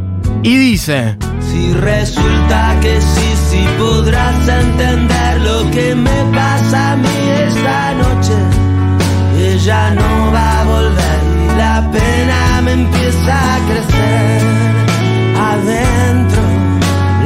Y 0.41 0.57
dice, 0.57 1.15
Si 1.39 1.71
resulta 1.73 2.75
que 2.81 2.99
sí, 2.99 3.35
sí 3.51 3.65
podrás 3.77 4.35
entender 4.47 5.41
lo 5.41 5.69
que 5.69 5.93
me 5.93 6.23
pasa 6.33 6.93
a 6.93 6.95
mí 6.95 7.07
esta 7.47 7.93
noche. 7.93 8.33
Ella 9.37 9.91
no 9.91 10.31
va 10.33 10.61
a 10.61 10.63
volver 10.63 11.19
y 11.43 11.55
la 11.55 11.91
pena 11.91 12.61
me 12.63 12.71
empieza 12.71 13.55
a 13.55 13.59
crecer. 13.67 14.41
Adentro 15.51 16.41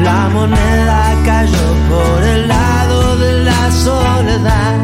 la 0.03 0.29
moneda 0.33 1.15
cayó 1.23 1.67
por 1.89 2.23
el 2.23 2.47
lado 2.49 3.15
de 3.15 3.43
la 3.45 3.71
soledad 3.71 4.75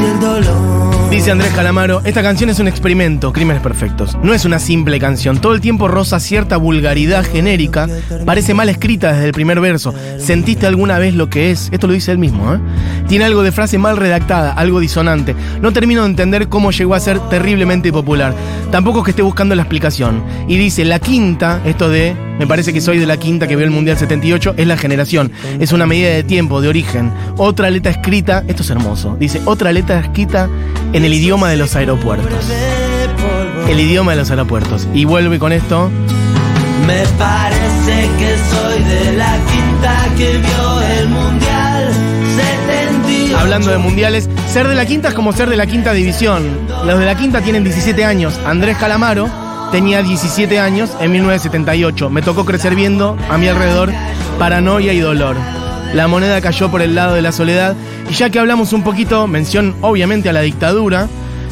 y 0.00 0.04
el 0.06 0.20
dolor. 0.20 0.93
Dice 1.14 1.30
Andrés 1.30 1.52
Calamaro, 1.52 2.02
esta 2.04 2.24
canción 2.24 2.50
es 2.50 2.58
un 2.58 2.66
experimento, 2.66 3.32
Crímenes 3.32 3.62
Perfectos. 3.62 4.18
No 4.24 4.34
es 4.34 4.44
una 4.44 4.58
simple 4.58 4.98
canción, 4.98 5.38
todo 5.38 5.54
el 5.54 5.60
tiempo 5.60 5.86
roza 5.86 6.18
cierta 6.18 6.56
vulgaridad 6.56 7.24
genérica, 7.24 7.88
parece 8.26 8.52
mal 8.52 8.68
escrita 8.68 9.12
desde 9.12 9.26
el 9.26 9.32
primer 9.32 9.60
verso. 9.60 9.94
¿Sentiste 10.18 10.66
alguna 10.66 10.98
vez 10.98 11.14
lo 11.14 11.30
que 11.30 11.52
es? 11.52 11.68
Esto 11.70 11.86
lo 11.86 11.92
dice 11.92 12.10
él 12.10 12.18
mismo, 12.18 12.52
¿eh? 12.52 12.58
Tiene 13.06 13.26
algo 13.26 13.44
de 13.44 13.52
frase 13.52 13.78
mal 13.78 13.96
redactada, 13.96 14.54
algo 14.54 14.80
disonante. 14.80 15.36
No 15.62 15.72
termino 15.72 16.02
de 16.02 16.08
entender 16.08 16.48
cómo 16.48 16.72
llegó 16.72 16.94
a 16.94 17.00
ser 17.00 17.20
terriblemente 17.28 17.92
popular. 17.92 18.34
Tampoco 18.72 18.98
es 18.98 19.04
que 19.04 19.10
esté 19.12 19.22
buscando 19.22 19.54
la 19.54 19.62
explicación. 19.62 20.24
Y 20.48 20.56
dice, 20.56 20.84
la 20.84 20.98
quinta, 20.98 21.60
esto 21.64 21.88
de, 21.88 22.16
me 22.40 22.48
parece 22.48 22.72
que 22.72 22.80
soy 22.80 22.98
de 22.98 23.06
la 23.06 23.18
quinta 23.18 23.46
que 23.46 23.54
vio 23.54 23.64
el 23.64 23.70
Mundial 23.70 23.96
78, 23.96 24.54
es 24.56 24.66
la 24.66 24.76
generación. 24.76 25.30
Es 25.60 25.70
una 25.70 25.86
medida 25.86 26.10
de 26.10 26.24
tiempo, 26.24 26.60
de 26.60 26.68
origen. 26.68 27.12
Otra 27.36 27.70
letra 27.70 27.92
escrita, 27.92 28.42
esto 28.48 28.62
es 28.62 28.70
hermoso, 28.70 29.16
dice, 29.20 29.40
otra 29.44 29.70
letra 29.70 30.00
escrita 30.00 30.48
en 30.92 31.03
el 31.04 31.12
idioma 31.12 31.50
de 31.50 31.58
los 31.58 31.76
aeropuertos. 31.76 32.50
El 33.68 33.78
idioma 33.78 34.12
de 34.12 34.18
los 34.18 34.30
aeropuertos. 34.30 34.88
Y 34.94 35.04
vuelve 35.04 35.38
con 35.38 35.52
esto. 35.52 35.90
Me 36.86 37.02
parece 37.18 38.08
que 38.18 38.36
soy 38.50 38.82
de 38.82 39.12
la 39.12 39.36
quinta 39.50 40.08
que 40.16 40.38
vio 40.38 40.80
el 40.80 41.08
mundial 41.08 41.92
78. 43.02 43.38
Hablando 43.38 43.70
de 43.70 43.78
mundiales, 43.78 44.30
ser 44.48 44.66
de 44.66 44.74
la 44.74 44.86
quinta 44.86 45.08
es 45.08 45.14
como 45.14 45.34
ser 45.34 45.50
de 45.50 45.56
la 45.56 45.66
quinta 45.66 45.92
división. 45.92 46.42
Los 46.86 46.98
de 46.98 47.04
la 47.04 47.16
quinta 47.16 47.42
tienen 47.42 47.64
17 47.64 48.02
años. 48.04 48.40
Andrés 48.46 48.78
Calamaro 48.78 49.28
tenía 49.72 50.02
17 50.02 50.58
años 50.58 50.90
en 51.00 51.12
1978. 51.12 52.08
Me 52.08 52.22
tocó 52.22 52.46
crecer 52.46 52.74
viendo 52.74 53.16
a 53.28 53.36
mi 53.36 53.48
alrededor 53.48 53.92
paranoia 54.38 54.94
y 54.94 55.00
dolor. 55.00 55.36
La 55.92 56.08
moneda 56.08 56.40
cayó 56.40 56.70
por 56.70 56.82
el 56.82 56.94
lado 56.94 57.14
de 57.14 57.22
la 57.22 57.32
soledad. 57.32 57.74
Y 58.10 58.14
ya 58.14 58.30
que 58.30 58.38
hablamos 58.38 58.72
un 58.72 58.82
poquito, 58.82 59.26
mención 59.26 59.74
obviamente 59.80 60.28
a 60.28 60.32
la 60.32 60.40
dictadura, 60.40 61.08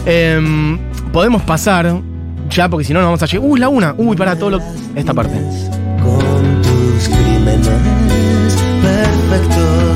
em, 0.06 0.78
podemos 1.12 1.42
pasar, 1.42 2.00
ya 2.50 2.68
porque 2.68 2.84
si 2.84 2.92
no 2.92 3.00
nos 3.00 3.08
vamos 3.08 3.22
a 3.22 3.26
llegar. 3.26 3.46
Uy, 3.46 3.60
la 3.60 3.68
una. 3.68 3.94
Uy, 3.96 4.16
para 4.16 4.36
todo 4.36 4.50
lo. 4.50 4.60
Esta 4.94 5.14
parte. 5.14 5.34
con 6.02 6.62
tus. 6.62 7.10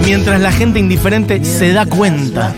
Mientras 0.05 0.41
la 0.41 0.53
gente 0.53 0.79
indiferente 0.79 1.45
se 1.45 1.73
da 1.73 1.85
cuenta. 1.85 2.55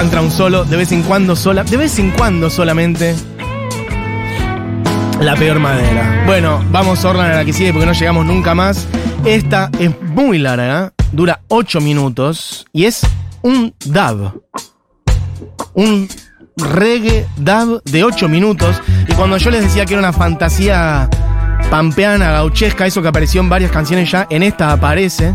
Entra 0.00 0.22
un 0.22 0.30
solo, 0.30 0.64
de 0.64 0.78
vez 0.78 0.92
en 0.92 1.02
cuando 1.02 1.36
sola, 1.36 1.62
de 1.62 1.76
vez 1.76 1.98
en 1.98 2.10
cuando 2.12 2.48
solamente. 2.48 3.14
La 5.20 5.36
peor 5.36 5.58
madera. 5.58 6.22
Bueno, 6.24 6.64
vamos 6.70 7.04
Orlan 7.04 7.30
a 7.30 7.34
la 7.34 7.44
que 7.44 7.52
sigue 7.52 7.70
porque 7.70 7.84
no 7.84 7.92
llegamos 7.92 8.24
nunca 8.24 8.54
más. 8.54 8.88
Esta 9.26 9.70
es 9.78 9.90
muy 10.00 10.38
larga, 10.38 10.94
dura 11.12 11.42
8 11.48 11.82
minutos 11.82 12.64
y 12.72 12.86
es 12.86 13.06
un 13.42 13.74
dab. 13.84 14.40
Un 15.74 16.08
reggae 16.56 17.26
dab 17.36 17.82
de 17.84 18.02
8 18.02 18.26
minutos. 18.30 18.80
Y 19.06 19.12
cuando 19.12 19.36
yo 19.36 19.50
les 19.50 19.62
decía 19.62 19.84
que 19.84 19.92
era 19.92 20.00
una 20.00 20.14
fantasía 20.14 21.10
pampeana, 21.70 22.30
gauchesca, 22.32 22.86
eso 22.86 23.02
que 23.02 23.08
apareció 23.08 23.42
en 23.42 23.50
varias 23.50 23.70
canciones 23.70 24.10
ya, 24.10 24.26
en 24.30 24.44
esta 24.44 24.72
aparece, 24.72 25.34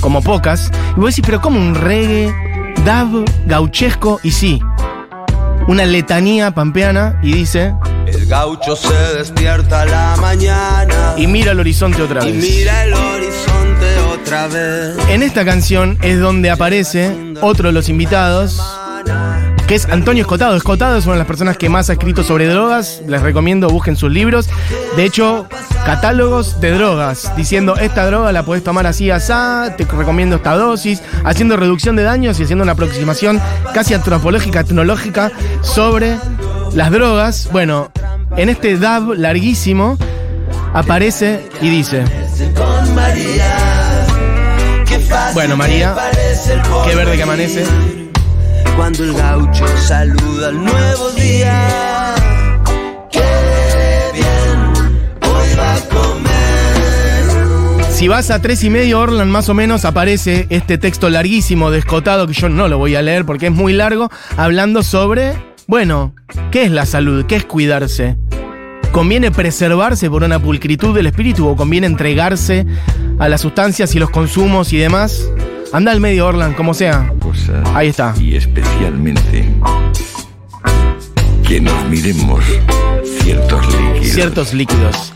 como 0.00 0.20
pocas. 0.22 0.72
Y 0.96 1.00
vos 1.00 1.10
decís, 1.10 1.24
pero 1.24 1.40
como 1.40 1.60
un 1.60 1.76
reggae 1.76 2.51
dab 2.84 3.24
gauchesco? 3.46 4.20
Y 4.22 4.30
sí, 4.30 4.60
una 5.68 5.84
letanía 5.84 6.50
pampeana 6.52 7.18
y 7.22 7.32
dice, 7.32 7.74
El 8.06 8.26
gaucho 8.26 8.76
se 8.76 8.94
despierta 9.16 9.82
a 9.82 9.86
la 9.86 10.16
mañana 10.20 11.14
y 11.16 11.26
mira 11.26 11.52
el 11.52 11.60
horizonte 11.60 12.02
otra 12.02 12.26
y 12.28 12.32
vez. 12.32 12.42
mira 12.50 12.84
el 12.84 12.94
horizonte 12.94 13.98
otra 14.12 14.46
vez. 14.48 14.96
En 15.08 15.22
esta 15.22 15.44
canción 15.44 15.98
es 16.02 16.20
donde 16.20 16.50
aparece 16.50 17.34
otro 17.40 17.68
de 17.68 17.72
los 17.72 17.88
invitados, 17.88 18.60
que 19.66 19.74
es 19.74 19.86
Antonio 19.88 20.22
Escotado. 20.22 20.56
Escotado 20.56 20.96
es 20.96 21.04
una 21.04 21.14
de 21.14 21.18
las 21.18 21.26
personas 21.26 21.56
que 21.56 21.68
más 21.68 21.90
ha 21.90 21.94
escrito 21.94 22.22
sobre 22.22 22.46
drogas. 22.46 23.02
Les 23.06 23.22
recomiendo, 23.22 23.68
busquen 23.68 23.96
sus 23.96 24.10
libros. 24.10 24.48
De 24.96 25.04
hecho, 25.04 25.46
catálogos 25.84 26.60
de 26.60 26.72
drogas, 26.72 27.32
diciendo 27.36 27.76
esta 27.76 28.06
droga 28.06 28.32
la 28.32 28.44
podés 28.44 28.62
tomar 28.62 28.86
así, 28.86 29.10
asá, 29.10 29.74
te 29.76 29.84
recomiendo 29.84 30.36
esta 30.36 30.54
dosis, 30.54 31.02
haciendo 31.24 31.56
reducción 31.56 31.96
de 31.96 32.02
daños 32.02 32.38
y 32.38 32.44
haciendo 32.44 32.62
una 32.62 32.72
aproximación 32.72 33.40
casi 33.74 33.94
antropológica, 33.94 34.60
etnológica 34.60 35.32
sobre 35.62 36.18
las 36.74 36.90
drogas. 36.90 37.48
Bueno, 37.52 37.90
en 38.36 38.48
este 38.48 38.76
DAB 38.78 39.14
larguísimo 39.14 39.98
aparece 40.72 41.48
y 41.60 41.68
dice. 41.68 42.04
Bueno, 45.34 45.56
María, 45.56 45.94
qué 46.86 46.94
verde 46.94 47.16
que 47.16 47.22
amanece. 47.22 48.01
Cuando 48.76 49.04
el 49.04 49.12
gaucho 49.14 49.66
saluda 49.78 50.48
al 50.48 50.64
nuevo 50.64 51.10
día. 51.12 52.14
Bien, 54.12 54.72
hoy 55.22 55.48
va 55.58 55.74
a 55.74 55.80
comer. 55.88 56.32
Si 57.90 58.08
vas 58.08 58.30
a 58.30 58.40
tres 58.40 58.64
y 58.64 58.70
medio, 58.70 59.00
Orlan, 59.00 59.30
más 59.30 59.48
o 59.48 59.54
menos, 59.54 59.84
aparece 59.84 60.46
este 60.50 60.78
texto 60.78 61.10
larguísimo 61.10 61.70
de 61.70 61.78
Escotado, 61.78 62.26
que 62.26 62.32
yo 62.32 62.48
no 62.48 62.68
lo 62.68 62.78
voy 62.78 62.96
a 62.96 63.02
leer 63.02 63.24
porque 63.24 63.46
es 63.46 63.52
muy 63.52 63.72
largo, 63.72 64.10
hablando 64.36 64.82
sobre, 64.82 65.34
bueno, 65.66 66.14
¿qué 66.50 66.64
es 66.64 66.70
la 66.70 66.86
salud? 66.86 67.26
¿Qué 67.26 67.36
es 67.36 67.44
cuidarse? 67.44 68.16
¿Conviene 68.90 69.30
preservarse 69.30 70.10
por 70.10 70.22
una 70.22 70.38
pulcritud 70.38 70.94
del 70.94 71.06
espíritu 71.06 71.46
o 71.46 71.56
conviene 71.56 71.86
entregarse 71.86 72.66
a 73.18 73.28
las 73.28 73.40
sustancias 73.40 73.94
y 73.94 73.98
los 73.98 74.10
consumos 74.10 74.72
y 74.72 74.78
demás? 74.78 75.30
Anda 75.72 75.92
al 75.92 76.00
medio, 76.00 76.26
Orlan, 76.26 76.52
como 76.54 76.74
sea. 76.74 77.10
cosas 77.18 77.66
Ahí 77.74 77.88
está. 77.88 78.14
y 78.20 78.36
especialmente 78.36 79.48
que 81.46 81.60
nos 81.60 81.84
miremos 81.88 82.44
ciertos 83.22 83.66
líquidos. 83.66 84.14
ciertos 84.14 84.54
líquidos. 84.54 85.11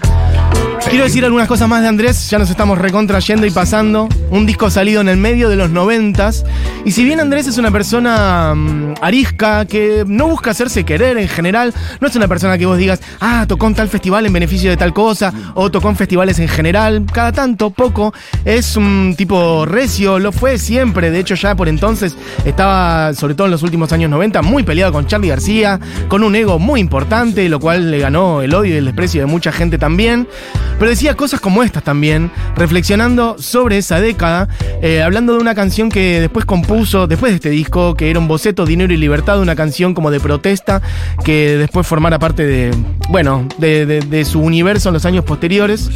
Quiero 0.89 1.03
decir 1.03 1.24
algunas 1.24 1.49
cosas 1.49 1.68
más 1.68 1.82
de 1.82 1.89
Andrés, 1.89 2.30
ya 2.30 2.39
nos 2.39 2.49
estamos 2.49 2.78
recontrayendo 2.78 3.45
y 3.45 3.51
pasando. 3.51 4.09
Un 4.30 4.47
disco 4.47 4.70
salido 4.70 5.01
en 5.01 5.09
el 5.09 5.16
medio 5.16 5.49
de 5.49 5.57
los 5.57 5.68
noventas. 5.68 6.45
Y 6.84 6.93
si 6.93 7.05
bien 7.05 7.18
Andrés 7.18 7.49
es 7.49 7.59
una 7.59 7.72
persona 7.72 8.55
mm, 8.55 8.95
arisca, 9.03 9.64
que 9.64 10.05
no 10.07 10.28
busca 10.28 10.53
hacerse 10.53 10.84
querer 10.84 11.18
en 11.18 11.26
general, 11.26 11.74
no 12.01 12.07
es 12.07 12.14
una 12.14 12.28
persona 12.28 12.57
que 12.57 12.66
vos 12.66 12.78
digas, 12.78 13.01
ah, 13.20 13.47
tocó 13.49 13.66
en 13.66 13.74
tal 13.74 13.89
festival 13.89 14.26
en 14.26 14.32
beneficio 14.32 14.70
de 14.70 14.76
tal 14.76 14.95
cosa, 14.95 15.32
o 15.55 15.70
tocó 15.72 15.89
en 15.89 15.97
festivales 15.97 16.39
en 16.39 16.47
general, 16.47 17.05
cada 17.12 17.32
tanto, 17.32 17.70
poco. 17.70 18.14
Es 18.45 18.76
un 18.76 19.14
tipo 19.18 19.66
recio, 19.66 20.20
lo 20.20 20.30
fue 20.30 20.57
siempre. 20.57 21.11
De 21.11 21.18
hecho, 21.18 21.34
ya 21.34 21.57
por 21.57 21.68
entonces 21.68 22.16
estaba, 22.45 23.12
sobre 23.12 23.34
todo 23.34 23.49
en 23.49 23.51
los 23.51 23.64
últimos 23.64 23.93
años 23.93 24.09
90, 24.09 24.41
muy 24.43 24.62
peleado 24.62 24.93
con 24.93 25.09
Charlie 25.09 25.28
García, 25.28 25.80
con 26.07 26.22
un 26.22 26.37
ego 26.37 26.61
muy 26.61 26.78
importante, 26.78 27.49
lo 27.49 27.59
cual 27.59 27.91
le 27.91 27.99
ganó 27.99 28.41
el 28.41 28.55
odio 28.55 28.74
y 28.74 28.78
el 28.78 28.84
desprecio 28.84 29.20
de 29.20 29.26
mucha 29.26 29.51
gente 29.51 29.78
también. 29.78 30.28
Pero 30.79 30.91
decía 30.91 31.14
cosas 31.14 31.41
como 31.41 31.62
estas 31.62 31.83
también, 31.83 32.31
reflexionando 32.55 33.37
sobre 33.39 33.79
esa 33.79 33.99
década, 34.01 34.49
eh, 34.83 35.01
hablando 35.03 35.33
de 35.33 35.39
una 35.39 35.55
canción 35.55 35.89
que 35.89 36.20
después 36.20 36.45
compuso, 36.45 37.07
después 37.07 37.33
de 37.33 37.37
este 37.37 37.51
disco, 37.51 37.95
que 37.95 38.11
era 38.11 38.18
un 38.18 38.29
boceto, 38.29 38.66
Dinero 38.66 38.93
y 38.93 38.97
Libertad, 38.99 39.41
una 39.41 39.57
canción 39.57 39.95
como 39.95 40.11
de 40.11 40.20
protesta, 40.20 40.83
que 41.24 41.57
después 41.57 41.87
formara 41.87 42.18
parte 42.18 42.45
de, 42.45 42.74
bueno, 43.09 43.49
de, 43.59 43.87
de- 43.87 44.01
de 44.01 44.24
su 44.27 44.41
universo 44.41 44.91
en 44.91 44.93
los 44.95 45.07
años 45.07 45.24
posteriores. 45.24 45.89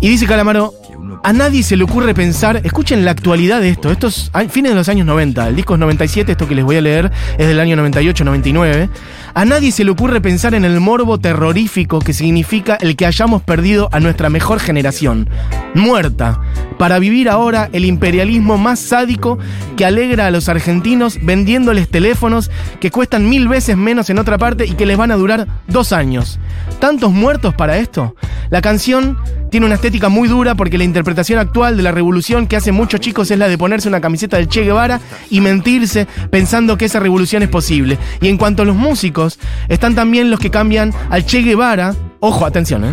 Y 0.00 0.08
dice 0.08 0.26
Calamaro, 0.26 0.74
A 1.22 1.32
nadie 1.32 1.62
se 1.62 1.76
le 1.76 1.84
ocurre 1.84 2.14
pensar, 2.14 2.60
escuchen 2.64 3.04
la 3.04 3.10
actualidad 3.10 3.60
de 3.60 3.70
esto, 3.70 3.90
esto 3.90 4.06
es 4.06 4.30
fines 4.50 4.72
de 4.72 4.76
los 4.76 4.88
años 4.88 5.06
90, 5.06 5.48
el 5.48 5.56
disco 5.56 5.74
es 5.74 5.80
97, 5.80 6.32
esto 6.32 6.46
que 6.46 6.54
les 6.54 6.64
voy 6.64 6.76
a 6.76 6.80
leer 6.80 7.10
es 7.36 7.46
del 7.46 7.58
año 7.60 7.76
98-99. 7.76 8.88
A 9.34 9.44
nadie 9.44 9.72
se 9.72 9.84
le 9.84 9.90
ocurre 9.90 10.20
pensar 10.20 10.54
en 10.54 10.64
el 10.64 10.80
morbo 10.80 11.18
terrorífico 11.18 11.98
que 11.98 12.12
significa 12.12 12.76
el 12.80 12.96
que 12.96 13.06
hayamos 13.06 13.42
perdido 13.42 13.88
a 13.92 14.00
nuestra 14.00 14.30
mejor 14.30 14.60
generación, 14.60 15.28
muerta, 15.74 16.40
para 16.78 16.98
vivir 16.98 17.28
ahora 17.28 17.68
el 17.72 17.84
imperialismo 17.84 18.56
más 18.56 18.78
sádico 18.78 19.38
que 19.76 19.84
alegra 19.84 20.26
a 20.26 20.30
los 20.30 20.48
argentinos 20.48 21.18
vendiéndoles 21.22 21.88
teléfonos 21.88 22.50
que 22.80 22.90
cuestan 22.90 23.28
mil 23.28 23.48
veces 23.48 23.76
menos 23.76 24.08
en 24.10 24.18
otra 24.18 24.38
parte 24.38 24.66
y 24.66 24.72
que 24.72 24.86
les 24.86 24.96
van 24.96 25.10
a 25.10 25.16
durar 25.16 25.46
dos 25.66 25.92
años. 25.92 26.38
¿Tantos 26.78 27.12
muertos 27.12 27.54
para 27.54 27.78
esto? 27.78 28.14
La 28.50 28.62
canción 28.62 29.18
tiene 29.50 29.66
una 29.66 29.74
estética 29.74 30.08
muy 30.08 30.28
dura 30.28 30.54
porque 30.54 30.78
la 30.78 30.84
interpretación 30.84 31.07
actual 31.38 31.76
de 31.76 31.82
la 31.82 31.92
revolución 31.92 32.46
que 32.46 32.56
hacen 32.56 32.74
muchos 32.74 33.00
chicos 33.00 33.30
es 33.30 33.38
la 33.38 33.48
de 33.48 33.58
ponerse 33.58 33.88
una 33.88 34.00
camiseta 34.00 34.36
del 34.36 34.48
Che 34.48 34.62
Guevara 34.62 35.00
y 35.30 35.40
mentirse 35.40 36.06
pensando 36.30 36.76
que 36.76 36.86
esa 36.86 37.00
revolución 37.00 37.42
es 37.42 37.48
posible. 37.48 37.98
Y 38.20 38.28
en 38.28 38.36
cuanto 38.36 38.62
a 38.62 38.66
los 38.66 38.76
músicos, 38.76 39.38
están 39.68 39.94
también 39.94 40.30
los 40.30 40.40
que 40.40 40.50
cambian 40.50 40.92
al 41.10 41.24
Che 41.24 41.42
Guevara. 41.42 41.94
Ojo, 42.20 42.46
atención, 42.46 42.84
¿eh? 42.84 42.92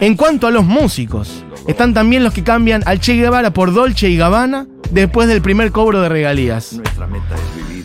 En 0.00 0.16
cuanto 0.16 0.46
a 0.46 0.50
los 0.50 0.64
músicos, 0.64 1.44
están 1.66 1.94
también 1.94 2.24
los 2.24 2.34
que 2.34 2.42
cambian 2.42 2.82
al 2.86 3.00
Che 3.00 3.14
Guevara 3.14 3.52
por 3.52 3.72
Dolce 3.72 4.08
y 4.08 4.16
Gabbana 4.16 4.66
después 4.90 5.28
del 5.28 5.42
primer 5.42 5.72
cobro 5.72 6.00
de 6.00 6.08
regalías. 6.08 6.80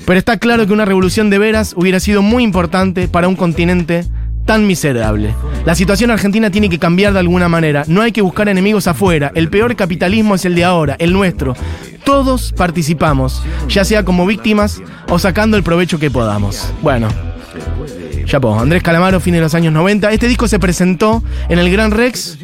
Pero 0.05 0.17
está 0.17 0.37
claro 0.37 0.65
que 0.65 0.73
una 0.73 0.85
revolución 0.85 1.29
de 1.29 1.37
veras 1.37 1.73
hubiera 1.77 1.99
sido 1.99 2.21
muy 2.21 2.43
importante 2.43 3.07
para 3.07 3.27
un 3.27 3.35
continente 3.35 4.05
tan 4.49 4.65
miserable. 4.65 5.35
La 5.63 5.75
situación 5.75 6.09
argentina 6.09 6.49
tiene 6.49 6.69
que 6.69 6.79
cambiar 6.79 7.13
de 7.13 7.19
alguna 7.19 7.47
manera. 7.47 7.83
No 7.85 8.01
hay 8.01 8.11
que 8.11 8.23
buscar 8.23 8.49
enemigos 8.49 8.87
afuera. 8.87 9.31
El 9.35 9.47
peor 9.51 9.75
capitalismo 9.75 10.33
es 10.33 10.43
el 10.43 10.55
de 10.55 10.63
ahora, 10.63 10.95
el 10.97 11.13
nuestro. 11.13 11.53
Todos 12.03 12.51
participamos, 12.53 13.43
ya 13.67 13.85
sea 13.85 14.03
como 14.03 14.25
víctimas 14.25 14.81
o 15.07 15.19
sacando 15.19 15.55
el 15.55 15.61
provecho 15.61 15.99
que 15.99 16.09
podamos. 16.09 16.73
Bueno. 16.81 17.09
Ya 18.25 18.39
pues, 18.39 18.59
Andrés 18.59 18.81
Calamaro, 18.81 19.19
fin 19.19 19.35
de 19.35 19.41
los 19.41 19.53
años 19.53 19.71
90. 19.71 20.11
Este 20.13 20.27
disco 20.27 20.47
se 20.47 20.57
presentó 20.57 21.21
en 21.47 21.59
el 21.59 21.71
Gran 21.71 21.91
Rex 21.91 22.39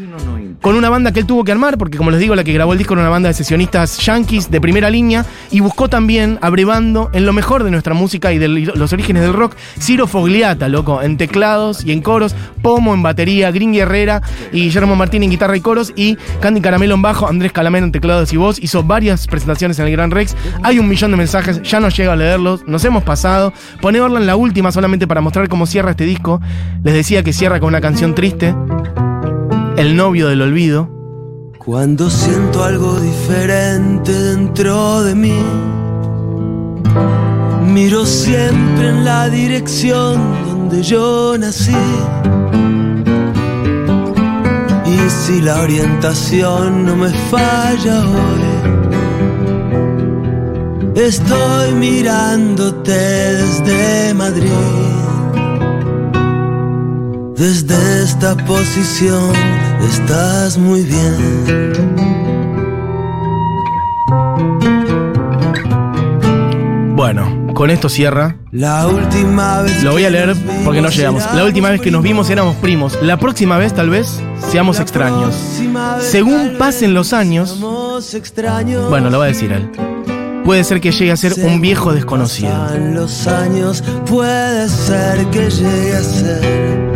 con 0.65 0.73
una 0.73 0.89
banda 0.89 1.11
que 1.11 1.19
él 1.19 1.27
tuvo 1.27 1.43
que 1.43 1.51
armar, 1.51 1.77
porque 1.77 1.95
como 1.95 2.09
les 2.09 2.19
digo, 2.19 2.33
la 2.33 2.43
que 2.43 2.51
grabó 2.51 2.73
el 2.73 2.79
disco 2.79 2.95
era 2.95 3.03
una 3.03 3.11
banda 3.11 3.27
de 3.27 3.35
sesionistas 3.35 3.99
yankees 3.99 4.49
de 4.49 4.59
primera 4.59 4.89
línea, 4.89 5.23
y 5.51 5.59
buscó 5.59 5.89
también, 5.89 6.39
abrevando 6.41 7.11
en 7.13 7.27
lo 7.27 7.33
mejor 7.33 7.63
de 7.63 7.69
nuestra 7.69 7.93
música 7.93 8.33
y 8.33 8.39
de 8.39 8.47
los 8.47 8.91
orígenes 8.91 9.21
del 9.21 9.33
rock, 9.33 9.55
Ciro 9.79 10.07
Fogliata, 10.07 10.67
loco, 10.67 11.03
en 11.03 11.17
teclados 11.17 11.85
y 11.85 11.91
en 11.91 12.01
coros, 12.01 12.33
Pomo 12.63 12.95
en 12.95 13.03
batería, 13.03 13.51
Green 13.51 13.73
Guerrera 13.73 14.23
y 14.51 14.61
Guillermo 14.61 14.95
Martín 14.95 15.21
en 15.21 15.29
guitarra 15.29 15.55
y 15.55 15.61
coros, 15.61 15.93
y 15.95 16.15
Candy 16.41 16.61
Caramelo 16.61 16.95
en 16.95 17.03
bajo, 17.03 17.27
Andrés 17.27 17.51
Calamero 17.51 17.85
en 17.85 17.91
teclados 17.91 18.33
y 18.33 18.37
voz, 18.37 18.57
hizo 18.57 18.81
varias 18.81 19.27
presentaciones 19.27 19.77
en 19.77 19.85
el 19.85 19.91
Gran 19.91 20.09
Rex, 20.09 20.35
hay 20.63 20.79
un 20.79 20.89
millón 20.89 21.11
de 21.11 21.17
mensajes, 21.17 21.61
ya 21.61 21.79
no 21.79 21.89
llega 21.89 22.13
a 22.13 22.15
leerlos, 22.15 22.67
nos 22.67 22.83
hemos 22.85 23.03
pasado, 23.03 23.53
pone 23.81 23.99
en 23.99 24.25
la 24.25 24.35
última 24.35 24.71
solamente 24.71 25.05
para 25.05 25.21
mostrar 25.21 25.47
cómo 25.47 25.67
cierra 25.67 25.91
este 25.91 26.05
disco, 26.05 26.41
les 26.83 26.95
decía 26.95 27.21
que 27.21 27.33
cierra 27.33 27.59
con 27.59 27.67
una 27.67 27.81
canción 27.81 28.15
triste, 28.15 28.55
el 29.77 29.95
novio 29.95 30.27
del 30.27 30.41
olvido. 30.41 30.89
Cuando 31.57 32.09
siento 32.09 32.63
algo 32.63 32.99
diferente 32.99 34.11
dentro 34.11 35.03
de 35.03 35.15
mí, 35.15 35.39
miro 37.65 38.05
siempre 38.05 38.89
en 38.89 39.03
la 39.03 39.29
dirección 39.29 40.21
donde 40.45 40.83
yo 40.83 41.37
nací. 41.37 41.75
Y 44.85 45.09
si 45.09 45.41
la 45.41 45.61
orientación 45.61 46.85
no 46.85 46.95
me 46.95 47.09
falla 47.09 47.99
hoy, 47.99 48.41
estoy 50.95 51.73
mirándote 51.73 52.91
desde 52.91 54.13
Madrid. 54.13 55.04
Desde 57.37 58.03
esta 58.03 58.33
posición 58.45 59.33
estás 59.85 60.57
muy 60.57 60.83
bien. 60.83 61.73
Bueno, 66.95 67.53
con 67.53 67.69
esto 67.71 67.89
cierra. 67.89 68.37
La 68.51 68.87
última 68.87 69.63
vez. 69.63 69.83
Lo 69.83 69.91
voy 69.91 70.05
a 70.05 70.09
leer 70.09 70.33
porque 70.63 70.81
no 70.81 70.87
llegamos. 70.87 71.23
La 71.33 71.43
última 71.43 71.69
vez 71.69 71.81
que 71.81 71.91
nos 71.91 72.01
vimos 72.01 72.29
éramos 72.29 72.55
primos. 72.55 72.97
La 73.01 73.17
próxima 73.17 73.57
vez, 73.57 73.73
tal 73.73 73.89
vez, 73.89 74.21
seamos 74.49 74.79
extraños. 74.79 75.35
Según 75.99 76.55
pasen 76.57 76.93
los 76.93 77.11
años. 77.11 77.59
Bueno, 77.59 79.09
lo 79.09 79.19
va 79.19 79.25
a 79.25 79.27
decir 79.27 79.51
él 79.51 79.69
puede 80.45 80.63
ser 80.63 80.79
que 80.79 80.91
llegue 80.91 81.11
a 81.11 81.17
ser 81.17 81.33
un 81.43 81.59
viejo 81.59 81.91
desconocido. 81.91 82.53
los 82.93 83.25
años, 83.25 83.83
puede 84.05 84.69
ser 84.69 85.25
que 85.31 85.49
llegue 85.49 85.95
a 85.95 86.03
ser 86.03 86.94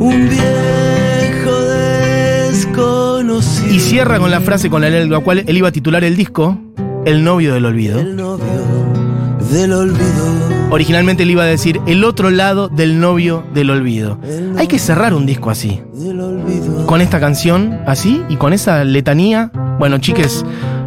un 0.00 0.28
viejo 0.28 1.60
desconocido. 2.48 3.72
Y 3.72 3.78
cierra 3.78 4.18
con 4.18 4.30
la 4.30 4.40
frase 4.40 4.70
con 4.70 4.80
la, 4.82 5.20
cual 5.20 5.44
él 5.46 5.56
iba 5.56 5.68
a 5.68 5.72
titular 5.72 6.02
el 6.02 6.16
disco, 6.16 6.58
El 7.04 7.22
novio 7.22 7.54
del 7.54 7.66
olvido. 7.66 8.00
El 8.00 8.16
novio 8.16 8.44
del 9.52 9.72
olvido. 9.72 10.40
Originalmente 10.70 11.24
él 11.24 11.30
iba 11.32 11.42
a 11.42 11.46
decir 11.46 11.80
El 11.86 12.04
otro 12.04 12.30
lado 12.30 12.68
del 12.68 12.98
novio 13.00 13.44
del 13.52 13.70
olvido. 13.70 14.18
Hay 14.56 14.66
que 14.66 14.78
cerrar 14.78 15.14
un 15.14 15.26
disco 15.26 15.50
así. 15.50 15.80
Con 16.86 17.00
esta 17.00 17.20
canción 17.20 17.80
así 17.86 18.22
y 18.28 18.36
con 18.36 18.52
esa 18.52 18.84
letanía. 18.84 19.52
Bueno, 19.78 19.98
chiques, 19.98 20.44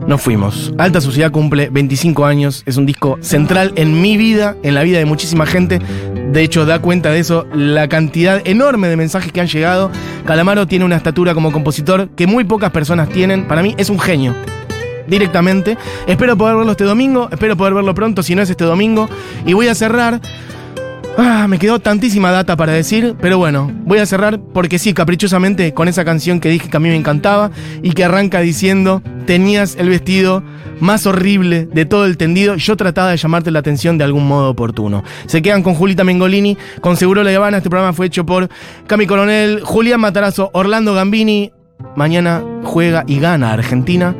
nos 0.07 0.21
fuimos. 0.21 0.73
Alta 0.77 1.01
Sociedad 1.01 1.31
cumple 1.31 1.69
25 1.69 2.25
años, 2.25 2.63
es 2.65 2.77
un 2.77 2.85
disco 2.85 3.17
central 3.21 3.73
en 3.75 4.01
mi 4.01 4.17
vida, 4.17 4.55
en 4.63 4.75
la 4.75 4.83
vida 4.83 4.97
de 4.97 5.05
muchísima 5.05 5.45
gente. 5.45 5.79
De 6.33 6.41
hecho, 6.41 6.65
da 6.65 6.79
cuenta 6.79 7.11
de 7.11 7.19
eso 7.19 7.45
la 7.53 7.87
cantidad 7.87 8.41
enorme 8.43 8.87
de 8.87 8.97
mensajes 8.97 9.31
que 9.31 9.39
han 9.39 9.45
llegado. 9.45 9.91
Calamaro 10.25 10.65
tiene 10.65 10.83
una 10.83 10.95
estatura 10.95 11.35
como 11.35 11.51
compositor 11.51 12.09
que 12.09 12.25
muy 12.25 12.43
pocas 12.43 12.71
personas 12.71 13.09
tienen. 13.09 13.47
Para 13.47 13.61
mí 13.61 13.75
es 13.77 13.91
un 13.91 13.99
genio. 13.99 14.33
Directamente. 15.05 15.77
Espero 16.07 16.35
poder 16.35 16.55
verlo 16.55 16.71
este 16.71 16.85
domingo. 16.85 17.29
Espero 17.31 17.55
poder 17.55 17.75
verlo 17.75 17.93
pronto, 17.93 18.23
si 18.23 18.33
no 18.33 18.41
es 18.41 18.49
este 18.49 18.63
domingo. 18.63 19.07
Y 19.45 19.53
voy 19.53 19.67
a 19.67 19.75
cerrar 19.75 20.21
Ah, 21.15 21.47
me 21.47 21.59
quedó 21.59 21.79
tantísima 21.79 22.31
data 22.31 22.57
para 22.57 22.73
decir, 22.73 23.15
pero 23.21 23.37
bueno, 23.37 23.71
voy 23.85 23.99
a 23.99 24.05
cerrar 24.05 24.39
porque 24.39 24.79
sí, 24.79 24.93
caprichosamente 24.95 25.71
con 25.73 25.87
esa 25.87 26.03
canción 26.03 26.39
que 26.39 26.49
dije 26.49 26.69
que 26.69 26.77
a 26.77 26.79
mí 26.79 26.89
me 26.89 26.95
encantaba 26.95 27.51
y 27.83 27.91
que 27.91 28.03
arranca 28.03 28.39
diciendo, 28.39 29.03
tenías 29.27 29.75
el 29.75 29.89
vestido 29.89 30.43
más 30.79 31.05
horrible 31.05 31.67
de 31.71 31.85
todo 31.85 32.05
el 32.05 32.17
tendido, 32.17 32.55
yo 32.55 32.75
trataba 32.75 33.11
de 33.11 33.17
llamarte 33.17 33.51
la 33.51 33.59
atención 33.59 33.99
de 33.99 34.05
algún 34.05 34.27
modo 34.27 34.49
oportuno. 34.49 35.03
Se 35.27 35.43
quedan 35.43 35.61
con 35.61 35.75
Julita 35.75 36.03
Mengolini, 36.03 36.57
con 36.81 36.97
Seguro 36.97 37.23
La 37.23 37.35
Habana, 37.35 37.57
este 37.57 37.69
programa 37.69 37.93
fue 37.93 38.07
hecho 38.07 38.25
por 38.25 38.49
Cami 38.87 39.05
Coronel, 39.05 39.61
Julián 39.63 39.99
Matarazo, 39.99 40.49
Orlando 40.53 40.95
Gambini, 40.95 41.51
mañana 41.95 42.43
juega 42.63 43.03
y 43.05 43.19
gana 43.19 43.53
Argentina. 43.53 44.15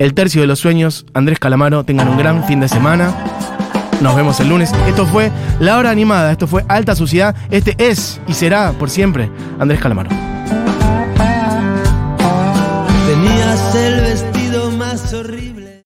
El 0.00 0.14
tercio 0.14 0.40
de 0.40 0.48
los 0.48 0.58
sueños, 0.58 1.06
Andrés 1.14 1.38
Calamaro, 1.38 1.84
tengan 1.84 2.08
un 2.08 2.16
gran 2.16 2.44
fin 2.44 2.58
de 2.58 2.68
semana. 2.68 3.14
Nos 4.00 4.16
vemos 4.16 4.40
el 4.40 4.48
lunes. 4.48 4.72
Esto 4.88 5.06
fue 5.06 5.30
La 5.58 5.76
Hora 5.76 5.90
Animada, 5.90 6.32
esto 6.32 6.46
fue 6.46 6.64
Alta 6.68 6.94
Suciedad. 6.94 7.34
Este 7.50 7.74
es 7.78 8.20
y 8.26 8.34
será 8.34 8.72
por 8.72 8.88
siempre 8.88 9.30
Andrés 9.58 9.80
Calamaro. 9.80 10.10